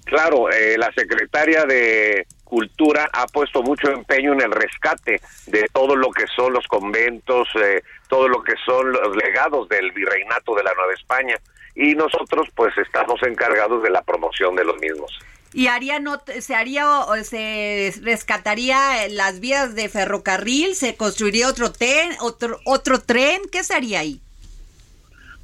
Claro, 0.07 0.50
eh, 0.50 0.79
la 0.79 0.90
secretaria 0.92 1.64
de 1.64 2.26
Cultura 2.47 3.11
ha 3.13 3.27
puesto 3.27 3.63
mucho 3.63 3.91
empeño 3.91 4.33
en 4.33 4.41
el 4.41 4.53
rescate 4.53 5.21
de 5.47 5.69
todo 5.73 5.97
lo 5.97 6.11
que 6.13 6.27
son 6.29 6.53
los 6.53 6.67
conventos, 6.69 7.49
eh, 7.57 7.83
todo 8.09 8.29
lo 8.29 8.43
que 8.43 8.55
son 8.65 8.93
los 8.93 9.17
legados 9.17 9.69
del 9.69 9.91
virreinato 9.91 10.55
de 10.55 10.63
la 10.63 10.73
Nueva 10.75 10.95
España 10.95 11.37
y 11.75 11.95
nosotros 11.95 12.49
pues 12.55 12.77
estamos 12.79 13.21
encargados 13.25 13.83
de 13.83 13.91
la 13.91 14.03
promoción 14.03 14.55
de 14.55 14.65
los 14.65 14.79
mismos. 14.79 15.11
¿Y 15.53 15.69
haría 15.69 15.99
no, 16.01 16.21
se 16.41 16.55
haría 16.55 16.89
o 16.89 17.17
se 17.25 17.93
rescataría 18.03 19.09
las 19.09 19.41
vías 19.41 19.75
de 19.75 19.89
ferrocarril? 19.89 20.75
¿Se 20.75 20.97
construiría 20.97 21.49
otro 21.49 21.73
tren? 21.73 22.11
¿Otro, 22.21 22.61
otro 22.65 23.01
tren? 23.01 23.41
¿Qué 23.51 23.65
se 23.65 23.75
haría 23.75 24.01
ahí? 24.01 24.21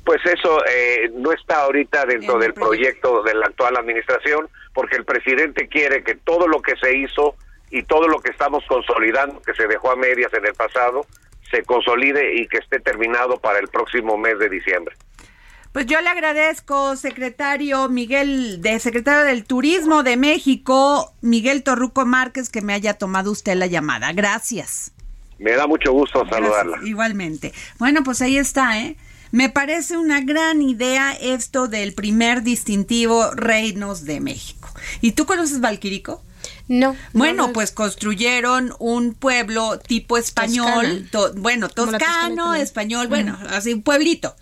Pues 0.04 0.20
eso 0.26 0.64
eh, 0.66 1.10
no 1.14 1.32
está 1.32 1.62
ahorita 1.62 2.04
dentro 2.06 2.38
del 2.38 2.54
proyecto 2.54 3.22
de 3.22 3.34
la 3.34 3.46
actual 3.46 3.76
administración, 3.76 4.48
porque 4.74 4.96
el 4.96 5.04
presidente 5.04 5.68
quiere 5.68 6.02
que 6.02 6.14
todo 6.14 6.48
lo 6.48 6.62
que 6.62 6.76
se 6.76 6.96
hizo 6.96 7.34
y 7.70 7.82
todo 7.84 8.08
lo 8.08 8.20
que 8.20 8.30
estamos 8.30 8.64
consolidando, 8.68 9.40
que 9.42 9.54
se 9.54 9.66
dejó 9.66 9.90
a 9.90 9.96
medias 9.96 10.32
en 10.34 10.46
el 10.46 10.54
pasado, 10.54 11.06
se 11.50 11.62
consolide 11.62 12.34
y 12.36 12.46
que 12.46 12.58
esté 12.58 12.80
terminado 12.80 13.38
para 13.38 13.58
el 13.58 13.68
próximo 13.68 14.16
mes 14.16 14.38
de 14.38 14.48
diciembre. 14.48 14.94
Pues 15.72 15.86
yo 15.86 16.00
le 16.02 16.08
agradezco, 16.08 16.96
secretario 16.96 17.88
Miguel, 17.88 18.60
de 18.60 18.78
secretario 18.78 19.24
del 19.24 19.44
Turismo 19.44 20.02
de 20.02 20.18
México, 20.18 21.14
Miguel 21.22 21.62
Torruco 21.62 22.04
Márquez, 22.04 22.50
que 22.50 22.60
me 22.60 22.74
haya 22.74 22.94
tomado 22.94 23.30
usted 23.30 23.54
la 23.54 23.66
llamada. 23.66 24.12
Gracias. 24.12 24.92
Me 25.38 25.52
da 25.52 25.66
mucho 25.66 25.92
gusto 25.92 26.26
saludarla. 26.28 26.78
Igualmente. 26.84 27.52
Bueno, 27.78 28.02
pues 28.04 28.20
ahí 28.20 28.36
está, 28.36 28.78
¿eh? 28.80 28.96
Me 29.32 29.48
parece 29.48 29.96
una 29.96 30.20
gran 30.20 30.62
idea 30.62 31.12
esto 31.12 31.66
del 31.66 31.94
primer 31.94 32.42
distintivo 32.42 33.30
Reinos 33.32 34.04
de 34.04 34.20
México. 34.20 34.68
¿Y 35.00 35.12
tú 35.12 35.26
conoces 35.26 35.60
Valquirico? 35.60 36.22
No. 36.68 36.94
Bueno, 37.12 37.52
pues 37.52 37.72
construyeron 37.72 38.74
un 38.78 39.14
pueblo 39.14 39.78
tipo 39.78 40.16
español, 40.16 41.08
bueno, 41.36 41.68
toscano, 41.68 42.54
español, 42.54 43.08
bueno, 43.08 43.38
así 43.48 43.72
un 43.72 43.82
pueblito. 43.82 44.36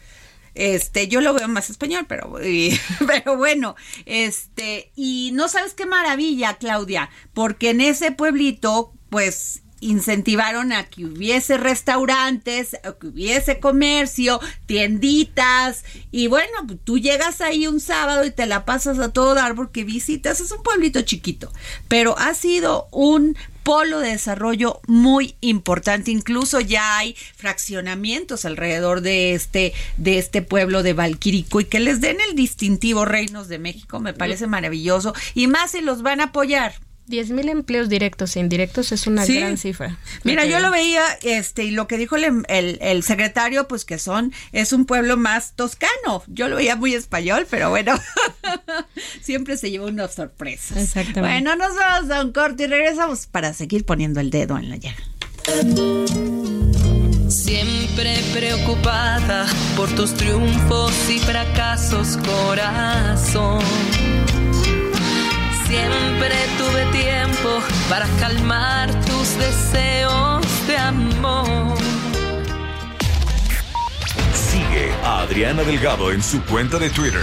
Este, 0.55 1.07
yo 1.07 1.21
lo 1.21 1.33
veo 1.35 1.47
más 1.49 1.71
español, 1.71 2.07
pero, 2.09 2.35
pero 3.07 3.37
bueno, 3.37 3.77
este, 4.07 4.91
y 4.97 5.31
no 5.35 5.49
sabes 5.49 5.75
qué 5.75 5.87
maravilla, 5.87 6.55
Claudia, 6.55 7.11
porque 7.33 7.71
en 7.71 7.81
ese 7.81 8.11
pueblito, 8.11 8.93
pues 9.09 9.63
incentivaron 9.81 10.73
a 10.73 10.85
que 10.85 11.05
hubiese 11.07 11.57
restaurantes, 11.57 12.75
a 12.85 12.93
que 12.93 13.09
hubiese 13.09 13.61
comercio, 13.61 14.41
tienditas 14.67 15.85
y 16.11 16.27
bueno, 16.27 16.67
tú 16.85 16.99
llegas 16.99 17.41
ahí 17.41 17.67
un 17.67 17.81
sábado 17.81 18.25
y 18.25 18.31
te 18.31 18.47
la 18.47 18.65
pasas 18.65 18.99
a 18.99 19.13
todo 19.13 19.35
dar 19.35 19.55
porque 19.55 19.85
visitas, 19.85 20.41
es 20.41 20.51
un 20.51 20.63
pueblito 20.63 21.01
chiquito, 21.03 21.53
pero 21.89 22.19
ha 22.19 22.35
sido 22.35 22.89
un 22.93 23.37
polo 23.63 24.01
de 24.01 24.11
desarrollo 24.11 24.81
muy 24.87 25.35
importante. 25.41 26.11
Incluso 26.11 26.61
ya 26.61 26.99
hay 26.99 27.15
fraccionamientos 27.37 28.45
alrededor 28.45 29.01
de 29.01 29.35
este, 29.35 29.73
de 29.97 30.19
este 30.19 30.43
pueblo 30.43 30.83
de 30.83 30.93
Valquirico 30.93 31.61
y 31.61 31.67
que 31.67 31.81
les 31.81 32.01
den 32.01 32.19
el 32.21 32.35
distintivo 32.35 33.05
Reinos 33.05 33.49
de 33.49 33.59
México 33.59 34.01
me 34.01 34.15
parece 34.15 34.47
maravilloso 34.47 35.15
y 35.35 35.47
más 35.47 35.73
si 35.73 35.81
los 35.81 36.03
van 36.03 36.21
a 36.21 36.25
apoyar 36.25 36.75
10.000 37.11 37.51
empleos 37.51 37.89
directos 37.89 38.37
e 38.37 38.41
indirectos 38.41 38.93
es 38.93 39.07
una 39.07 39.27
gran 39.27 39.59
cifra. 39.59 39.99
Mira, 40.25 40.47
yo 40.47 40.61
lo 40.61 40.71
veía, 40.71 41.03
este, 41.23 41.65
y 41.65 41.73
lo 41.73 41.87
que 41.87 41.99
dijo 41.99 42.17
el, 42.17 42.47
el, 42.81 43.03
secretario, 43.03 43.69
pues 43.69 43.85
que 43.85 43.99
son, 43.99 44.33
es 44.53 44.73
un 44.73 44.87
pueblo 44.87 45.17
más 45.17 45.55
toscano. 45.57 46.23
Yo 46.29 46.49
lo 46.49 46.57
veía 46.57 46.77
muy 46.77 46.95
español, 46.95 47.47
pero 47.51 47.69
bueno, 47.71 47.99
siempre 49.21 49.57
se 49.57 49.71
lleva 49.71 49.87
una 49.87 50.09
sorpresa. 50.09 50.81
Exactamente. 50.81 51.21
Bueno, 51.21 51.57
nos 51.57 51.77
vamos 51.77 52.11
a 52.11 52.23
un 52.23 52.33
corte 52.33 52.65
y 52.65 52.67
regresamos 52.69 53.27
para 53.27 53.53
seguir 53.53 53.85
poniendo 53.85 54.21
el 54.21 54.31
dedo 54.31 54.57
en 54.57 54.71
la 54.71 54.77
llaga. 54.77 55.03
Siempre 57.29 58.19
preocupada 58.33 59.47
por 59.77 59.89
tus 59.95 60.15
triunfos 60.15 60.93
y 61.11 61.19
fracasos, 61.19 62.17
corazón 62.19 63.61
Siempre 65.71 66.35
tuve 66.59 66.85
tiempo 66.87 67.63
para 67.89 68.05
calmar 68.19 68.91
tus 69.05 69.39
deseos 69.39 70.67
de 70.67 70.77
amor. 70.77 71.79
Sigue 74.35 74.91
a 75.05 75.21
Adriana 75.21 75.63
Delgado 75.63 76.11
en 76.11 76.25
su 76.25 76.43
cuenta 76.43 76.77
de 76.81 76.91
Twitter 76.91 77.23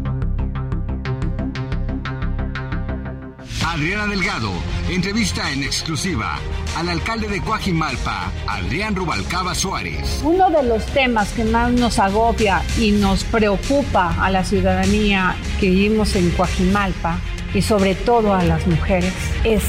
Adriana 3.65 4.07
Delgado 4.07 4.51
entrevista 4.89 5.51
en 5.51 5.63
exclusiva 5.63 6.39
al 6.75 6.89
alcalde 6.89 7.27
de 7.27 7.41
Coajimalpa, 7.41 8.31
Adrián 8.47 8.95
Rubalcaba 8.95 9.53
Suárez. 9.53 10.21
Uno 10.23 10.49
de 10.49 10.63
los 10.63 10.85
temas 10.87 11.31
que 11.33 11.43
más 11.43 11.71
nos 11.71 11.99
agobia 11.99 12.63
y 12.79 12.91
nos 12.91 13.23
preocupa 13.23 14.15
a 14.19 14.31
la 14.31 14.43
ciudadanía 14.43 15.35
que 15.59 15.69
vivimos 15.69 16.15
en 16.15 16.31
Coajimalpa 16.31 17.19
y 17.53 17.61
sobre 17.61 17.93
todo 17.93 18.33
a 18.33 18.43
las 18.43 18.65
mujeres 18.65 19.13
es 19.43 19.63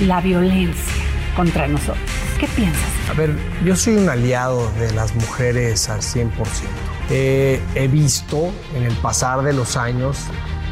la 0.00 0.20
violencia 0.20 0.94
contra 1.34 1.66
nosotros. 1.66 1.98
¿Qué 2.38 2.46
piensas? 2.48 2.82
A 3.10 3.14
ver, 3.14 3.36
yo 3.64 3.74
soy 3.76 3.96
un 3.96 4.08
aliado 4.08 4.70
de 4.78 4.92
las 4.92 5.14
mujeres 5.14 5.88
al 5.88 6.00
100%. 6.00 6.30
he 7.10 7.88
visto 7.90 8.52
en 8.76 8.84
el 8.84 8.94
pasar 8.96 9.42
de 9.42 9.52
los 9.52 9.76
años 9.76 10.18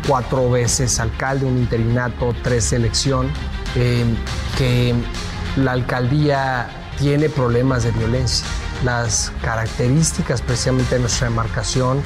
cuatro 0.07 0.51
veces 0.51 0.99
alcalde, 1.01 1.47
un 1.47 1.59
interinato, 1.59 2.35
tres 2.43 2.73
elección, 2.73 3.29
eh, 3.77 4.05
que 4.57 4.95
la 5.57 5.73
alcaldía 5.73 6.69
tiene 6.99 7.29
problemas 7.29 7.85
de 7.85 7.93
violencia. 7.93 8.47
Las 8.85 9.33
características 9.43 10.43
precisamente 10.43 10.95
de 10.95 11.03
nuestra 11.03 11.29
demarcación 11.29 12.03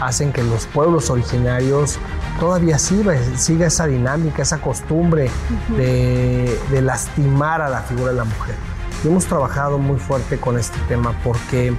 hacen 0.00 0.32
que 0.32 0.42
los 0.42 0.66
pueblos 0.66 1.10
originarios 1.10 1.98
todavía 2.40 2.78
siga, 2.78 3.14
siga 3.36 3.66
esa 3.66 3.86
dinámica, 3.86 4.42
esa 4.42 4.58
costumbre 4.60 5.30
de, 5.76 6.58
de, 6.70 6.82
lastimar 6.82 7.62
a 7.62 7.68
la 7.68 7.82
figura 7.82 8.10
de 8.10 8.16
la 8.16 8.24
mujer. 8.24 8.56
Y 9.04 9.08
hemos 9.08 9.26
trabajado 9.26 9.78
muy 9.78 9.98
fuerte 9.98 10.38
con 10.38 10.58
este 10.58 10.78
tema 10.88 11.14
porque 11.22 11.74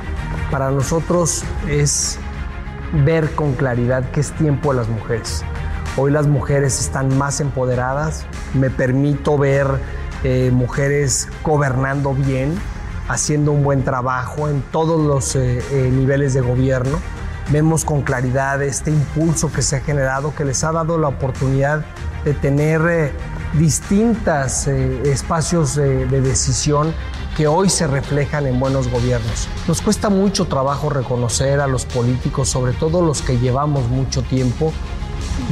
para 0.52 0.72
nosotros 0.72 1.44
es 1.68 2.20
ver 2.94 3.32
con 3.32 3.54
claridad 3.54 4.10
que 4.12 4.20
es 4.20 4.32
tiempo 4.34 4.72
de 4.72 4.80
las 4.80 4.90
mujeres. 4.90 5.44
Hoy 5.98 6.12
las 6.12 6.28
mujeres 6.28 6.80
están 6.80 7.18
más 7.18 7.40
empoderadas, 7.40 8.26
me 8.54 8.70
permito 8.70 9.38
ver 9.38 9.68
eh, 10.24 10.52
mujeres 10.52 11.30
gobernando 11.44 12.14
bien, 12.14 12.54
haciendo 13.08 13.52
un 13.52 13.64
buen 13.64 13.84
trabajo 13.84 14.50
en 14.50 14.62
todos 14.72 15.00
los 15.00 15.36
eh, 15.36 15.64
eh, 15.72 15.90
niveles 15.92 16.34
de 16.34 16.42
gobierno. 16.42 17.00
Vemos 17.52 17.86
con 17.86 18.02
claridad 18.02 18.62
este 18.64 18.92
impulso 18.92 19.52
que 19.52 19.62
se 19.62 19.78
ha 19.78 19.80
generado, 19.80 20.34
que 20.36 20.44
les 20.44 20.64
ha 20.64 20.72
dado 20.72 20.98
la 20.98 21.08
oportunidad 21.08 21.86
de 22.26 22.34
tener 22.34 23.14
distintos 23.54 24.68
espacios 24.68 25.76
de 25.76 26.22
decisión 26.22 26.92
que 27.36 27.48
hoy 27.48 27.70
se 27.70 27.86
reflejan 27.86 28.48
en 28.48 28.60
buenos 28.60 28.88
gobiernos. 28.88 29.48
Nos 29.68 29.82
cuesta 29.82 30.10
mucho 30.10 30.46
trabajo 30.46 30.90
reconocer 30.90 31.60
a 31.60 31.68
los 31.68 31.86
políticos, 31.86 32.50
sobre 32.50 32.74
todo 32.74 33.02
los 33.02 33.22
que 33.22 33.38
llevamos 33.38 33.88
mucho 33.90 34.22
tiempo, 34.24 34.72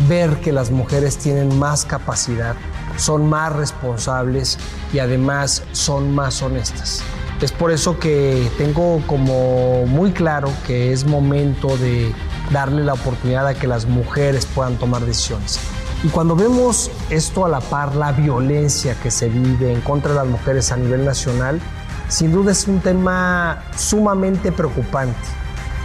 ver 0.07 0.39
que 0.39 0.51
las 0.51 0.71
mujeres 0.71 1.17
tienen 1.17 1.59
más 1.59 1.85
capacidad, 1.85 2.55
son 2.97 3.29
más 3.29 3.53
responsables 3.53 4.57
y 4.93 4.99
además 4.99 5.63
son 5.73 6.13
más 6.15 6.41
honestas. 6.41 7.03
Es 7.41 7.51
por 7.51 7.71
eso 7.71 7.99
que 7.99 8.49
tengo 8.57 9.01
como 9.05 9.85
muy 9.85 10.11
claro 10.11 10.49
que 10.65 10.93
es 10.93 11.05
momento 11.05 11.75
de 11.77 12.13
darle 12.51 12.83
la 12.85 12.93
oportunidad 12.93 13.47
a 13.47 13.53
que 13.53 13.67
las 13.67 13.85
mujeres 13.85 14.45
puedan 14.45 14.77
tomar 14.77 15.05
decisiones. 15.05 15.59
Y 16.03 16.09
cuando 16.09 16.35
vemos 16.35 16.91
esto 17.09 17.45
a 17.45 17.49
la 17.49 17.61
par, 17.61 17.95
la 17.95 18.11
violencia 18.11 18.95
que 19.01 19.09
se 19.09 19.29
vive 19.29 19.71
en 19.71 19.81
contra 19.81 20.11
de 20.11 20.17
las 20.17 20.27
mujeres 20.27 20.71
a 20.71 20.77
nivel 20.77 21.05
nacional, 21.05 21.61
sin 22.09 22.31
duda 22.31 22.51
es 22.51 22.67
un 22.67 22.81
tema 22.81 23.63
sumamente 23.75 24.51
preocupante 24.51 25.17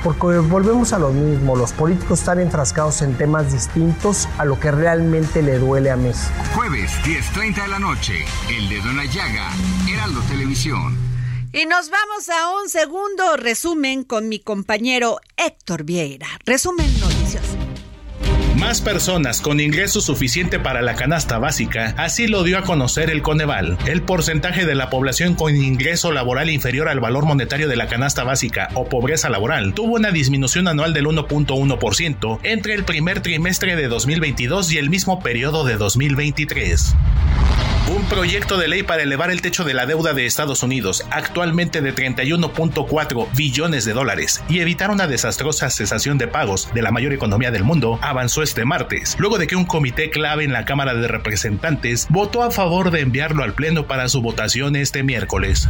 porque 0.02 0.38
volvemos 0.38 0.92
a 0.92 0.98
lo 0.98 1.10
mismo, 1.10 1.56
los 1.56 1.72
políticos 1.72 2.20
están 2.20 2.40
enfrascados 2.40 3.02
en 3.02 3.16
temas 3.16 3.52
distintos 3.52 4.28
a 4.38 4.44
lo 4.44 4.58
que 4.58 4.70
realmente 4.70 5.42
le 5.42 5.58
duele 5.58 5.90
a 5.90 5.96
México. 5.96 6.30
Jueves, 6.54 6.92
10.30 7.04 7.62
de 7.62 7.68
la 7.68 7.78
noche, 7.78 8.24
El 8.48 8.68
Dedo 8.68 8.90
en 8.90 8.96
la 8.96 9.04
Llaga, 9.06 9.50
Heraldo 9.88 10.20
Televisión. 10.28 10.96
Y 11.52 11.64
nos 11.66 11.90
vamos 11.90 12.28
a 12.28 12.60
un 12.62 12.68
segundo 12.68 13.36
resumen 13.36 14.04
con 14.04 14.28
mi 14.28 14.38
compañero 14.38 15.18
Héctor 15.36 15.84
Vieira. 15.84 16.28
Resumen. 16.44 16.88
Más 18.58 18.80
personas 18.80 19.40
con 19.40 19.60
ingreso 19.60 20.00
suficiente 20.00 20.58
para 20.58 20.82
la 20.82 20.96
canasta 20.96 21.38
básica, 21.38 21.94
así 21.96 22.26
lo 22.26 22.42
dio 22.42 22.58
a 22.58 22.62
conocer 22.62 23.08
el 23.08 23.22
Coneval. 23.22 23.78
El 23.86 24.02
porcentaje 24.02 24.66
de 24.66 24.74
la 24.74 24.90
población 24.90 25.34
con 25.34 25.54
ingreso 25.54 26.10
laboral 26.10 26.50
inferior 26.50 26.88
al 26.88 26.98
valor 26.98 27.24
monetario 27.24 27.68
de 27.68 27.76
la 27.76 27.86
canasta 27.86 28.24
básica 28.24 28.68
o 28.74 28.88
pobreza 28.88 29.30
laboral 29.30 29.74
tuvo 29.74 29.94
una 29.94 30.10
disminución 30.10 30.66
anual 30.66 30.92
del 30.92 31.06
1.1% 31.06 32.40
entre 32.42 32.74
el 32.74 32.82
primer 32.82 33.20
trimestre 33.20 33.76
de 33.76 33.86
2022 33.86 34.72
y 34.72 34.78
el 34.78 34.90
mismo 34.90 35.20
periodo 35.20 35.64
de 35.64 35.76
2023. 35.76 36.96
Un 37.88 38.04
proyecto 38.04 38.58
de 38.58 38.68
ley 38.68 38.82
para 38.82 39.02
elevar 39.02 39.30
el 39.30 39.40
techo 39.40 39.64
de 39.64 39.72
la 39.72 39.86
deuda 39.86 40.12
de 40.12 40.26
Estados 40.26 40.62
Unidos, 40.62 41.06
actualmente 41.10 41.80
de 41.80 41.94
31.4 41.94 43.28
billones 43.34 43.86
de 43.86 43.94
dólares, 43.94 44.42
y 44.50 44.60
evitar 44.60 44.90
una 44.90 45.06
desastrosa 45.06 45.70
cesación 45.70 46.18
de 46.18 46.28
pagos 46.28 46.68
de 46.74 46.82
la 46.82 46.90
mayor 46.90 47.14
economía 47.14 47.50
del 47.50 47.64
mundo, 47.64 47.98
avanzó 48.02 48.42
este 48.42 48.66
martes, 48.66 49.16
luego 49.18 49.38
de 49.38 49.46
que 49.46 49.56
un 49.56 49.64
comité 49.64 50.10
clave 50.10 50.44
en 50.44 50.52
la 50.52 50.66
Cámara 50.66 50.92
de 50.92 51.08
Representantes 51.08 52.06
votó 52.10 52.42
a 52.42 52.50
favor 52.50 52.90
de 52.90 53.00
enviarlo 53.00 53.42
al 53.42 53.54
Pleno 53.54 53.86
para 53.86 54.10
su 54.10 54.20
votación 54.20 54.76
este 54.76 55.02
miércoles. 55.02 55.66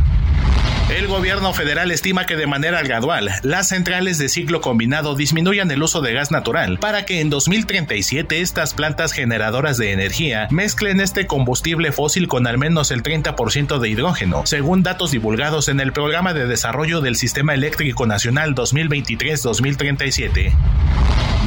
El 0.88 1.06
gobierno 1.06 1.52
federal 1.52 1.90
estima 1.90 2.24
que 2.24 2.34
de 2.34 2.46
manera 2.46 2.82
gradual 2.82 3.30
las 3.42 3.68
centrales 3.68 4.16
de 4.16 4.30
ciclo 4.30 4.62
combinado 4.62 5.14
disminuyan 5.14 5.70
el 5.70 5.82
uso 5.82 6.00
de 6.00 6.14
gas 6.14 6.30
natural 6.30 6.78
para 6.78 7.04
que 7.04 7.20
en 7.20 7.28
2037 7.28 8.40
estas 8.40 8.72
plantas 8.72 9.12
generadoras 9.12 9.76
de 9.76 9.92
energía 9.92 10.48
mezclen 10.50 11.00
este 11.00 11.26
combustible 11.26 11.92
fósil 11.92 12.26
con 12.26 12.46
al 12.46 12.56
menos 12.56 12.90
el 12.90 13.02
30% 13.02 13.80
de 13.80 13.88
hidrógeno, 13.90 14.46
según 14.46 14.82
datos 14.82 15.10
divulgados 15.10 15.68
en 15.68 15.80
el 15.80 15.92
Programa 15.92 16.32
de 16.32 16.46
Desarrollo 16.46 17.02
del 17.02 17.16
Sistema 17.16 17.52
Eléctrico 17.52 18.06
Nacional 18.06 18.54
2023-2037. 18.54 20.54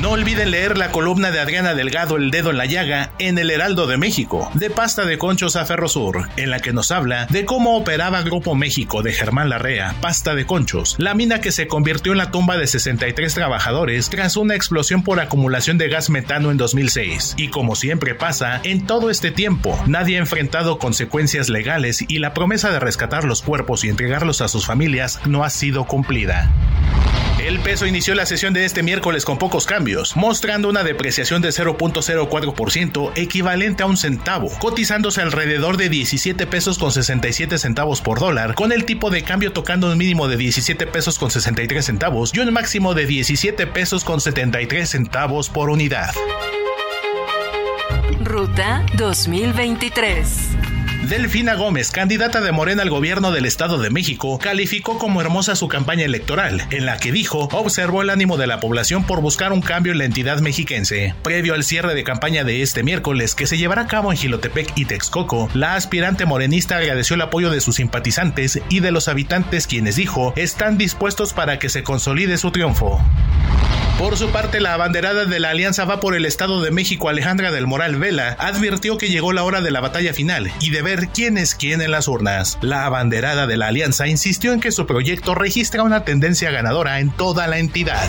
No 0.01 0.09
olviden 0.13 0.49
leer 0.49 0.79
la 0.79 0.91
columna 0.91 1.29
de 1.29 1.39
Adriana 1.39 1.75
Delgado 1.75 2.17
El 2.17 2.31
Dedo 2.31 2.49
en 2.49 2.57
la 2.57 2.65
Llaga 2.65 3.11
en 3.19 3.37
El 3.37 3.51
Heraldo 3.51 3.85
de 3.85 3.97
México, 3.97 4.49
de 4.55 4.71
pasta 4.71 5.05
de 5.05 5.19
conchos 5.19 5.55
a 5.55 5.63
Ferrosur, 5.63 6.27
en 6.37 6.49
la 6.49 6.59
que 6.59 6.73
nos 6.73 6.89
habla 6.89 7.27
de 7.27 7.45
cómo 7.45 7.77
operaba 7.77 8.23
Grupo 8.23 8.55
México 8.55 9.03
de 9.03 9.13
Germán 9.13 9.49
Larrea, 9.49 9.93
pasta 10.01 10.33
de 10.33 10.47
conchos, 10.47 10.95
la 10.97 11.13
mina 11.13 11.39
que 11.39 11.51
se 11.51 11.67
convirtió 11.67 12.13
en 12.13 12.17
la 12.17 12.31
tumba 12.31 12.57
de 12.57 12.65
63 12.65 13.31
trabajadores 13.31 14.09
tras 14.09 14.37
una 14.37 14.55
explosión 14.55 15.03
por 15.03 15.19
acumulación 15.19 15.77
de 15.77 15.89
gas 15.89 16.09
metano 16.09 16.49
en 16.49 16.57
2006. 16.57 17.35
Y 17.37 17.49
como 17.49 17.75
siempre 17.75 18.15
pasa, 18.15 18.59
en 18.63 18.87
todo 18.87 19.11
este 19.11 19.29
tiempo, 19.29 19.79
nadie 19.85 20.15
ha 20.15 20.19
enfrentado 20.19 20.79
consecuencias 20.79 21.47
legales 21.47 22.03
y 22.07 22.17
la 22.17 22.33
promesa 22.33 22.71
de 22.71 22.79
rescatar 22.79 23.23
los 23.23 23.43
cuerpos 23.43 23.83
y 23.83 23.89
entregarlos 23.89 24.41
a 24.41 24.47
sus 24.47 24.65
familias 24.65 25.19
no 25.27 25.43
ha 25.43 25.51
sido 25.51 25.85
cumplida. 25.85 26.51
El 27.45 27.59
peso 27.59 27.87
inició 27.87 28.13
la 28.13 28.27
sesión 28.27 28.53
de 28.53 28.65
este 28.65 28.83
miércoles 28.83 29.25
con 29.25 29.39
pocos 29.39 29.65
cambios, 29.65 30.15
mostrando 30.15 30.69
una 30.69 30.83
depreciación 30.83 31.41
de 31.41 31.49
0.04% 31.49 33.11
equivalente 33.15 33.81
a 33.81 33.87
un 33.87 33.97
centavo, 33.97 34.51
cotizándose 34.59 35.21
alrededor 35.21 35.77
de 35.77 35.89
17 35.89 36.45
pesos 36.45 36.77
con 36.77 36.91
67 36.91 37.57
centavos 37.57 38.01
por 38.01 38.19
dólar, 38.19 38.53
con 38.53 38.71
el 38.71 38.85
tipo 38.85 39.09
de 39.09 39.23
cambio 39.23 39.53
tocando 39.53 39.91
un 39.91 39.97
mínimo 39.97 40.27
de 40.27 40.37
17 40.37 40.85
pesos 40.85 41.17
con 41.17 41.31
63 41.31 41.83
centavos 41.83 42.31
y 42.35 42.39
un 42.39 42.53
máximo 42.53 42.93
de 42.93 43.07
17 43.07 43.65
pesos 43.65 44.03
con 44.03 44.21
73 44.21 44.87
centavos 44.87 45.49
por 45.49 45.71
unidad. 45.71 46.13
Ruta 48.23 48.85
2023 48.97 50.60
Delfina 51.11 51.55
Gómez, 51.55 51.91
candidata 51.91 52.39
de 52.39 52.53
Morena 52.53 52.83
al 52.83 52.89
gobierno 52.89 53.33
del 53.33 53.45
Estado 53.45 53.79
de 53.79 53.89
México, 53.89 54.39
calificó 54.41 54.97
como 54.97 55.19
hermosa 55.19 55.57
su 55.57 55.67
campaña 55.67 56.05
electoral, 56.05 56.65
en 56.71 56.85
la 56.85 56.99
que 56.99 57.11
dijo 57.11 57.49
observó 57.51 58.01
el 58.01 58.09
ánimo 58.09 58.37
de 58.37 58.47
la 58.47 58.61
población 58.61 59.03
por 59.03 59.19
buscar 59.19 59.51
un 59.51 59.61
cambio 59.61 59.91
en 59.91 59.97
la 59.97 60.05
entidad 60.05 60.39
mexiquense. 60.39 61.13
Previo 61.21 61.53
al 61.53 61.65
cierre 61.65 61.95
de 61.95 62.05
campaña 62.05 62.45
de 62.45 62.61
este 62.61 62.81
miércoles, 62.81 63.35
que 63.35 63.45
se 63.45 63.57
llevará 63.57 63.81
a 63.81 63.87
cabo 63.87 64.13
en 64.13 64.17
Gilotepec 64.17 64.71
y 64.77 64.85
Texcoco, 64.85 65.49
la 65.53 65.75
aspirante 65.75 66.25
morenista 66.25 66.77
agradeció 66.77 67.15
el 67.15 67.23
apoyo 67.23 67.49
de 67.51 67.59
sus 67.59 67.75
simpatizantes 67.75 68.61
y 68.69 68.79
de 68.79 68.91
los 68.91 69.09
habitantes 69.09 69.67
quienes 69.67 69.97
dijo 69.97 70.31
están 70.37 70.77
dispuestos 70.77 71.33
para 71.33 71.59
que 71.59 71.67
se 71.67 71.83
consolide 71.83 72.37
su 72.37 72.51
triunfo. 72.51 73.01
Por 74.01 74.17
su 74.17 74.31
parte, 74.31 74.59
la 74.59 74.73
abanderada 74.73 75.25
de 75.25 75.39
la 75.39 75.51
Alianza 75.51 75.85
Va 75.85 75.99
por 75.99 76.15
el 76.15 76.25
Estado 76.25 76.63
de 76.63 76.71
México, 76.71 77.07
Alejandra 77.07 77.51
del 77.51 77.67
Moral 77.67 77.97
Vela, 77.97 78.35
advirtió 78.39 78.97
que 78.97 79.09
llegó 79.09 79.31
la 79.31 79.43
hora 79.43 79.61
de 79.61 79.69
la 79.69 79.79
batalla 79.79 80.11
final 80.11 80.51
y 80.59 80.71
de 80.71 80.81
ver 80.81 81.00
quién 81.07 81.37
es 81.37 81.55
quién 81.55 81.81
en 81.81 81.91
las 81.91 82.07
urnas. 82.07 82.57
La 82.61 82.85
abanderada 82.85 83.47
de 83.47 83.57
la 83.57 83.67
Alianza 83.67 84.07
insistió 84.07 84.53
en 84.53 84.59
que 84.59 84.71
su 84.71 84.85
proyecto 84.85 85.35
registra 85.35 85.83
una 85.83 86.05
tendencia 86.05 86.51
ganadora 86.51 86.99
en 86.99 87.11
toda 87.11 87.47
la 87.47 87.59
entidad. 87.59 88.07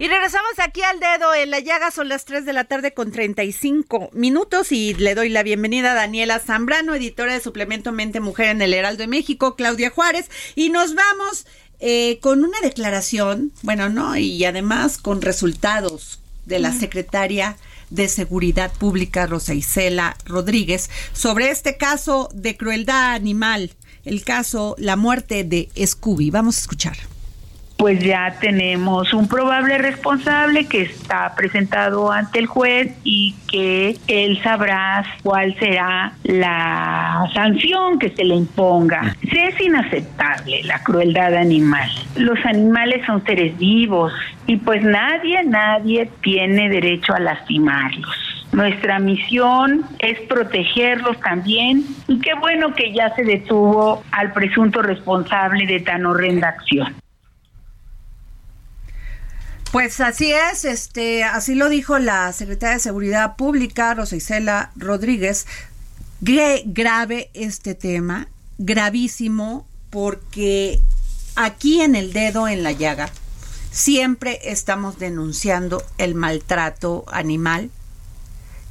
Y 0.00 0.06
regresamos 0.06 0.52
aquí 0.58 0.80
al 0.82 1.00
dedo 1.00 1.34
en 1.34 1.50
la 1.50 1.58
llaga, 1.58 1.90
son 1.90 2.08
las 2.08 2.24
3 2.24 2.44
de 2.44 2.52
la 2.52 2.64
tarde 2.64 2.94
con 2.94 3.10
35 3.10 4.10
minutos 4.12 4.70
y 4.70 4.94
le 4.94 5.16
doy 5.16 5.28
la 5.28 5.42
bienvenida 5.42 5.90
a 5.90 5.94
Daniela 5.96 6.38
Zambrano, 6.38 6.94
editora 6.94 7.32
de 7.32 7.40
Suplemento 7.40 7.90
Mente 7.90 8.20
Mujer 8.20 8.50
en 8.50 8.62
el 8.62 8.74
Heraldo 8.74 9.02
de 9.02 9.08
México, 9.08 9.56
Claudia 9.56 9.90
Juárez, 9.90 10.30
y 10.54 10.70
nos 10.70 10.94
vamos 10.94 11.46
eh, 11.80 12.20
con 12.20 12.44
una 12.44 12.60
declaración, 12.60 13.52
bueno, 13.62 13.88
no, 13.88 14.16
y 14.16 14.44
además 14.44 14.98
con 14.98 15.20
resultados 15.20 16.20
de 16.46 16.60
la 16.60 16.72
secretaria 16.72 17.56
de 17.90 18.08
Seguridad 18.08 18.72
Pública, 18.72 19.26
Rosa 19.26 19.54
Isela 19.54 20.16
Rodríguez, 20.24 20.90
sobre 21.12 21.50
este 21.50 21.76
caso 21.76 22.28
de 22.34 22.56
crueldad 22.56 23.14
animal, 23.14 23.72
el 24.04 24.22
caso 24.24 24.74
La 24.78 24.96
muerte 24.96 25.44
de 25.44 25.68
Scooby. 25.84 26.30
Vamos 26.30 26.56
a 26.56 26.60
escuchar 26.60 27.17
pues 27.78 28.00
ya 28.00 28.34
tenemos 28.40 29.14
un 29.14 29.28
probable 29.28 29.78
responsable 29.78 30.66
que 30.66 30.82
está 30.82 31.32
presentado 31.36 32.10
ante 32.10 32.40
el 32.40 32.46
juez 32.46 32.92
y 33.04 33.36
que 33.48 33.96
él 34.08 34.42
sabrá 34.42 35.04
cuál 35.22 35.56
será 35.60 36.12
la 36.24 37.30
sanción 37.32 38.00
que 38.00 38.10
se 38.10 38.24
le 38.24 38.34
imponga. 38.34 39.14
Es 39.22 39.60
inaceptable 39.60 40.64
la 40.64 40.82
crueldad 40.82 41.34
animal. 41.36 41.88
Los 42.16 42.44
animales 42.44 43.06
son 43.06 43.24
seres 43.24 43.56
vivos 43.56 44.12
y 44.48 44.56
pues 44.56 44.82
nadie, 44.82 45.44
nadie 45.44 46.10
tiene 46.20 46.68
derecho 46.68 47.14
a 47.14 47.20
lastimarlos. 47.20 48.16
Nuestra 48.50 48.98
misión 48.98 49.84
es 50.00 50.18
protegerlos 50.22 51.20
también 51.20 51.84
y 52.08 52.18
qué 52.18 52.34
bueno 52.34 52.74
que 52.74 52.92
ya 52.92 53.14
se 53.14 53.22
detuvo 53.22 54.02
al 54.10 54.32
presunto 54.32 54.82
responsable 54.82 55.64
de 55.64 55.78
tan 55.78 56.04
horrenda 56.06 56.48
acción. 56.48 56.92
Pues 59.72 60.00
así 60.00 60.32
es, 60.32 60.64
este, 60.64 61.24
así 61.24 61.54
lo 61.54 61.68
dijo 61.68 61.98
la 61.98 62.32
secretaria 62.32 62.76
de 62.76 62.80
Seguridad 62.80 63.36
Pública, 63.36 63.92
Rosa 63.92 64.16
Rodríguez. 64.76 65.46
grave 66.20 67.30
este 67.34 67.74
tema, 67.74 68.28
gravísimo, 68.56 69.66
porque 69.90 70.80
aquí 71.36 71.82
en 71.82 71.96
el 71.96 72.14
dedo 72.14 72.48
en 72.48 72.62
la 72.62 72.72
llaga 72.72 73.10
siempre 73.70 74.40
estamos 74.44 74.98
denunciando 74.98 75.84
el 75.98 76.14
maltrato 76.14 77.04
animal, 77.08 77.70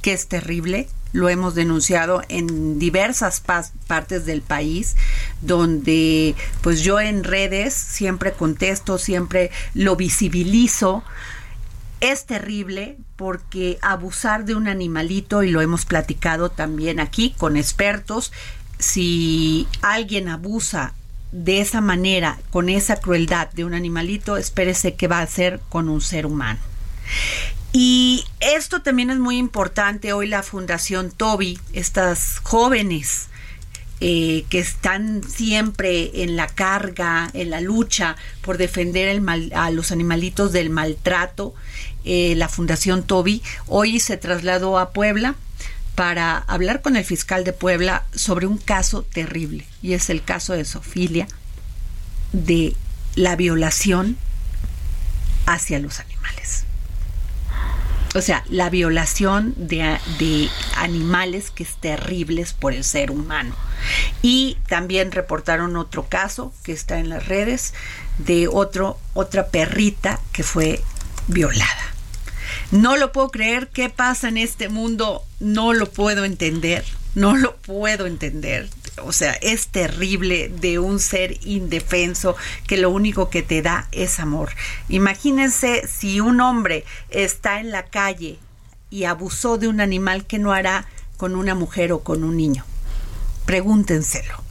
que 0.02 0.12
es 0.12 0.26
terrible, 0.26 0.88
lo 1.12 1.28
hemos 1.28 1.54
denunciado 1.54 2.22
en 2.28 2.78
diversas 2.78 3.40
partes 3.40 4.26
del 4.26 4.42
país, 4.42 4.96
donde 5.42 6.34
pues 6.60 6.82
yo 6.82 7.00
en 7.00 7.24
redes 7.24 7.74
siempre 7.74 8.32
contesto, 8.32 8.98
siempre 8.98 9.50
lo 9.74 9.96
visibilizo. 9.96 11.02
Es 12.00 12.26
terrible 12.26 12.96
porque 13.16 13.78
abusar 13.82 14.44
de 14.44 14.54
un 14.54 14.68
animalito, 14.68 15.42
y 15.42 15.50
lo 15.50 15.60
hemos 15.60 15.84
platicado 15.84 16.50
también 16.50 17.00
aquí 17.00 17.34
con 17.36 17.56
expertos, 17.56 18.32
si 18.78 19.66
alguien 19.82 20.28
abusa 20.28 20.94
de 21.32 21.60
esa 21.60 21.80
manera, 21.80 22.38
con 22.50 22.68
esa 22.68 22.96
crueldad 22.96 23.50
de 23.50 23.64
un 23.64 23.74
animalito, 23.74 24.36
espérese 24.36 24.94
que 24.94 25.08
va 25.08 25.18
a 25.18 25.22
hacer 25.22 25.60
con 25.68 25.88
un 25.88 26.00
ser 26.00 26.24
humano. 26.24 26.60
Y 27.72 28.24
esto 28.40 28.82
también 28.82 29.10
es 29.10 29.18
muy 29.18 29.36
importante. 29.36 30.12
Hoy 30.12 30.26
la 30.26 30.42
Fundación 30.42 31.10
Toby, 31.10 31.58
estas 31.72 32.40
jóvenes 32.42 33.28
eh, 34.00 34.44
que 34.48 34.60
están 34.60 35.24
siempre 35.24 36.22
en 36.22 36.36
la 36.36 36.46
carga, 36.46 37.28
en 37.34 37.50
la 37.50 37.60
lucha 37.60 38.14
por 38.42 38.56
defender 38.56 39.08
el 39.08 39.52
a 39.52 39.72
los 39.72 39.90
animalitos 39.90 40.52
del 40.52 40.70
maltrato, 40.70 41.52
eh, 42.04 42.34
la 42.36 42.48
Fundación 42.48 43.02
Toby, 43.02 43.42
hoy 43.66 43.98
se 43.98 44.16
trasladó 44.16 44.78
a 44.78 44.92
Puebla 44.92 45.34
para 45.96 46.38
hablar 46.38 46.80
con 46.80 46.94
el 46.94 47.04
fiscal 47.04 47.42
de 47.42 47.52
Puebla 47.52 48.06
sobre 48.14 48.46
un 48.46 48.58
caso 48.58 49.02
terrible, 49.02 49.66
y 49.82 49.94
es 49.94 50.10
el 50.10 50.22
caso 50.22 50.52
de 50.52 50.64
Sofilia, 50.64 51.26
de 52.32 52.76
la 53.16 53.34
violación 53.34 54.16
hacia 55.44 55.80
los 55.80 55.98
animales. 55.98 56.67
O 58.18 58.20
sea, 58.20 58.42
la 58.48 58.68
violación 58.68 59.54
de, 59.56 60.50
animales 60.74 61.52
que 61.52 61.62
es 61.62 61.76
terribles 61.76 62.52
por 62.52 62.74
el 62.74 62.82
ser 62.82 63.12
humano. 63.12 63.54
Y 64.22 64.58
también 64.66 65.12
reportaron 65.12 65.76
otro 65.76 66.08
caso 66.08 66.52
que 66.64 66.72
está 66.72 66.98
en 66.98 67.10
las 67.10 67.28
redes 67.28 67.74
de 68.18 68.48
otro, 68.48 68.98
otra 69.14 69.46
perrita 69.46 70.18
que 70.32 70.42
fue 70.42 70.82
violada. 71.28 71.94
No 72.72 72.96
lo 72.96 73.12
puedo 73.12 73.30
creer, 73.30 73.68
¿qué 73.68 73.88
pasa 73.88 74.26
en 74.26 74.36
este 74.36 74.68
mundo? 74.68 75.22
No 75.38 75.72
lo 75.72 75.88
puedo 75.88 76.24
entender, 76.24 76.84
no 77.14 77.36
lo 77.36 77.54
puedo 77.58 78.08
entender 78.08 78.68
o 79.04 79.12
sea, 79.12 79.32
es 79.32 79.68
terrible 79.68 80.48
de 80.48 80.78
un 80.78 80.98
ser 81.00 81.36
indefenso 81.44 82.36
que 82.66 82.76
lo 82.76 82.90
único 82.90 83.30
que 83.30 83.42
te 83.42 83.62
da 83.62 83.88
es 83.92 84.20
amor. 84.20 84.50
Imagínense 84.88 85.86
si 85.88 86.20
un 86.20 86.40
hombre 86.40 86.84
está 87.10 87.60
en 87.60 87.70
la 87.70 87.84
calle 87.84 88.38
y 88.90 89.04
abusó 89.04 89.58
de 89.58 89.68
un 89.68 89.80
animal 89.80 90.26
que 90.26 90.38
no 90.38 90.52
hará 90.52 90.86
con 91.16 91.34
una 91.34 91.54
mujer 91.54 91.92
o 91.92 92.00
con 92.00 92.24
un 92.24 92.36
niño. 92.36 92.64
Pregúntenselo. 93.44 94.42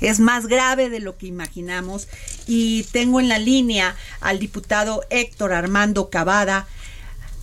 Es 0.00 0.20
más 0.20 0.46
grave 0.46 0.90
de 0.90 1.00
lo 1.00 1.16
que 1.16 1.26
imaginamos 1.26 2.08
y 2.46 2.84
tengo 2.92 3.20
en 3.20 3.28
la 3.28 3.38
línea 3.38 3.96
al 4.20 4.38
diputado 4.38 5.02
Héctor 5.10 5.52
Armando 5.52 6.10
Cavada, 6.10 6.66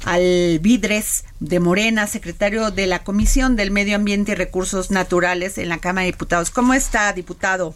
al 0.06 0.60
Vidres 0.60 1.26
de 1.40 1.60
Morena, 1.60 2.08
secretario 2.08 2.72
de 2.72 2.88
la 2.88 3.04
Comisión 3.04 3.56
del 3.56 3.72
Medio 3.72 3.96
Ambiente 3.96 4.34
y 4.34 4.36
Recursos 4.36 4.92
Naturales 4.92 5.58
en 5.58 5.70
la 5.70 5.80
Cámara 5.80 6.06
de 6.06 6.12
Diputados. 6.12 6.50
¿Cómo 6.50 6.74
está, 6.74 7.12
diputado? 7.14 7.76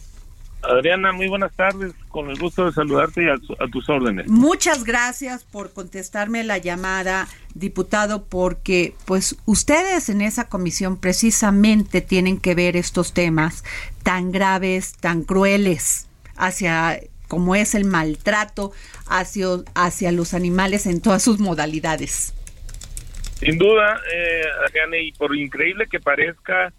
Adriana, 0.69 1.11
muy 1.11 1.27
buenas 1.27 1.53
tardes. 1.53 1.93
Con 2.09 2.29
el 2.29 2.39
gusto 2.39 2.65
de 2.65 2.71
saludarte 2.71 3.23
y 3.23 3.27
a, 3.29 3.67
tus 3.67 3.89
órdenes. 3.89 4.27
Muchas 4.27 4.83
gracias 4.83 5.43
por 5.43 5.73
contestarme 5.73 6.43
la 6.43 6.57
llamada, 6.57 7.27
diputado, 7.53 8.25
porque 8.25 8.95
pues 9.05 9.37
ustedes 9.45 10.09
en 10.09 10.21
esa 10.21 10.47
comisión 10.47 10.97
precisamente 10.97 12.01
tienen 12.01 12.39
que 12.39 12.55
ver 12.55 12.77
estos 12.77 13.13
temas 13.13 13.63
tan 14.03 14.31
graves, 14.31 14.93
tan 14.93 15.23
crueles 15.23 16.07
hacia 16.35 16.99
como 17.27 17.55
es 17.55 17.75
el 17.75 17.85
maltrato 17.85 18.71
hacia, 19.07 19.47
hacia 19.73 20.11
los 20.11 20.33
animales 20.33 20.85
en 20.85 21.01
todas 21.01 21.23
sus 21.23 21.39
modalidades. 21.39 22.33
Sin 23.39 23.57
duda, 23.57 23.99
eh, 24.13 24.43
y 25.01 25.11
por 25.13 25.35
increíble 25.35 25.87
que 25.87 25.99
parezca, 25.99 26.71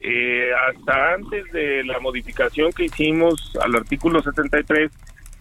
eh, 0.00 0.50
hasta 0.68 1.14
antes 1.14 1.50
de 1.52 1.82
la 1.84 1.98
modificación 2.00 2.72
que 2.72 2.84
hicimos 2.84 3.56
al 3.62 3.74
artículo 3.74 4.22
73, 4.22 4.90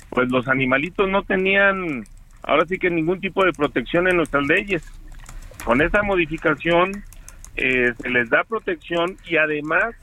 pues 0.09 0.29
los 0.29 0.47
animalitos 0.47 1.09
no 1.09 1.23
tenían 1.23 2.05
ahora 2.45 2.65
sí 2.65 2.77
que 2.77 2.89
ningún 2.89 3.19
tipo 3.19 3.43
de 3.43 3.53
protección 3.53 4.07
en 4.07 4.17
nuestras 4.17 4.45
leyes. 4.47 4.83
Con 5.63 5.81
esa 5.81 6.03
modificación 6.03 7.03
eh, 7.57 7.93
se 8.01 8.09
les 8.09 8.29
da 8.29 8.43
protección 8.43 9.17
y 9.25 9.37
además 9.37 9.95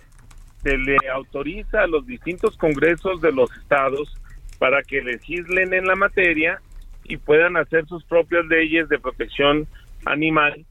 se 0.63 0.77
le 0.77 0.97
autoriza 1.13 1.83
a 1.83 1.87
los 1.87 2.07
distintos 2.07 2.57
congresos 2.57 3.21
de 3.21 3.33
los 3.33 3.51
estados 3.57 4.15
para 4.63 4.85
que 4.85 5.03
legislen 5.03 5.75
en 5.75 5.87
la 5.87 5.97
materia 5.97 6.61
y 7.03 7.17
puedan 7.17 7.57
hacer 7.57 7.85
sus 7.87 8.05
propias 8.05 8.47
leyes 8.47 8.89
de 8.89 9.01
protección 9.01 9.67
animal 10.05 10.65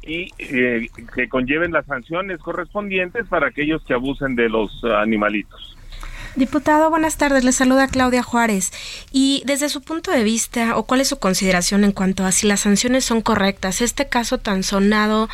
y 0.00 0.30
eh, 0.38 0.88
que 1.14 1.28
conlleven 1.28 1.70
las 1.70 1.84
sanciones 1.84 2.38
correspondientes 2.38 3.26
para 3.28 3.48
aquellos 3.48 3.84
que 3.84 3.92
abusen 3.92 4.34
de 4.34 4.48
los 4.48 4.82
animalitos. 4.84 5.76
Diputado, 6.36 6.90
buenas 6.90 7.16
tardes. 7.16 7.44
Le 7.44 7.52
saluda 7.52 7.86
Claudia 7.86 8.24
Juárez. 8.24 8.72
Y 9.12 9.44
desde 9.46 9.68
su 9.68 9.82
punto 9.82 10.10
de 10.10 10.24
vista, 10.24 10.76
o 10.76 10.82
cuál 10.82 11.00
es 11.00 11.08
su 11.08 11.20
consideración 11.20 11.84
en 11.84 11.92
cuanto 11.92 12.24
a 12.24 12.32
si 12.32 12.48
las 12.48 12.60
sanciones 12.60 13.04
son 13.04 13.22
correctas, 13.22 13.80
este 13.80 14.08
caso 14.08 14.38
tan 14.38 14.64
sonado 14.64 15.28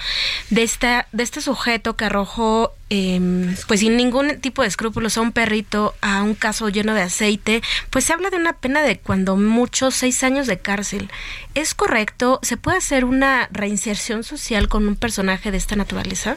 de, 0.50 0.62
esta, 0.62 1.06
de 1.12 1.22
este 1.22 1.40
sujeto 1.40 1.96
que 1.96 2.04
arrojó, 2.04 2.74
em, 2.90 3.56
pues 3.66 3.80
sin 3.80 3.96
ningún 3.96 4.40
tipo 4.40 4.60
de 4.60 4.68
escrúpulos, 4.68 5.16
a 5.16 5.22
un 5.22 5.32
perrito 5.32 5.94
a 6.02 6.22
un 6.22 6.34
caso 6.34 6.68
lleno 6.68 6.92
de 6.92 7.02
aceite, 7.02 7.62
pues 7.88 8.04
se 8.04 8.12
habla 8.12 8.28
de 8.28 8.36
una 8.36 8.52
pena 8.52 8.82
de 8.82 8.98
cuando 8.98 9.36
mucho 9.36 9.90
seis 9.90 10.22
años 10.22 10.46
de 10.46 10.58
cárcel. 10.58 11.08
¿Es 11.54 11.74
correcto? 11.74 12.40
¿Se 12.42 12.58
puede 12.58 12.76
hacer 12.76 13.06
una 13.06 13.48
reinserción 13.52 14.22
social 14.22 14.68
con 14.68 14.86
un 14.86 14.96
personaje 14.96 15.50
de 15.50 15.56
esta 15.56 15.76
naturaleza? 15.76 16.36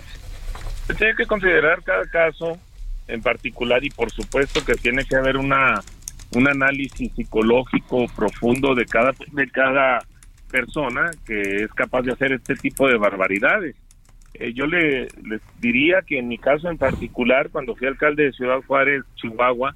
Tiene 0.97 1.15
que 1.17 1.25
considerar 1.25 1.83
cada 1.83 2.05
caso 2.05 2.57
en 3.13 3.21
particular 3.21 3.83
y 3.83 3.89
por 3.89 4.11
supuesto 4.11 4.65
que 4.65 4.73
tiene 4.75 5.05
que 5.05 5.15
haber 5.15 5.37
una 5.37 5.81
un 6.35 6.47
análisis 6.47 7.13
psicológico 7.13 8.07
profundo 8.15 8.73
de 8.73 8.85
cada 8.85 9.13
de 9.31 9.47
cada 9.49 9.99
persona 10.49 11.11
que 11.25 11.41
es 11.41 11.73
capaz 11.73 12.01
de 12.03 12.11
hacer 12.11 12.31
este 12.31 12.55
tipo 12.55 12.87
de 12.87 12.97
barbaridades. 12.97 13.75
Eh, 14.33 14.53
yo 14.53 14.65
le 14.65 15.07
les 15.23 15.41
diría 15.59 16.01
que 16.01 16.17
en 16.17 16.27
mi 16.27 16.37
caso 16.37 16.69
en 16.69 16.77
particular, 16.77 17.49
cuando 17.51 17.75
fui 17.75 17.87
alcalde 17.87 18.23
de 18.23 18.33
Ciudad 18.33 18.61
Juárez, 18.65 19.03
Chihuahua, 19.15 19.75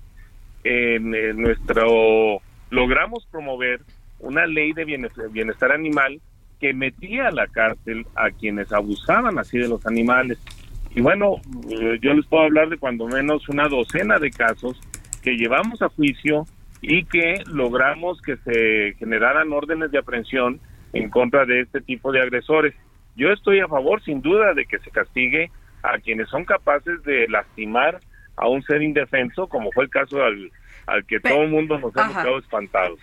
en, 0.63 1.11
nuestro 1.39 2.41
logramos 2.69 3.25
promover 3.31 3.81
una 4.19 4.45
ley 4.45 4.73
de 4.73 4.83
bienestar, 4.83 5.29
bienestar 5.29 5.71
animal 5.71 6.19
que 6.59 6.73
metía 6.73 7.27
a 7.27 7.31
la 7.31 7.47
cárcel 7.47 8.05
a 8.15 8.31
quienes 8.31 8.71
abusaban 8.73 9.37
así 9.37 9.59
de 9.59 9.67
los 9.67 9.85
animales. 9.85 10.39
Y 10.95 11.01
bueno, 11.01 11.35
eh, 11.69 11.99
yo 12.01 12.13
les 12.13 12.25
puedo 12.25 12.43
hablar 12.43 12.69
de 12.69 12.77
cuando 12.77 13.07
menos 13.07 13.47
una 13.49 13.67
docena 13.67 14.19
de 14.19 14.31
casos 14.31 14.79
que 15.21 15.37
llevamos 15.37 15.81
a 15.81 15.89
juicio 15.89 16.45
y 16.81 17.05
que 17.05 17.43
logramos 17.47 18.21
que 18.21 18.37
se 18.37 18.93
generaran 18.97 19.51
órdenes 19.51 19.91
de 19.91 19.99
aprehensión 19.99 20.59
en 20.93 21.09
contra 21.09 21.45
de 21.45 21.61
este 21.61 21.81
tipo 21.81 22.11
de 22.11 22.21
agresores. 22.21 22.73
Yo 23.15 23.31
estoy 23.31 23.59
a 23.59 23.67
favor, 23.67 24.01
sin 24.03 24.21
duda, 24.21 24.53
de 24.53 24.65
que 24.65 24.79
se 24.79 24.91
castigue 24.91 25.51
a 25.83 25.97
quienes 25.99 26.29
son 26.29 26.45
capaces 26.45 27.01
de 27.03 27.27
lastimar 27.27 27.99
a 28.35 28.47
un 28.47 28.61
ser 28.63 28.81
indefenso, 28.81 29.47
como 29.47 29.71
fue 29.71 29.85
el 29.85 29.89
caso 29.89 30.17
del 30.17 30.51
al 30.87 31.05
que 31.05 31.19
todo 31.19 31.43
el 31.43 31.49
mundo 31.49 31.77
nos 31.77 31.95
hemos 31.95 32.11
quedado 32.11 32.39
espantados. 32.39 32.99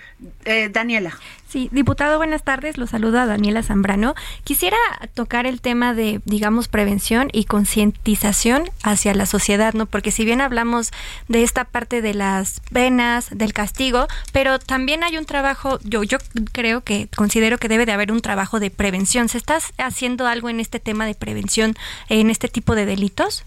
Eh, 0.47 0.71
Daniela. 0.71 1.17
Sí, 1.47 1.69
diputado, 1.71 2.17
buenas 2.17 2.43
tardes. 2.43 2.79
Lo 2.79 2.87
saluda 2.87 3.27
Daniela 3.27 3.63
Zambrano. 3.63 4.15
Quisiera 4.43 4.77
tocar 5.13 5.47
el 5.47 5.61
tema 5.61 5.95
de, 5.95 6.21
digamos, 6.25 6.67
prevención 6.67 7.29
y 7.33 7.45
concientización 7.45 8.65
hacia 8.83 9.15
la 9.15 9.27
sociedad, 9.27 9.75
¿no? 9.75 9.87
Porque 9.87 10.11
si 10.11 10.25
bien 10.25 10.41
hablamos 10.41 10.93
de 11.29 11.43
esta 11.43 11.65
parte 11.65 12.01
de 12.01 12.15
las 12.15 12.61
penas, 12.73 13.29
del 13.31 13.53
castigo, 13.53 14.09
pero 14.33 14.59
también 14.59 15.05
hay 15.05 15.19
un 15.19 15.27
trabajo, 15.27 15.79
yo, 15.85 16.03
yo 16.03 16.19
creo 16.53 16.81
que 16.81 17.09
considero 17.15 17.59
que 17.59 17.69
debe 17.69 17.87
de 17.87 17.93
haber 17.93 18.11
un 18.11 18.23
trabajo 18.23 18.61
de 18.61 18.71
prevención. 18.71 19.29
¿Se 19.29 19.37
está 19.39 19.59
haciendo 19.77 20.27
algo 20.27 20.49
en 20.49 20.59
este 20.59 20.81
tema 20.81 21.07
de 21.07 21.15
prevención, 21.15 21.75
en 22.09 22.31
este 22.31 22.49
tipo 22.49 22.75
de 22.75 22.87
delitos? 22.87 23.45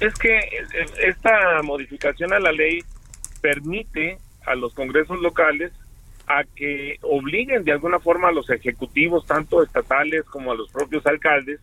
Es 0.00 0.14
que 0.14 0.40
esta 1.04 1.62
modificación 1.62 2.32
a 2.32 2.38
la 2.38 2.52
ley 2.52 2.82
permite 3.40 4.18
a 4.46 4.54
los 4.54 4.74
congresos 4.74 5.20
locales 5.20 5.72
a 6.26 6.44
que 6.44 6.98
obliguen 7.02 7.64
de 7.64 7.72
alguna 7.72 7.98
forma 7.98 8.28
a 8.28 8.32
los 8.32 8.50
ejecutivos, 8.50 9.26
tanto 9.26 9.62
estatales 9.62 10.24
como 10.24 10.52
a 10.52 10.54
los 10.54 10.70
propios 10.70 11.06
alcaldes, 11.06 11.60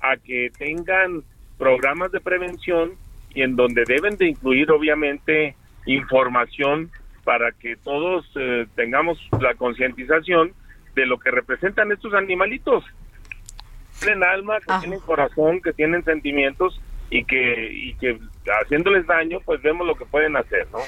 a 0.00 0.16
que 0.16 0.50
tengan 0.56 1.22
programas 1.58 2.12
de 2.12 2.20
prevención 2.20 2.92
y 3.34 3.42
en 3.42 3.56
donde 3.56 3.84
deben 3.86 4.16
de 4.16 4.28
incluir 4.28 4.70
obviamente 4.70 5.56
información 5.86 6.90
para 7.24 7.52
que 7.52 7.76
todos 7.76 8.30
eh, 8.36 8.66
tengamos 8.76 9.18
la 9.40 9.54
concientización 9.54 10.52
de 10.94 11.06
lo 11.06 11.18
que 11.18 11.30
representan 11.30 11.90
estos 11.90 12.14
animalitos. 12.14 12.84
Tienen 13.98 14.22
alma, 14.22 14.58
que 14.60 14.72
tienen 14.80 15.00
corazón, 15.00 15.60
que 15.60 15.72
tienen 15.72 16.04
sentimientos 16.04 16.80
y 17.14 17.24
que, 17.24 17.70
y 17.72 17.94
que 17.94 18.18
haciéndoles 18.64 19.06
daño, 19.06 19.38
pues 19.44 19.62
vemos 19.62 19.86
lo 19.86 19.94
que 19.94 20.04
pueden 20.04 20.36
hacer, 20.36 20.66
¿no? 20.72 20.80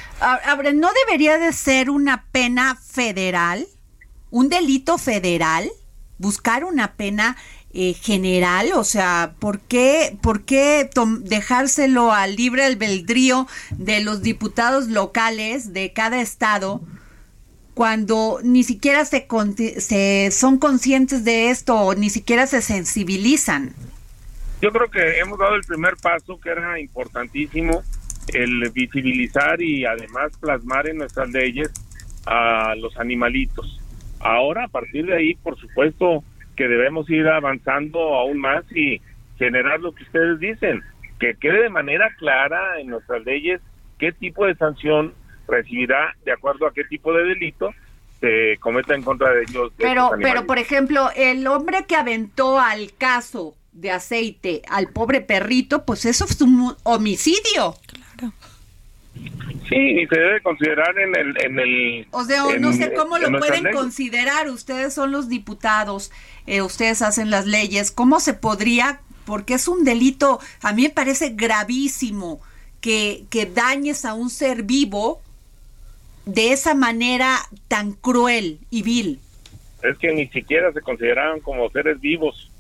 ¿no 0.75 0.89
debería 1.07 1.39
de 1.39 1.53
ser 1.53 1.89
una 1.89 2.25
pena 2.33 2.75
federal? 2.75 3.65
¿Un 4.31 4.49
delito 4.49 4.99
federal? 4.99 5.71
¿Buscar 6.19 6.65
una 6.65 6.95
pena 6.95 7.37
eh, 7.73 7.95
general? 7.95 8.73
O 8.75 8.83
sea, 8.83 9.35
¿por 9.39 9.61
qué, 9.61 10.19
por 10.21 10.45
qué 10.45 10.91
dejárselo 11.21 12.13
al 12.13 12.35
libre 12.35 12.65
albedrío 12.65 13.47
de 13.71 14.01
los 14.01 14.23
diputados 14.23 14.89
locales 14.89 15.73
de 15.73 15.93
cada 15.93 16.21
estado? 16.21 16.81
cuando 17.75 18.41
ni 18.43 18.65
siquiera 18.65 19.05
se, 19.05 19.29
se 19.81 20.31
son 20.33 20.57
conscientes 20.57 21.25
de 21.25 21.51
esto 21.51 21.75
o 21.75 21.95
ni 21.95 22.09
siquiera 22.09 22.47
se 22.47 22.63
sensibilizan. 22.63 23.75
Yo 24.61 24.73
creo 24.73 24.91
que 24.91 25.19
hemos 25.19 25.39
dado 25.39 25.55
el 25.55 25.63
primer 25.63 25.95
paso 26.03 26.41
que 26.41 26.51
era 26.51 26.81
importantísimo, 26.81 27.83
el 28.33 28.71
visibilizar 28.71 29.61
y 29.61 29.85
además 29.85 30.33
plasmar 30.41 30.89
en 30.89 30.99
nuestras 30.99 31.31
leyes 31.31 31.71
a 32.25 32.75
los 32.77 32.97
animalitos. 32.97 33.81
Ahora, 34.21 34.65
a 34.65 34.69
partir 34.69 35.07
de 35.07 35.17
ahí, 35.17 35.35
por 35.35 35.59
supuesto 35.59 36.25
que 36.57 36.69
debemos 36.69 37.09
ir 37.11 37.29
avanzando 37.29 38.01
aún 38.15 38.39
más 38.39 38.65
y 38.75 39.01
generar 39.39 39.81
lo 39.81 39.95
que 39.95 40.05
ustedes 40.05 40.41
dicen, 40.41 40.83
que 41.21 41.35
quede 41.35 41.65
de 41.65 41.69
manera 41.69 42.09
clara 42.19 42.81
en 42.81 42.89
nuestras 42.89 43.25
leyes 43.25 43.61
qué 43.99 44.13
tipo 44.13 44.47
de 44.47 44.55
sanción 44.55 45.13
recibirá 45.47 46.15
de 46.25 46.33
acuerdo 46.33 46.67
a 46.67 46.73
qué 46.73 46.85
tipo 46.85 47.13
de 47.13 47.25
delito 47.25 47.71
se 48.21 48.57
cometa 48.59 48.95
en 48.95 49.03
contra 49.03 49.31
de 49.33 49.43
ellos. 49.43 49.73
pero, 49.77 50.13
pero 50.21 50.47
por 50.47 50.59
ejemplo, 50.59 51.11
el 51.15 51.47
hombre 51.47 51.85
que 51.87 51.97
aventó 51.97 52.59
al 52.59 52.95
caso 52.97 53.55
de 53.77 53.91
aceite 53.91 54.63
al 54.69 54.89
pobre 54.89 55.21
perrito, 55.21 55.85
pues 55.85 56.05
eso 56.07 56.25
es 56.25 56.41
un 56.41 56.75
homicidio. 56.83 57.77
Claro. 57.87 58.33
Sí, 59.69 59.77
y 59.77 60.07
se 60.07 60.19
debe 60.19 60.41
considerar 60.43 60.99
en 60.99 61.15
el... 61.15 61.45
En 61.45 61.59
el 61.59 62.07
o 62.11 62.25
sea, 62.25 62.45
no 62.59 62.73
sé 62.73 62.95
cómo 62.95 63.19
lo 63.19 63.39
pueden 63.39 63.73
considerar, 63.73 64.49
ustedes 64.49 64.95
son 64.95 65.13
los 65.13 65.29
diputados, 65.29 66.11
eh, 66.47 66.63
ustedes 66.63 67.03
hacen 67.03 67.31
las 67.31 67.47
leyes, 67.47 67.91
¿cómo 67.91 68.21
se 68.21 68.35
podría, 68.35 69.01
porque 69.25 69.55
es 69.55 69.69
un 69.69 69.85
delito, 69.85 70.41
a 70.63 70.73
mí 70.73 70.83
me 70.83 70.91
parece 70.91 71.31
gravísimo 71.31 72.41
que, 72.81 73.25
que 73.29 73.47
dañes 73.47 74.05
a 74.05 74.15
un 74.15 74.31
ser 74.31 74.63
vivo 74.63 75.21
de 76.25 76.53
esa 76.53 76.75
manera 76.75 77.39
tan 77.69 77.93
cruel 77.93 78.59
y 78.71 78.83
vil? 78.83 79.21
Es 79.83 79.99
que 79.99 80.13
ni 80.13 80.29
siquiera 80.29 80.73
se 80.73 80.81
consideraban 80.81 81.41
como 81.41 81.69
seres 81.71 82.01
vivos 82.01 82.51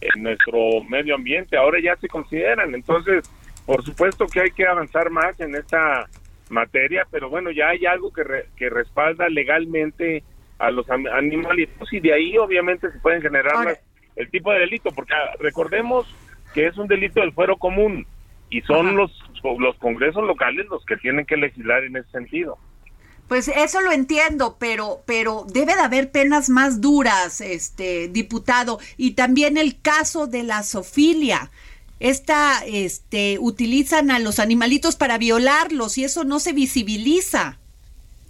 en 0.00 0.22
nuestro 0.22 0.82
medio 0.88 1.14
ambiente, 1.14 1.56
ahora 1.56 1.78
ya 1.80 1.96
se 1.96 2.08
consideran. 2.08 2.74
Entonces, 2.74 3.30
por 3.64 3.84
supuesto 3.84 4.26
que 4.26 4.40
hay 4.40 4.50
que 4.50 4.66
avanzar 4.66 5.10
más 5.10 5.38
en 5.40 5.54
esta 5.54 6.08
materia, 6.48 7.06
pero 7.10 7.28
bueno, 7.28 7.50
ya 7.50 7.68
hay 7.68 7.86
algo 7.86 8.12
que, 8.12 8.22
que 8.56 8.70
respalda 8.70 9.28
legalmente 9.28 10.22
a 10.58 10.70
los 10.70 10.88
animalitos 10.90 11.92
y 11.92 12.00
de 12.00 12.14
ahí 12.14 12.38
obviamente 12.38 12.90
se 12.90 12.98
pueden 13.00 13.20
generar 13.20 13.78
el 14.16 14.30
tipo 14.30 14.52
de 14.52 14.60
delito, 14.60 14.90
porque 14.92 15.12
ah, 15.12 15.34
recordemos 15.38 16.06
que 16.54 16.66
es 16.66 16.78
un 16.78 16.86
delito 16.86 17.20
del 17.20 17.32
fuero 17.32 17.56
común 17.56 18.06
y 18.48 18.62
son 18.62 18.96
los, 18.96 19.12
los 19.58 19.76
congresos 19.76 20.24
locales 20.24 20.66
los 20.70 20.84
que 20.86 20.96
tienen 20.96 21.26
que 21.26 21.36
legislar 21.36 21.84
en 21.84 21.96
ese 21.96 22.10
sentido. 22.10 22.58
Pues 23.28 23.48
eso 23.48 23.80
lo 23.80 23.90
entiendo, 23.90 24.56
pero, 24.58 25.02
pero 25.04 25.46
debe 25.48 25.74
de 25.74 25.80
haber 25.80 26.10
penas 26.10 26.48
más 26.48 26.80
duras, 26.80 27.40
este 27.40 28.08
diputado, 28.08 28.78
y 28.96 29.12
también 29.12 29.56
el 29.56 29.80
caso 29.80 30.26
de 30.26 30.44
la 30.44 30.62
sofilia. 30.62 31.50
Esta, 31.98 32.62
este, 32.66 33.38
utilizan 33.40 34.10
a 34.10 34.18
los 34.18 34.38
animalitos 34.38 34.96
para 34.96 35.18
violarlos 35.18 35.98
y 35.98 36.04
eso 36.04 36.24
no 36.24 36.38
se 36.40 36.52
visibiliza, 36.52 37.58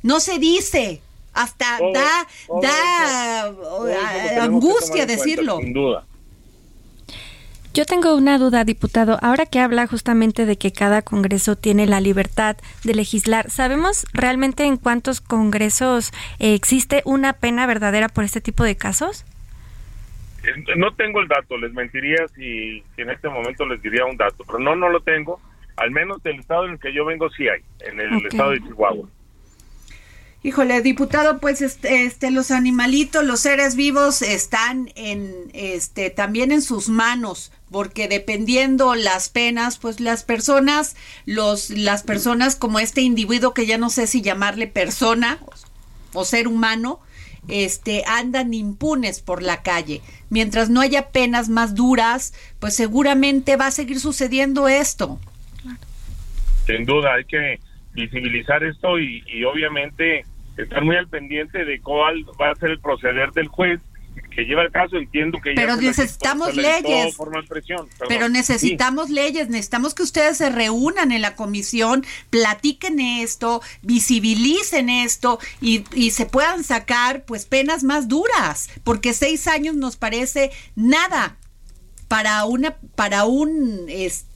no 0.02 0.20
se 0.20 0.38
dice, 0.38 1.02
hasta 1.32 1.78
da, 1.92 2.26
da 2.62 4.44
angustia 4.44 5.04
decirlo. 5.04 5.58
sin 5.58 5.72
duda. 5.72 6.06
Yo 7.76 7.84
tengo 7.84 8.16
una 8.16 8.38
duda, 8.38 8.64
diputado. 8.64 9.18
Ahora 9.20 9.44
que 9.44 9.60
habla 9.60 9.86
justamente 9.86 10.46
de 10.46 10.56
que 10.56 10.72
cada 10.72 11.02
Congreso 11.02 11.56
tiene 11.56 11.86
la 11.86 12.00
libertad 12.00 12.56
de 12.84 12.94
legislar, 12.94 13.50
¿sabemos 13.50 14.06
realmente 14.14 14.64
en 14.64 14.78
cuántos 14.78 15.20
Congresos 15.20 16.10
eh, 16.38 16.54
existe 16.54 17.02
una 17.04 17.34
pena 17.34 17.66
verdadera 17.66 18.08
por 18.08 18.24
este 18.24 18.40
tipo 18.40 18.64
de 18.64 18.78
casos? 18.78 19.26
Eh, 20.42 20.74
no 20.78 20.94
tengo 20.94 21.20
el 21.20 21.28
dato, 21.28 21.58
les 21.58 21.74
mentiría 21.74 22.26
si, 22.34 22.82
en 22.96 23.10
este 23.10 23.28
momento 23.28 23.66
les 23.66 23.82
diría 23.82 24.06
un 24.06 24.16
dato, 24.16 24.42
pero 24.46 24.58
no, 24.58 24.74
no 24.74 24.88
lo 24.88 25.00
tengo. 25.00 25.38
Al 25.76 25.90
menos 25.90 26.22
del 26.22 26.40
estado 26.40 26.64
en 26.64 26.72
el 26.72 26.78
que 26.78 26.94
yo 26.94 27.04
vengo 27.04 27.28
sí 27.28 27.46
hay, 27.46 27.60
en 27.80 28.00
el 28.00 28.24
estado 28.24 28.52
de 28.52 28.62
Chihuahua. 28.62 29.06
Híjole, 30.42 30.80
diputado, 30.80 31.40
pues 31.40 31.60
este, 31.60 32.04
este, 32.04 32.30
los 32.30 32.50
animalitos, 32.50 33.24
los 33.24 33.40
seres 33.40 33.74
vivos 33.74 34.22
están 34.22 34.92
en 34.94 35.32
este 35.54 36.10
también 36.10 36.52
en 36.52 36.62
sus 36.62 36.88
manos, 36.88 37.50
porque 37.70 38.06
dependiendo 38.06 38.94
las 38.94 39.28
penas, 39.28 39.78
pues 39.78 39.98
las 39.98 40.22
personas, 40.22 40.94
los 41.24 41.70
las 41.70 42.04
personas 42.04 42.54
como 42.54 42.78
este 42.78 43.00
individuo 43.00 43.54
que 43.54 43.66
ya 43.66 43.76
no 43.76 43.90
sé 43.90 44.06
si 44.06 44.22
llamarle 44.22 44.68
persona 44.68 45.40
o 46.12 46.24
ser 46.24 46.46
humano, 46.46 47.00
este 47.48 48.04
andan 48.06 48.54
impunes 48.54 49.20
por 49.20 49.42
la 49.42 49.62
calle. 49.62 50.00
Mientras 50.30 50.70
no 50.70 50.80
haya 50.80 51.08
penas 51.08 51.48
más 51.48 51.74
duras, 51.74 52.34
pues 52.60 52.76
seguramente 52.76 53.56
va 53.56 53.68
a 53.68 53.72
seguir 53.72 53.98
sucediendo 53.98 54.68
esto. 54.68 55.18
Sin 56.66 56.84
duda, 56.84 57.14
hay 57.14 57.24
que 57.24 57.60
visibilizar 57.96 58.62
esto 58.62 58.98
y, 59.00 59.24
y 59.26 59.44
obviamente 59.44 60.24
estar 60.56 60.84
muy 60.84 60.96
al 60.96 61.08
pendiente 61.08 61.64
de 61.64 61.80
cuál 61.80 62.24
va 62.40 62.50
a 62.50 62.54
ser 62.54 62.70
el 62.70 62.80
proceder 62.80 63.32
del 63.32 63.48
juez 63.48 63.80
que 64.34 64.44
lleva 64.44 64.62
el 64.62 64.70
caso, 64.70 64.96
entiendo 64.96 65.38
que 65.42 65.52
pero 65.54 65.76
necesitamos 65.76 66.54
leyes. 66.54 67.16
pero 68.06 68.28
necesitamos 68.28 69.08
leyes, 69.08 69.48
necesitamos 69.48 69.94
que 69.94 70.02
ustedes 70.02 70.36
se 70.36 70.50
reúnan 70.50 71.10
en 71.10 71.22
la 71.22 71.34
comisión, 71.34 72.04
platiquen 72.28 73.00
esto, 73.00 73.62
visibilicen 73.82 74.90
esto 74.90 75.38
y, 75.60 75.84
y 75.94 76.10
se 76.10 76.26
puedan 76.26 76.64
sacar 76.64 77.24
pues 77.24 77.46
penas 77.46 77.82
más 77.82 78.08
duras, 78.08 78.68
porque 78.84 79.14
seis 79.14 79.48
años 79.48 79.74
nos 79.74 79.96
parece 79.96 80.50
nada 80.74 81.36
para 82.08 82.44
una 82.44 82.76
para 82.94 83.24
un 83.24 83.86
este 83.88 84.35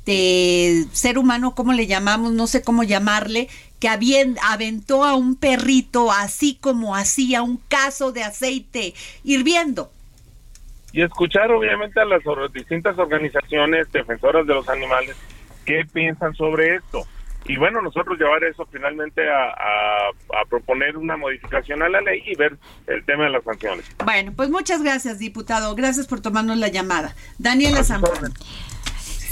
ser 0.92 1.18
humano, 1.18 1.54
¿cómo 1.54 1.72
le 1.72 1.86
llamamos? 1.86 2.32
No 2.32 2.46
sé 2.46 2.62
cómo 2.62 2.82
llamarle, 2.82 3.48
que 3.78 3.88
aventó 3.88 5.04
a 5.04 5.14
un 5.14 5.36
perrito 5.36 6.12
así 6.12 6.58
como 6.60 6.94
hacía 6.94 7.42
un 7.42 7.56
caso 7.68 8.12
de 8.12 8.22
aceite 8.22 8.94
hirviendo. 9.24 9.90
Y 10.92 11.02
escuchar 11.02 11.52
obviamente 11.52 12.00
a 12.00 12.04
las 12.04 12.22
distintas 12.52 12.98
organizaciones 12.98 13.90
defensoras 13.92 14.46
de 14.46 14.54
los 14.54 14.68
animales 14.68 15.16
qué 15.64 15.84
piensan 15.92 16.34
sobre 16.34 16.76
esto. 16.76 17.06
Y 17.46 17.56
bueno, 17.56 17.80
nosotros 17.80 18.18
llevar 18.18 18.44
eso 18.44 18.66
finalmente 18.70 19.22
a, 19.30 20.10
proponer 20.48 20.96
una 20.96 21.16
modificación 21.16 21.82
a 21.82 21.88
la 21.88 22.00
ley 22.00 22.22
y 22.26 22.34
ver 22.34 22.56
el 22.86 23.04
tema 23.04 23.24
de 23.24 23.30
las 23.30 23.44
sanciones. 23.44 23.84
Bueno, 24.04 24.32
pues 24.36 24.50
muchas 24.50 24.82
gracias, 24.82 25.18
diputado. 25.18 25.74
Gracias 25.74 26.06
por 26.06 26.20
tomarnos 26.20 26.58
la 26.58 26.68
llamada. 26.68 27.14
Daniela 27.38 27.84
Zambrano. 27.84 28.34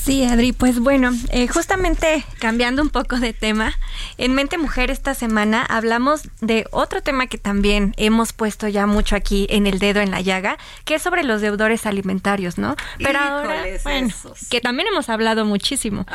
Sí, 0.01 0.25
Adri, 0.25 0.53
pues 0.53 0.79
bueno, 0.79 1.11
eh, 1.31 1.49
justamente 1.49 2.25
cambiando 2.39 2.83
un 2.83 2.89
poco 2.89 3.17
de 3.17 3.33
tema, 3.33 3.75
en 4.17 4.35
Mente 4.35 4.57
Mujer 4.57 4.91
esta 4.91 5.15
semana 5.15 5.63
hablamos 5.63 6.23
de 6.41 6.67
otro 6.71 7.03
tema 7.03 7.27
que 7.27 7.37
también 7.37 7.95
hemos 7.97 8.33
puesto 8.33 8.69
ya 8.69 8.87
mucho 8.87 9.17
aquí 9.17 9.47
en 9.51 9.67
el 9.67 9.79
dedo 9.79 10.01
en 10.01 10.11
la 10.11 10.21
llaga, 10.21 10.57
que 10.85 10.95
es 10.95 11.03
sobre 11.03 11.25
los 11.25 11.41
deudores 11.41 11.85
alimentarios, 11.85 12.59
¿no? 12.59 12.77
Pero 12.99 13.19
ahora, 13.19 13.65
bueno, 13.83 14.15
que 14.49 14.61
también 14.61 14.89
hemos 14.89 15.09
hablado 15.09 15.45
muchísimo. 15.45 16.07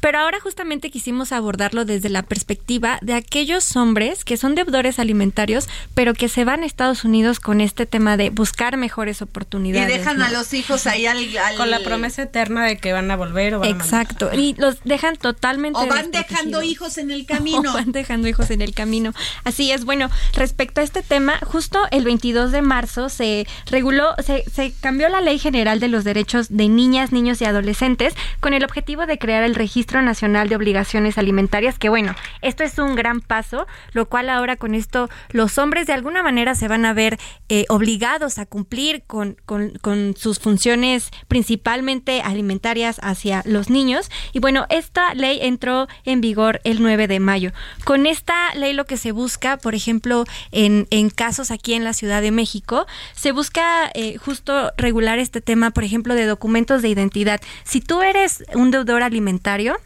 Pero 0.00 0.18
ahora 0.18 0.38
justamente 0.40 0.90
quisimos 0.90 1.32
abordarlo 1.32 1.84
desde 1.84 2.08
la 2.08 2.22
perspectiva 2.22 2.98
de 3.00 3.14
aquellos 3.14 3.74
hombres 3.74 4.24
que 4.24 4.36
son 4.36 4.54
deudores 4.54 4.98
alimentarios, 4.98 5.68
pero 5.94 6.14
que 6.14 6.28
se 6.28 6.44
van 6.44 6.62
a 6.62 6.66
Estados 6.66 7.04
Unidos 7.04 7.40
con 7.40 7.60
este 7.60 7.86
tema 7.86 8.16
de 8.16 8.30
buscar 8.30 8.76
mejores 8.76 9.22
oportunidades. 9.22 9.92
Y 9.92 9.98
dejan 9.98 10.22
a 10.22 10.30
los 10.30 10.52
hijos 10.54 10.86
ahí 10.86 11.06
al... 11.06 11.18
Con 11.56 11.70
la 11.70 11.80
promesa 11.80 12.22
eterna 12.22 12.64
de 12.64 12.78
que 12.78 12.92
van 12.92 13.10
a 13.10 13.16
volver 13.16 13.29
Exacto, 13.64 14.30
y 14.32 14.54
los 14.54 14.82
dejan 14.84 15.16
totalmente. 15.16 15.78
O 15.78 15.86
van 15.86 16.10
dejando 16.10 16.62
hijos 16.62 16.98
en 16.98 17.10
el 17.10 17.26
camino. 17.30 17.72
van 17.72 17.92
dejando 17.92 18.28
hijos 18.28 18.50
en 18.50 18.62
el 18.62 18.74
camino. 18.74 19.12
Así 19.44 19.70
es, 19.70 19.84
bueno, 19.84 20.10
respecto 20.34 20.80
a 20.80 20.84
este 20.84 21.02
tema, 21.02 21.38
justo 21.44 21.80
el 21.90 22.04
22 22.04 22.52
de 22.52 22.62
marzo 22.62 23.08
se 23.08 23.46
reguló, 23.66 24.14
se, 24.24 24.44
se 24.50 24.72
cambió 24.80 25.08
la 25.08 25.20
Ley 25.20 25.38
General 25.38 25.80
de 25.80 25.88
los 25.88 26.04
Derechos 26.04 26.48
de 26.50 26.68
Niñas, 26.68 27.12
Niños 27.12 27.40
y 27.40 27.44
Adolescentes 27.44 28.14
con 28.40 28.54
el 28.54 28.64
objetivo 28.64 29.06
de 29.06 29.18
crear 29.18 29.42
el 29.42 29.54
Registro 29.54 30.02
Nacional 30.02 30.48
de 30.48 30.56
Obligaciones 30.56 31.18
Alimentarias, 31.18 31.78
que 31.78 31.88
bueno, 31.88 32.14
esto 32.42 32.64
es 32.64 32.78
un 32.78 32.94
gran 32.94 33.20
paso, 33.20 33.66
lo 33.92 34.08
cual 34.08 34.28
ahora 34.28 34.56
con 34.56 34.74
esto 34.74 35.08
los 35.30 35.58
hombres 35.58 35.86
de 35.86 35.92
alguna 35.92 36.22
manera 36.22 36.54
se 36.54 36.68
van 36.68 36.84
a 36.84 36.92
ver 36.92 37.18
eh, 37.48 37.64
obligados 37.68 38.38
a 38.38 38.46
cumplir 38.46 39.02
con, 39.06 39.36
con, 39.46 39.72
con 39.80 40.14
sus 40.16 40.38
funciones 40.38 41.10
principalmente 41.28 42.22
alimentarias 42.22 42.98
los 43.44 43.70
niños. 43.70 44.10
Y 44.32 44.38
bueno, 44.38 44.66
esta 44.68 45.14
ley 45.14 45.38
entró 45.42 45.88
en 46.04 46.20
vigor 46.20 46.60
el 46.64 46.82
9 46.82 47.08
de 47.08 47.20
mayo. 47.20 47.52
Con 47.84 48.06
esta 48.06 48.54
ley 48.54 48.72
lo 48.72 48.84
que 48.84 48.96
se 48.96 49.12
busca, 49.12 49.56
por 49.56 49.74
ejemplo, 49.74 50.24
en, 50.52 50.86
en 50.90 51.10
casos 51.10 51.50
aquí 51.50 51.74
en 51.74 51.84
la 51.84 51.92
Ciudad 51.92 52.22
de 52.22 52.30
México, 52.30 52.86
se 53.14 53.32
busca 53.32 53.90
eh, 53.94 54.16
justo 54.18 54.72
regular 54.76 55.18
este 55.18 55.40
tema, 55.40 55.70
por 55.70 55.84
ejemplo, 55.84 56.14
de 56.14 56.26
documentos 56.26 56.82
de 56.82 56.88
identidad. 56.88 57.40
Si 57.64 57.80
tú 57.80 58.02
eres 58.02 58.44
un 58.54 58.70
deudor 58.70 59.02
alimentario, 59.02 59.76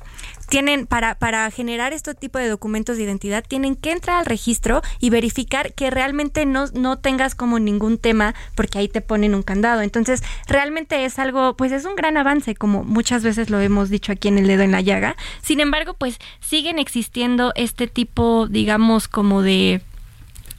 tienen 0.46 0.86
para, 0.86 1.14
para 1.16 1.50
generar 1.50 1.92
este 1.92 2.14
tipo 2.14 2.38
de 2.38 2.48
documentos 2.48 2.96
de 2.96 3.04
identidad, 3.04 3.44
tienen 3.46 3.76
que 3.76 3.92
entrar 3.92 4.18
al 4.18 4.26
registro 4.26 4.82
y 5.00 5.10
verificar 5.10 5.72
que 5.74 5.90
realmente 5.90 6.46
no, 6.46 6.66
no 6.74 6.98
tengas 6.98 7.34
como 7.34 7.58
ningún 7.58 7.98
tema, 7.98 8.34
porque 8.54 8.78
ahí 8.78 8.88
te 8.88 9.00
ponen 9.00 9.34
un 9.34 9.42
candado. 9.42 9.82
Entonces, 9.82 10.22
realmente 10.46 11.04
es 11.04 11.18
algo, 11.18 11.56
pues 11.56 11.72
es 11.72 11.84
un 11.84 11.96
gran 11.96 12.16
avance, 12.16 12.54
como 12.54 12.84
muchas 12.84 13.22
veces 13.22 13.50
lo 13.50 13.60
hemos 13.60 13.90
dicho 13.90 14.12
aquí 14.12 14.28
en 14.28 14.38
el 14.38 14.46
dedo 14.46 14.62
en 14.62 14.72
la 14.72 14.80
llaga. 14.80 15.16
Sin 15.42 15.60
embargo, 15.60 15.94
pues 15.94 16.18
siguen 16.40 16.78
existiendo 16.78 17.52
este 17.56 17.86
tipo, 17.86 18.46
digamos, 18.48 19.08
como 19.08 19.42
de 19.42 19.82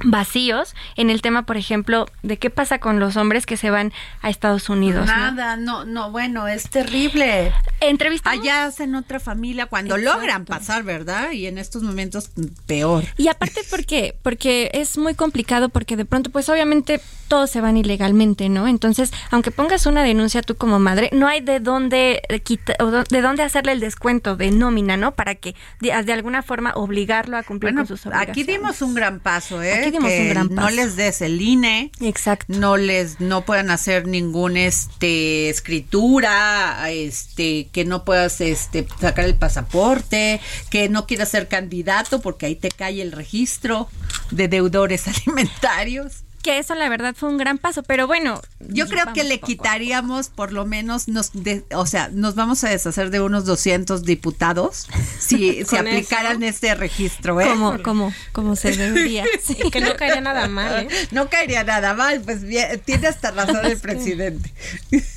vacíos 0.03 0.75
en 0.95 1.09
el 1.09 1.21
tema, 1.21 1.45
por 1.45 1.57
ejemplo, 1.57 2.07
de 2.23 2.37
qué 2.37 2.49
pasa 2.49 2.79
con 2.79 2.99
los 2.99 3.15
hombres 3.15 3.45
que 3.45 3.57
se 3.57 3.69
van 3.69 3.93
a 4.21 4.29
Estados 4.29 4.69
Unidos. 4.69 5.07
Nada, 5.07 5.57
no, 5.57 5.85
no, 5.85 6.11
bueno, 6.11 6.47
es 6.47 6.69
terrible. 6.69 7.53
Entrevistamos. 7.79 8.39
Allá 8.39 8.65
hacen 8.65 8.95
otra 8.95 9.19
familia 9.19 9.65
cuando 9.67 9.97
logran 9.97 10.45
pasar, 10.45 10.83
¿verdad? 10.83 11.31
Y 11.31 11.47
en 11.47 11.57
estos 11.57 11.83
momentos 11.83 12.31
peor. 12.65 13.05
Y 13.17 13.27
aparte 13.27 13.61
porque 13.69 14.15
porque 14.21 14.71
es 14.73 14.97
muy 14.97 15.15
complicado 15.15 15.69
porque 15.69 15.95
de 15.95 16.05
pronto 16.05 16.29
pues 16.29 16.49
obviamente 16.49 17.01
todos 17.27 17.49
se 17.49 17.61
van 17.61 17.77
ilegalmente, 17.77 18.49
¿no? 18.49 18.67
Entonces, 18.67 19.11
aunque 19.31 19.51
pongas 19.51 19.85
una 19.85 20.03
denuncia 20.03 20.41
tú 20.41 20.55
como 20.55 20.79
madre, 20.79 21.09
no 21.11 21.27
hay 21.27 21.41
de 21.41 21.59
dónde 21.59 22.21
quitar 22.43 22.75
de 23.09 23.21
dónde 23.21 23.43
hacerle 23.43 23.71
el 23.71 23.79
descuento 23.79 24.35
de 24.35 24.51
nómina, 24.51 24.97
¿no? 24.97 25.13
Para 25.13 25.35
que 25.35 25.55
de, 25.79 25.91
alguna 25.91 26.43
forma 26.43 26.73
obligarlo 26.75 27.37
a 27.37 27.43
cumplir 27.43 27.75
con 27.75 27.87
sus 27.87 28.05
obligaciones. 28.05 28.29
Aquí 28.29 28.43
dimos 28.43 28.81
un 28.81 28.93
gran 28.93 29.19
paso, 29.19 29.61
¿eh? 29.61 29.84
No 29.91 30.69
les 30.69 30.95
des 30.95 31.21
el 31.21 31.41
INE, 31.41 31.91
exacto, 32.01 32.53
no 32.57 32.77
les 32.77 33.19
no 33.19 33.45
puedan 33.45 33.71
hacer 33.71 34.07
ningún 34.07 34.57
este 34.57 35.49
escritura, 35.49 36.89
este 36.89 37.67
que 37.71 37.85
no 37.85 38.03
puedas 38.03 38.41
este 38.41 38.87
sacar 38.99 39.25
el 39.25 39.35
pasaporte, 39.35 40.41
que 40.69 40.89
no 40.89 41.07
quieras 41.07 41.29
ser 41.29 41.47
candidato 41.47 42.21
porque 42.21 42.47
ahí 42.47 42.55
te 42.55 42.69
cae 42.69 43.01
el 43.01 43.11
registro 43.11 43.87
de 44.31 44.47
deudores 44.47 45.07
alimentarios. 45.25 46.24
Que 46.45 46.59
eso 46.59 46.75
la 46.75 46.87
verdad 46.89 47.15
fue 47.17 47.29
un 47.29 47.39
gran 47.39 47.57
paso, 47.57 47.81
pero 47.81 48.05
bueno. 48.05 48.39
Yo 48.59 48.87
creo 48.87 49.13
que 49.13 49.23
le 49.23 49.39
quitaríamos 49.39 50.29
por 50.29 50.53
lo 50.53 50.63
menos, 50.63 51.07
nos 51.07 51.31
o 51.73 51.87
sea, 51.87 52.09
nos 52.13 52.35
vamos 52.35 52.63
a 52.63 52.69
deshacer 52.69 53.09
de 53.09 53.19
unos 53.19 53.45
200 53.45 54.03
diputados 54.03 54.87
si 55.17 55.63
se 55.65 55.79
aplicaran 55.79 56.43
este 56.43 56.75
registro. 56.75 57.41
¿eh? 57.41 57.47
Como, 57.47 57.81
como, 57.81 58.13
como 58.31 58.55
se 58.55 58.77
debería. 58.77 59.25
Que 59.71 59.81
no 59.81 59.95
caería 59.95 60.21
nada 60.21 60.47
mal. 60.49 60.83
¿eh? 60.83 60.87
No 61.09 61.29
caería 61.29 61.63
nada 61.63 61.95
mal, 61.95 62.21
pues 62.21 62.43
bien, 62.43 62.79
tiene 62.85 63.07
hasta 63.07 63.31
razón 63.31 63.65
el 63.65 63.79
presidente. 63.79 64.53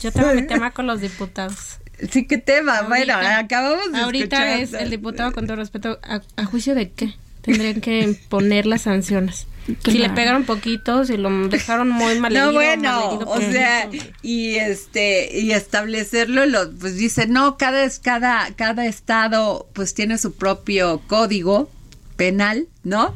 Yo 0.01 0.11
tengo 0.11 0.33
mi 0.33 0.47
tema 0.47 0.71
con 0.71 0.87
los 0.87 1.03
diputados. 1.03 1.77
Sí, 2.11 2.27
¿qué 2.27 2.39
tema? 2.39 2.83
bueno, 2.83 3.15
acabamos 3.15 3.93
de 3.93 3.99
Ahorita 3.99 4.57
es 4.57 4.73
el 4.73 4.89
diputado, 4.89 5.33
con 5.33 5.47
todo 5.47 5.57
respeto, 5.57 6.01
¿a, 6.03 6.45
juicio 6.47 6.75
de 6.75 6.91
qué? 6.91 7.13
Tendrían 7.43 7.83
que 7.83 8.19
poner 8.31 8.65
las 8.65 8.83
sanciones. 8.83 9.47
Si 9.85 9.99
le 9.99 10.11
pegaron 10.11 10.45
poquito, 10.45 11.05
si 11.05 11.17
lo 11.17 11.49
dejaron 11.49 11.91
muy 11.91 12.19
mal 12.19 12.33
No, 12.33 12.53
bueno, 12.53 13.19
o 13.27 13.39
sea, 13.39 13.89
y 14.23 14.55
este 14.57 15.39
y 15.39 15.53
establecerlo 15.53 16.47
lo 16.47 16.71
pues 16.73 16.97
dice, 16.97 17.27
"No, 17.27 17.59
cada 17.59 17.89
cada 18.03 18.51
cada 18.57 18.87
estado 18.87 19.69
pues 19.75 19.95
tiene 19.95 20.17
su 20.19 20.33
propio 20.33 21.03
código 21.07 21.71
penal, 22.17 22.67
¿no? 22.83 23.15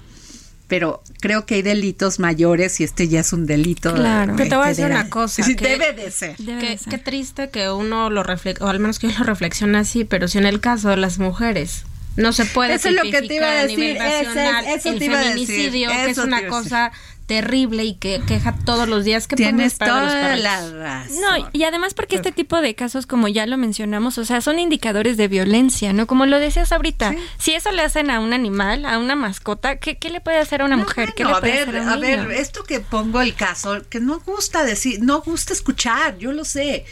Pero 0.68 1.02
creo 1.20 1.44
que 1.44 1.56
hay 1.56 1.62
delitos 1.62 2.18
mayores 2.18 2.80
y 2.80 2.84
este 2.84 3.08
ya 3.08 3.20
es 3.20 3.34
un 3.34 3.44
delito. 3.44 3.92
Claro. 3.94 4.34
Pero 4.36 4.48
te 4.48 4.56
voy 4.56 4.64
a 4.64 4.68
decir 4.68 4.86
una 4.86 5.10
cosa. 5.10 5.42
Sí, 5.42 5.54
debe 5.54 5.92
de 5.92 6.10
ser. 6.10 6.36
Qué 6.36 6.98
triste 6.98 7.50
que 7.50 7.70
uno 7.70 8.08
lo 8.08 8.22
reflexione, 8.22 8.66
o 8.66 8.70
al 8.70 8.78
menos 8.80 8.98
que 8.98 9.08
yo 9.08 9.18
lo 9.18 9.24
reflexione 9.24 9.76
así, 9.78 10.04
pero 10.04 10.28
si 10.28 10.38
en 10.38 10.46
el 10.46 10.60
caso 10.60 10.88
de 10.88 10.96
las 10.96 11.18
mujeres 11.18 11.84
no 12.16 12.32
se 12.32 12.44
puede 12.44 12.74
Eso 12.74 12.88
es 12.88 12.94
lo 12.94 13.02
que 13.02 13.22
te 13.22 13.34
iba 13.34 13.50
a 13.50 13.66
decir. 13.66 13.96
eso 13.96 14.90
el 14.90 14.98
feminicidio, 14.98 15.90
que 15.90 16.10
es 16.10 16.18
una 16.18 16.46
cosa 16.46 16.92
terrible 17.26 17.84
y 17.84 17.94
que 17.94 18.20
queja 18.26 18.54
todos 18.64 18.88
los 18.88 19.04
días 19.04 19.26
que 19.26 19.36
tienes 19.36 19.78
toda 19.78 20.36
la 20.36 20.70
razón. 20.70 21.20
No, 21.20 21.50
y 21.52 21.62
además 21.62 21.94
porque 21.94 22.16
este 22.16 22.32
tipo 22.32 22.60
de 22.60 22.74
casos, 22.74 23.06
como 23.06 23.28
ya 23.28 23.46
lo 23.46 23.56
mencionamos, 23.56 24.18
o 24.18 24.24
sea, 24.24 24.40
son 24.40 24.58
indicadores 24.58 25.16
de 25.16 25.28
violencia, 25.28 25.92
¿no? 25.92 26.06
Como 26.06 26.26
lo 26.26 26.38
decías 26.38 26.72
ahorita, 26.72 27.14
si 27.38 27.54
eso 27.54 27.72
le 27.72 27.82
hacen 27.82 28.10
a 28.10 28.20
un 28.20 28.32
animal, 28.32 28.84
a 28.84 28.98
una 28.98 29.14
mascota, 29.14 29.76
¿qué, 29.76 29.96
le 30.10 30.20
puede 30.20 30.38
hacer 30.38 30.62
a 30.62 30.66
una 30.66 30.76
mujer? 30.76 31.14
¿Qué 31.14 31.24
le 31.24 31.30
puede 31.30 31.52
a 31.52 31.64
ver, 31.64 31.68
hacer 31.68 31.88
a, 31.88 31.92
a 31.92 31.96
ver, 31.96 32.30
esto 32.32 32.64
que 32.64 32.80
pongo 32.80 33.20
el 33.22 33.34
caso, 33.34 33.80
que 33.88 34.00
no 34.00 34.20
gusta 34.20 34.64
decir, 34.64 35.00
no 35.00 35.22
gusta 35.22 35.52
escuchar, 35.52 36.18
yo 36.18 36.32
lo 36.32 36.44
sé, 36.44 36.84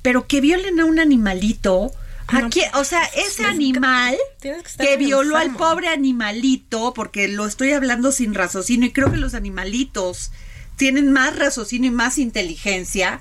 pero 0.00 0.26
que 0.26 0.40
violen 0.40 0.80
a 0.80 0.84
un 0.84 0.98
animalito, 0.98 1.92
Aquí, 2.28 2.62
o 2.74 2.84
sea, 2.84 3.04
ese 3.04 3.44
animal 3.44 4.16
que, 4.40 4.96
violó 4.96 5.36
al 5.36 5.54
pobre 5.56 5.88
animalito, 5.88 6.94
porque 6.94 7.28
lo 7.28 7.46
estoy 7.46 7.72
hablando 7.72 8.12
sin 8.12 8.34
raciocinio, 8.34 8.88
y 8.88 8.92
creo 8.92 9.10
que 9.10 9.18
los 9.18 9.34
animalitos 9.34 10.32
tienen 10.76 11.12
más 11.12 11.36
raciocinio 11.38 11.90
y 11.90 11.94
más 11.94 12.18
inteligencia. 12.18 13.20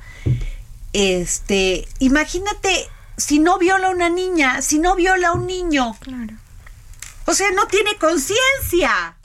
Este, 0.94 1.88
imagínate 2.00 2.88
si 3.18 3.40
no 3.40 3.58
viola 3.58 3.88
a 3.88 3.92
una 3.92 4.10
niña, 4.10 4.62
si 4.62 4.80
no 4.80 4.96
viola 4.96 5.30
a 5.30 5.34
un 5.34 5.48
niño. 5.48 5.98
Claro. 6.00 6.36
O 7.26 7.34
sea, 7.34 7.52
no 7.52 7.68
tiene 7.68 7.96
conciencia. 7.98 9.16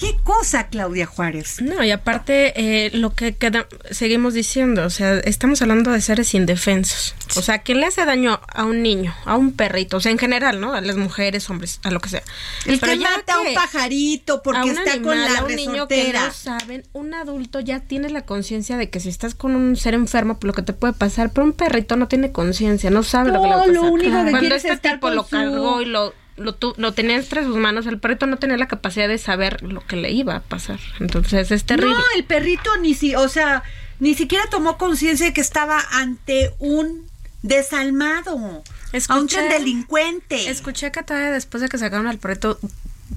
¿Qué 0.00 0.16
cosa, 0.24 0.68
Claudia 0.68 1.04
Juárez? 1.04 1.60
No, 1.60 1.84
y 1.84 1.90
aparte, 1.90 2.54
eh, 2.56 2.90
lo 2.94 3.14
que 3.14 3.36
queda, 3.36 3.66
seguimos 3.90 4.32
diciendo, 4.32 4.86
o 4.86 4.88
sea, 4.88 5.18
estamos 5.18 5.60
hablando 5.60 5.90
de 5.90 6.00
seres 6.00 6.32
indefensos. 6.32 7.14
O 7.36 7.42
sea, 7.42 7.58
¿quién 7.58 7.80
le 7.80 7.86
hace 7.86 8.06
daño 8.06 8.40
a 8.48 8.64
un 8.64 8.82
niño, 8.82 9.14
a 9.26 9.36
un 9.36 9.52
perrito? 9.52 9.98
O 9.98 10.00
sea, 10.00 10.10
en 10.10 10.16
general, 10.16 10.58
¿no? 10.58 10.72
A 10.72 10.80
las 10.80 10.96
mujeres, 10.96 11.50
hombres, 11.50 11.80
a 11.82 11.90
lo 11.90 12.00
que 12.00 12.08
sea. 12.08 12.22
El 12.64 12.80
que 12.80 12.96
mata 12.96 13.34
a 13.34 13.40
un 13.40 13.52
pajarito 13.52 14.42
porque 14.42 14.70
está 14.70 15.02
con 15.02 15.18
la 15.18 15.40
a 15.40 15.44
un 15.44 15.54
niño 15.54 15.86
que 15.86 16.14
no 16.14 16.32
saben, 16.32 16.82
un 16.94 17.12
adulto 17.12 17.60
ya 17.60 17.80
tiene 17.80 18.08
la 18.08 18.22
conciencia 18.22 18.78
de 18.78 18.88
que 18.88 19.00
si 19.00 19.10
estás 19.10 19.34
con 19.34 19.54
un 19.54 19.76
ser 19.76 19.92
enfermo, 19.92 20.38
por 20.38 20.46
lo 20.46 20.54
que 20.54 20.62
te 20.62 20.72
puede 20.72 20.94
pasar, 20.94 21.30
pero 21.30 21.44
un 21.44 21.52
perrito 21.52 21.96
no 21.96 22.08
tiene 22.08 22.32
conciencia, 22.32 22.88
no 22.88 23.02
sabe 23.02 23.32
lo 23.32 23.42
que 23.42 23.48
le 23.48 23.54
va 23.54 23.62
a 23.62 23.66
pasar. 23.66 23.74
Lo 23.74 23.82
único 23.82 24.24
que 24.24 24.30
Cuando 24.30 24.54
este 24.54 24.76
tipo 24.78 25.10
lo 25.10 25.26
cargó 25.26 25.82
y 25.82 25.84
lo 25.84 26.14
lo, 26.40 26.56
lo 26.76 26.92
tenía 26.92 27.16
entre 27.16 27.44
sus 27.44 27.56
manos, 27.56 27.86
el 27.86 27.98
perrito 27.98 28.26
no 28.26 28.38
tenía 28.38 28.56
la 28.56 28.68
capacidad 28.68 29.08
de 29.08 29.18
saber 29.18 29.62
lo 29.62 29.86
que 29.86 29.96
le 29.96 30.10
iba 30.10 30.36
a 30.36 30.40
pasar. 30.40 30.80
Entonces 30.98 31.50
es 31.50 31.64
terrible. 31.64 31.94
No, 31.94 32.02
el 32.16 32.24
perrito 32.24 32.70
ni 32.78 32.94
si, 32.94 33.14
o 33.14 33.28
sea, 33.28 33.62
ni 33.98 34.14
siquiera 34.14 34.44
tomó 34.50 34.78
conciencia 34.78 35.26
de 35.26 35.32
que 35.32 35.40
estaba 35.40 35.80
ante 35.92 36.52
un 36.58 37.06
desalmado, 37.42 38.62
escuché, 38.92 39.38
a 39.38 39.42
un 39.42 39.48
delincuente. 39.50 40.48
Escuché 40.48 40.90
que 40.90 41.02
todavía 41.02 41.30
después 41.30 41.60
de 41.62 41.68
que 41.68 41.78
sacaron 41.78 42.06
al 42.06 42.18
perrito 42.18 42.58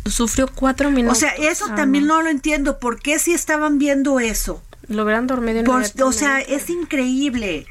sufrió 0.05 0.47
cuatro 0.47 0.91
minutos. 0.91 1.17
O 1.17 1.19
sea, 1.19 1.31
eso 1.31 1.67
también 1.75 2.07
no 2.07 2.21
lo 2.21 2.29
entiendo. 2.29 2.79
¿Por 2.79 3.01
qué 3.01 3.19
si 3.19 3.33
estaban 3.33 3.77
viendo 3.77 4.19
eso? 4.19 4.61
Lo 4.87 5.03
hubieran 5.03 5.27
dormido 5.27 5.59
en 5.59 6.03
O 6.03 6.11
sea, 6.11 6.39
es 6.39 6.69
increíble. 6.69 7.65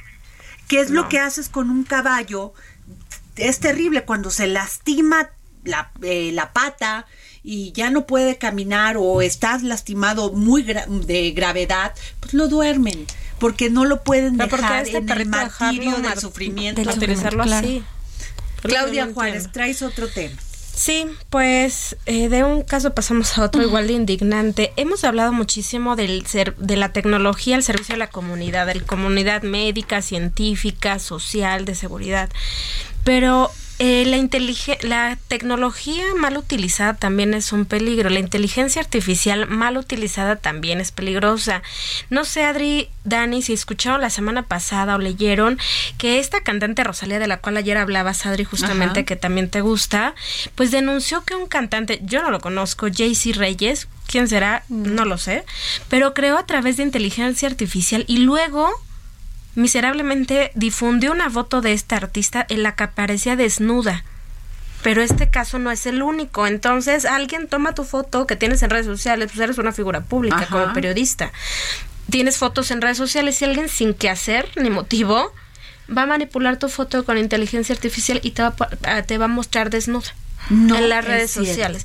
¿Qué 0.68 0.80
es 0.80 0.90
lo 0.90 1.08
que 1.08 1.18
haces 1.18 1.48
con 1.48 1.68
un 1.70 1.84
caballo? 1.84 2.54
Es 3.36 3.60
terrible 3.60 4.04
cuando 4.04 4.30
se 4.30 4.46
lastima 4.46 5.30
la, 5.64 5.90
eh, 6.02 6.30
la 6.32 6.52
pata 6.52 7.06
y 7.42 7.72
ya 7.72 7.90
no 7.90 8.06
puede 8.06 8.38
caminar 8.38 8.96
o 8.98 9.22
estás 9.22 9.62
lastimado 9.62 10.32
muy 10.32 10.62
de 10.62 11.30
gravedad, 11.32 11.92
pues 12.20 12.34
lo 12.34 12.48
duermen 12.48 13.06
porque 13.38 13.70
no 13.70 13.84
lo 13.84 14.04
pueden 14.04 14.36
dejar 14.36 14.84
este 14.84 14.98
en 14.98 15.10
el 15.10 15.26
martirio 15.26 15.96
del 15.96 16.16
sufrimiento. 16.16 16.80
utilizarlo 16.80 17.42
así. 17.42 17.82
Claudia 18.60 19.10
Juárez, 19.12 19.50
traes 19.50 19.82
otro 19.82 20.06
tema. 20.06 20.36
Sí, 20.74 21.06
pues 21.28 21.96
eh, 22.06 22.28
de 22.28 22.44
un 22.44 22.62
caso 22.62 22.94
pasamos 22.94 23.36
a 23.36 23.44
otro 23.44 23.62
igual 23.62 23.88
de 23.88 23.94
indignante. 23.94 24.72
Hemos 24.76 25.02
hablado 25.04 25.32
muchísimo 25.32 25.96
del 25.96 26.24
ser, 26.26 26.56
de 26.56 26.76
la 26.76 26.92
tecnología 26.92 27.56
al 27.56 27.62
servicio 27.62 27.94
de 27.94 27.98
la 27.98 28.10
comunidad, 28.10 28.66
de 28.66 28.76
la 28.76 28.86
comunidad 28.86 29.42
médica, 29.42 30.00
científica, 30.02 30.98
social, 30.98 31.64
de 31.64 31.74
seguridad. 31.74 32.30
Pero 33.04 33.50
eh, 33.84 34.04
la, 34.06 34.16
la 34.82 35.18
tecnología 35.26 36.04
mal 36.16 36.36
utilizada 36.36 36.94
también 36.94 37.34
es 37.34 37.52
un 37.52 37.64
peligro. 37.64 38.10
La 38.10 38.20
inteligencia 38.20 38.80
artificial 38.80 39.48
mal 39.48 39.76
utilizada 39.76 40.36
también 40.36 40.80
es 40.80 40.92
peligrosa. 40.92 41.64
No 42.08 42.24
sé, 42.24 42.44
Adri, 42.44 42.90
Dani, 43.02 43.42
si 43.42 43.52
escucharon 43.52 44.00
la 44.00 44.08
semana 44.10 44.44
pasada 44.44 44.94
o 44.94 44.98
leyeron 44.98 45.58
que 45.98 46.20
esta 46.20 46.44
cantante 46.44 46.84
Rosalía, 46.84 47.18
de 47.18 47.26
la 47.26 47.38
cual 47.38 47.56
ayer 47.56 47.76
hablabas, 47.76 48.24
Adri, 48.24 48.44
justamente 48.44 49.04
que 49.04 49.16
también 49.16 49.50
te 49.50 49.62
gusta, 49.62 50.14
pues 50.54 50.70
denunció 50.70 51.24
que 51.24 51.34
un 51.34 51.48
cantante, 51.48 51.98
yo 52.04 52.22
no 52.22 52.30
lo 52.30 52.38
conozco, 52.38 52.86
JC 52.86 53.34
Reyes, 53.34 53.88
¿quién 54.06 54.28
será? 54.28 54.62
Mm. 54.68 54.94
No 54.94 55.04
lo 55.06 55.18
sé, 55.18 55.44
pero 55.88 56.14
creó 56.14 56.38
a 56.38 56.46
través 56.46 56.76
de 56.76 56.84
inteligencia 56.84 57.48
artificial 57.48 58.04
y 58.06 58.18
luego 58.18 58.70
miserablemente 59.54 60.50
difundió 60.54 61.12
una 61.12 61.30
foto 61.30 61.60
de 61.60 61.72
esta 61.72 61.96
artista 61.96 62.44
en 62.48 62.62
la 62.62 62.74
que 62.74 62.84
aparecía 62.84 63.36
desnuda. 63.36 64.04
Pero 64.82 65.00
este 65.00 65.30
caso 65.30 65.58
no 65.58 65.70
es 65.70 65.86
el 65.86 66.02
único. 66.02 66.46
Entonces, 66.46 67.04
alguien 67.04 67.46
toma 67.46 67.74
tu 67.74 67.84
foto 67.84 68.26
que 68.26 68.34
tienes 68.34 68.62
en 68.62 68.70
redes 68.70 68.86
sociales, 68.86 69.30
pues 69.32 69.40
eres 69.40 69.58
una 69.58 69.72
figura 69.72 70.00
pública 70.00 70.46
como 70.50 70.72
periodista. 70.72 71.32
Tienes 72.10 72.36
fotos 72.36 72.70
en 72.70 72.80
redes 72.80 72.96
sociales 72.96 73.40
y 73.40 73.44
alguien 73.44 73.68
sin 73.68 73.94
que 73.94 74.10
hacer 74.10 74.48
ni 74.56 74.70
motivo 74.70 75.32
va 75.96 76.02
a 76.02 76.06
manipular 76.06 76.58
tu 76.58 76.68
foto 76.68 77.04
con 77.04 77.16
inteligencia 77.16 77.74
artificial 77.74 78.20
y 78.22 78.32
te 78.32 78.42
va, 78.42 78.54
te 79.06 79.18
va 79.18 79.26
a 79.26 79.28
mostrar 79.28 79.70
desnuda 79.70 80.12
en 80.50 80.88
las 80.88 81.04
redes 81.04 81.30
sociales. 81.30 81.84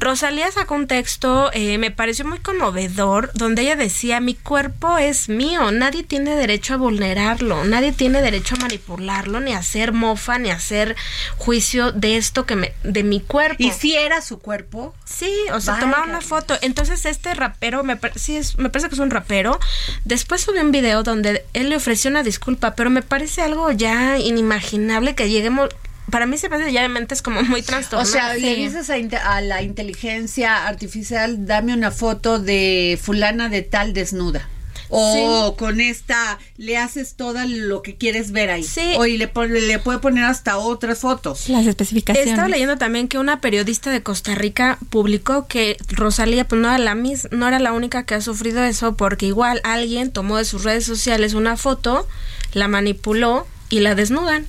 Rosalía 0.00 0.50
sacó 0.50 0.74
un 0.74 0.86
texto, 0.86 1.50
eh, 1.52 1.76
me 1.76 1.90
pareció 1.90 2.24
muy 2.24 2.38
conmovedor, 2.38 3.30
donde 3.34 3.62
ella 3.62 3.76
decía, 3.76 4.18
mi 4.20 4.34
cuerpo 4.34 4.96
es 4.96 5.28
mío, 5.28 5.70
nadie 5.72 6.02
tiene 6.02 6.36
derecho 6.36 6.74
a 6.74 6.76
vulnerarlo, 6.78 7.64
nadie 7.64 7.92
tiene 7.92 8.22
derecho 8.22 8.54
a 8.54 8.60
manipularlo, 8.60 9.40
ni 9.40 9.52
a 9.52 9.58
hacer 9.58 9.92
mofa, 9.92 10.38
ni 10.38 10.50
a 10.50 10.54
hacer 10.54 10.96
juicio 11.36 11.92
de 11.92 12.16
esto 12.16 12.46
que 12.46 12.56
me, 12.56 12.72
de 12.82 13.02
mi 13.02 13.20
cuerpo. 13.20 13.62
¿Y 13.62 13.72
si 13.72 13.94
era 13.94 14.22
su 14.22 14.38
cuerpo? 14.38 14.94
Sí, 15.04 15.32
o 15.52 15.60
sea, 15.60 15.78
tomaba 15.78 16.04
una 16.04 16.22
foto. 16.22 16.56
Entonces 16.62 17.04
este 17.04 17.34
rapero, 17.34 17.84
me, 17.84 17.98
sí 18.16 18.36
es, 18.36 18.56
me 18.58 18.70
parece 18.70 18.88
que 18.88 18.94
es 18.94 19.00
un 19.00 19.10
rapero, 19.10 19.60
después 20.04 20.40
subió 20.40 20.62
un 20.62 20.72
video 20.72 21.02
donde 21.02 21.44
él 21.52 21.68
le 21.68 21.76
ofreció 21.76 22.10
una 22.10 22.22
disculpa, 22.22 22.74
pero 22.74 22.88
me 22.88 23.02
parece 23.02 23.42
algo 23.42 23.70
ya 23.70 24.18
inimaginable 24.18 25.14
que 25.14 25.28
lleguemos 25.28 25.68
para 26.10 26.26
mí 26.26 26.38
se 26.38 26.48
parece 26.48 26.72
ya 26.72 26.86
de 26.86 27.06
es 27.10 27.22
como 27.22 27.42
muy 27.42 27.62
trastornado. 27.62 28.08
O 28.08 28.12
sea, 28.12 28.34
le 28.34 28.56
dices 28.56 28.90
a, 28.90 29.40
la 29.40 29.62
inteligencia 29.62 30.66
artificial, 30.66 31.46
dame 31.46 31.74
una 31.74 31.90
foto 31.90 32.38
de 32.38 32.98
fulana 33.00 33.48
de 33.48 33.62
tal 33.62 33.92
desnuda. 33.92 34.48
O 34.92 35.54
con 35.56 35.80
esta 35.80 36.38
le 36.56 36.76
haces 36.76 37.14
todo 37.14 37.38
lo 37.46 37.80
que 37.80 37.94
quieres 37.94 38.32
ver 38.32 38.50
ahí. 38.50 38.64
Sí. 38.64 38.94
O 38.98 39.06
y 39.06 39.16
le, 39.16 39.30
le 39.48 39.78
puede 39.78 40.00
poner 40.00 40.24
hasta 40.24 40.58
otras 40.58 40.98
fotos. 40.98 41.48
Las 41.48 41.64
especificaciones. 41.66 42.30
Estaba 42.30 42.48
leyendo 42.48 42.76
también 42.76 43.06
que 43.06 43.18
una 43.18 43.40
periodista 43.40 43.90
de 43.90 44.02
Costa 44.02 44.34
Rica 44.34 44.78
publicó 44.90 45.46
que 45.46 45.76
Rosalía 45.90 46.46
pues, 46.46 46.60
no, 46.60 46.68
era 46.68 46.78
la 46.78 46.96
mis, 46.96 47.28
no 47.30 47.46
era 47.46 47.60
la 47.60 47.72
única 47.72 48.04
que 48.04 48.16
ha 48.16 48.20
sufrido 48.20 48.64
eso 48.64 48.96
porque 48.96 49.26
igual 49.26 49.60
alguien 49.62 50.10
tomó 50.10 50.38
de 50.38 50.44
sus 50.44 50.64
redes 50.64 50.84
sociales 50.84 51.34
una 51.34 51.56
foto, 51.56 52.08
la 52.52 52.66
manipuló 52.66 53.46
y 53.68 53.80
la 53.80 53.94
desnudan. 53.94 54.48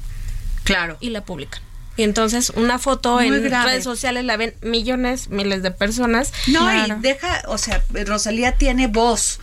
Claro. 0.63 0.97
Y 0.99 1.09
la 1.09 1.23
publican. 1.23 1.61
Y 1.97 2.03
entonces 2.03 2.51
una 2.51 2.79
foto 2.79 3.19
en 3.19 3.51
redes 3.51 3.83
sociales 3.83 4.23
la 4.23 4.37
ven 4.37 4.55
millones, 4.61 5.29
miles 5.29 5.61
de 5.61 5.71
personas. 5.71 6.31
No, 6.47 6.71
y 6.73 6.91
deja, 7.01 7.43
o 7.47 7.57
sea, 7.57 7.83
Rosalía 8.05 8.53
tiene 8.57 8.87
voz 8.87 9.39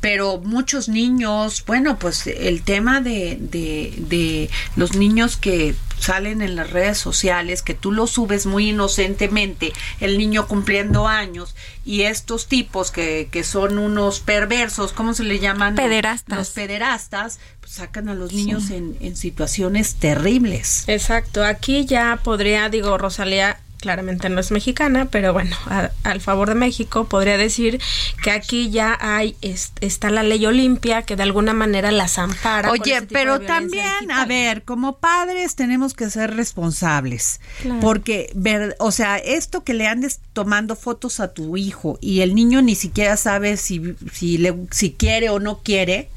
pero 0.00 0.38
muchos 0.38 0.88
niños, 0.88 1.64
bueno, 1.66 1.98
pues 1.98 2.26
el 2.26 2.62
tema 2.62 3.00
de, 3.00 3.38
de, 3.40 3.94
de, 3.96 4.50
los 4.76 4.94
niños 4.94 5.36
que 5.36 5.74
salen 5.98 6.42
en 6.42 6.54
las 6.54 6.70
redes 6.70 6.98
sociales, 6.98 7.62
que 7.62 7.74
tú 7.74 7.90
lo 7.90 8.06
subes 8.06 8.46
muy 8.46 8.70
inocentemente, 8.70 9.72
el 10.00 10.18
niño 10.18 10.46
cumpliendo 10.46 11.08
años, 11.08 11.56
y 11.84 12.02
estos 12.02 12.46
tipos 12.46 12.90
que, 12.90 13.28
que 13.30 13.42
son 13.42 13.78
unos 13.78 14.20
perversos, 14.20 14.92
¿cómo 14.92 15.14
se 15.14 15.24
le 15.24 15.38
llaman? 15.38 15.74
Pederastas. 15.74 16.38
Los 16.38 16.50
pederastas, 16.50 17.38
pues 17.60 17.72
sacan 17.72 18.08
a 18.08 18.14
los 18.14 18.32
niños 18.32 18.70
en, 18.70 18.96
en 19.00 19.16
situaciones 19.16 19.94
terribles. 19.94 20.84
Exacto, 20.88 21.44
aquí 21.44 21.86
ya 21.86 22.20
podría, 22.22 22.68
digo, 22.68 22.98
Rosalía 22.98 23.58
claramente 23.80 24.28
no 24.28 24.40
es 24.40 24.50
mexicana, 24.50 25.08
pero 25.10 25.32
bueno, 25.32 25.56
al 26.02 26.20
favor 26.20 26.48
de 26.48 26.54
México 26.54 27.06
podría 27.06 27.36
decir 27.36 27.80
que 28.22 28.30
aquí 28.30 28.70
ya 28.70 28.96
hay 29.00 29.36
está 29.80 30.10
la 30.10 30.22
ley 30.22 30.44
Olimpia 30.46 31.02
que 31.02 31.16
de 31.16 31.22
alguna 31.22 31.52
manera 31.52 31.90
las 31.90 32.18
ampara. 32.18 32.70
Oye, 32.70 33.02
pero 33.02 33.40
también, 33.40 34.10
a 34.10 34.24
ver, 34.24 34.62
como 34.62 34.98
padres 34.98 35.54
tenemos 35.54 35.94
que 35.94 36.10
ser 36.10 36.34
responsables, 36.34 37.40
porque 37.80 38.30
ver, 38.34 38.76
o 38.78 38.90
sea, 38.90 39.18
esto 39.18 39.64
que 39.64 39.74
le 39.74 39.86
andes 39.86 40.20
tomando 40.32 40.76
fotos 40.76 41.20
a 41.20 41.32
tu 41.32 41.56
hijo 41.56 41.98
y 42.00 42.20
el 42.20 42.34
niño 42.34 42.62
ni 42.62 42.74
siquiera 42.74 43.16
sabe 43.16 43.56
si 43.56 43.94
si 44.12 44.38
le 44.38 44.54
si 44.70 44.92
quiere 44.92 45.30
o 45.30 45.38
no 45.38 45.58
quiere, 45.62 46.10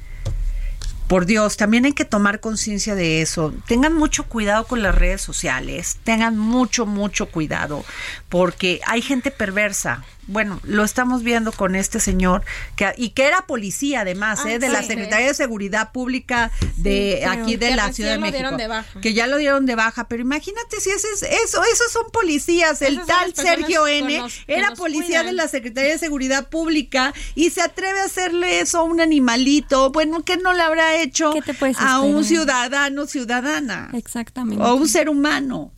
por 1.10 1.26
Dios, 1.26 1.58
también 1.58 1.86
hay 1.86 1.94
que 1.94 2.06
tomar 2.06 2.40
conciencia 2.40 2.94
de 2.94 3.24
eso. 3.24 3.52
Tengan 3.66 3.96
mucho 3.96 4.26
cuidado 4.26 4.68
con 4.68 4.84
las 4.84 4.94
redes 4.94 5.22
sociales, 5.22 5.98
tengan 6.04 6.38
mucho, 6.38 6.86
mucho 6.86 7.26
cuidado, 7.32 7.84
porque 8.30 8.80
hay 8.86 9.02
gente 9.02 9.32
perversa 9.32 10.06
bueno, 10.30 10.60
lo 10.64 10.84
estamos 10.84 11.24
viendo 11.24 11.52
con 11.52 11.76
este 11.76 12.00
señor 12.00 12.44
que 12.76 12.94
y 12.98 13.10
que 13.10 13.26
era 13.26 13.46
policía 13.48 14.02
además, 14.02 14.42
ah, 14.46 14.52
¿eh? 14.52 14.60
de 14.60 14.70
la 14.70 14.84
Secretaría 14.84 15.28
de 15.28 15.34
Seguridad 15.34 15.92
Pública 15.92 16.52
de 16.78 17.26
aquí 17.28 17.56
de 17.56 17.76
la 17.76 17.92
Ciudad 17.92 18.12
de 18.12 18.20
México, 18.20 18.56
que 19.02 19.14
ya 19.14 19.28
lo 19.28 19.38
dieron 19.38 19.66
de 19.66 19.76
baja, 19.76 20.08
pero 20.08 20.22
imagínate 20.22 20.80
si 20.80 20.92
ese 20.92 21.08
es 21.14 21.24
eso, 21.24 21.62
esos 21.64 21.92
son 21.92 22.12
policías, 22.12 22.82
el 22.82 23.04
tal 23.06 23.34
Sergio 23.34 23.88
N 23.88 24.22
era 24.48 24.74
policía 24.76 25.24
de 25.24 25.34
la 25.34 25.48
Secretaría 25.48 25.92
de 25.92 25.98
Seguridad 25.98 26.50
Pública 26.50 27.14
y 27.36 27.50
se 27.50 27.62
atreve 27.62 28.00
a 28.02 28.06
hacerle 28.06 28.62
eso 28.62 28.80
a 28.80 28.84
un 28.84 29.02
animalito, 29.02 29.92
bueno, 29.92 30.24
¿qué 30.24 30.38
no 30.38 30.54
le 30.54 30.62
habrá 30.62 31.02
hecho 31.02 31.34
a 31.78 32.02
un 32.02 32.24
ciudadano, 32.24 33.08
ciudadana? 33.08 33.90
Exactamente. 33.94 34.64
O 34.64 34.76
un 34.76 34.88
ser 34.88 35.10
humano. 35.10 35.72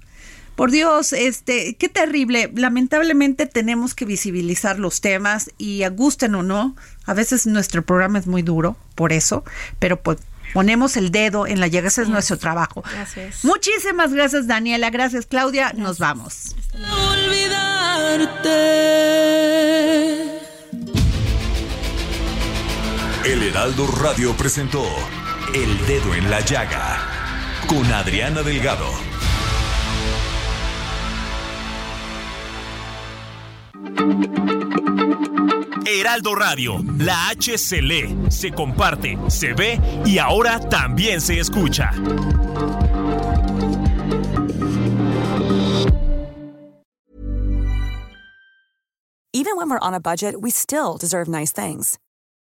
Por 0.61 0.69
Dios, 0.69 1.11
este, 1.11 1.75
qué 1.75 1.89
terrible. 1.89 2.51
Lamentablemente 2.53 3.47
tenemos 3.47 3.95
que 3.95 4.05
visibilizar 4.05 4.77
los 4.77 5.01
temas 5.01 5.49
y 5.57 5.83
gusten 5.87 6.35
o 6.35 6.43
no, 6.43 6.75
a 7.03 7.15
veces 7.15 7.47
nuestro 7.47 7.81
programa 7.81 8.19
es 8.19 8.27
muy 8.27 8.43
duro, 8.43 8.77
por 8.93 9.11
eso, 9.11 9.43
pero 9.79 9.99
pues 9.99 10.19
ponemos 10.53 10.97
el 10.97 11.09
dedo 11.09 11.47
en 11.47 11.59
la 11.59 11.65
llaga, 11.65 11.87
ese 11.87 12.03
es 12.03 12.09
nuestro 12.09 12.37
trabajo. 12.37 12.83
Gracias. 12.93 13.43
Muchísimas 13.43 14.13
gracias, 14.13 14.45
Daniela. 14.45 14.91
Gracias, 14.91 15.25
Claudia. 15.25 15.73
Nos 15.75 15.97
vamos. 15.97 16.55
El 23.25 23.41
Heraldo 23.41 23.87
Radio 23.99 24.37
presentó 24.37 24.85
El 25.55 25.87
Dedo 25.87 26.13
en 26.13 26.29
la 26.29 26.41
Llaga 26.41 26.99
con 27.65 27.91
Adriana 27.91 28.43
Delgado. 28.43 29.10
Heraldo 35.85 36.35
Radio, 36.35 36.79
la 36.99 37.29
H 37.29 37.57
se 37.57 37.81
lee, 37.81 38.15
se 38.29 38.51
comparte, 38.51 39.17
se 39.29 39.53
ve 39.53 39.79
y 40.05 40.17
ahora 40.17 40.59
también 40.59 41.21
se 41.21 41.39
escucha. 41.39 41.91
Even 49.33 49.55
when 49.55 49.69
we're 49.69 49.79
on 49.79 49.93
a 49.93 49.99
budget, 49.99 50.41
we 50.41 50.51
still 50.51 50.97
deserve 50.97 51.27
nice 51.27 51.51
things. 51.51 51.97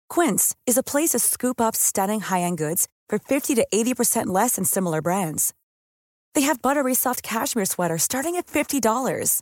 Quince 0.10 0.56
is 0.66 0.78
a 0.78 0.84
place 0.84 1.10
to 1.10 1.20
scoop 1.20 1.60
up 1.60 1.76
stunning 1.76 2.22
high-end 2.22 2.58
goods 2.58 2.88
for 3.10 3.20
50 3.20 3.56
to 3.56 3.68
80% 3.74 4.28
less 4.28 4.56
than 4.56 4.66
similar 4.66 5.02
brands. 5.02 5.54
They 6.36 6.42
have 6.42 6.62
buttery 6.62 6.96
soft 6.96 7.22
cashmere 7.22 7.66
sweaters 7.66 8.04
starting 8.04 8.38
at 8.38 8.48
$50 8.48 9.42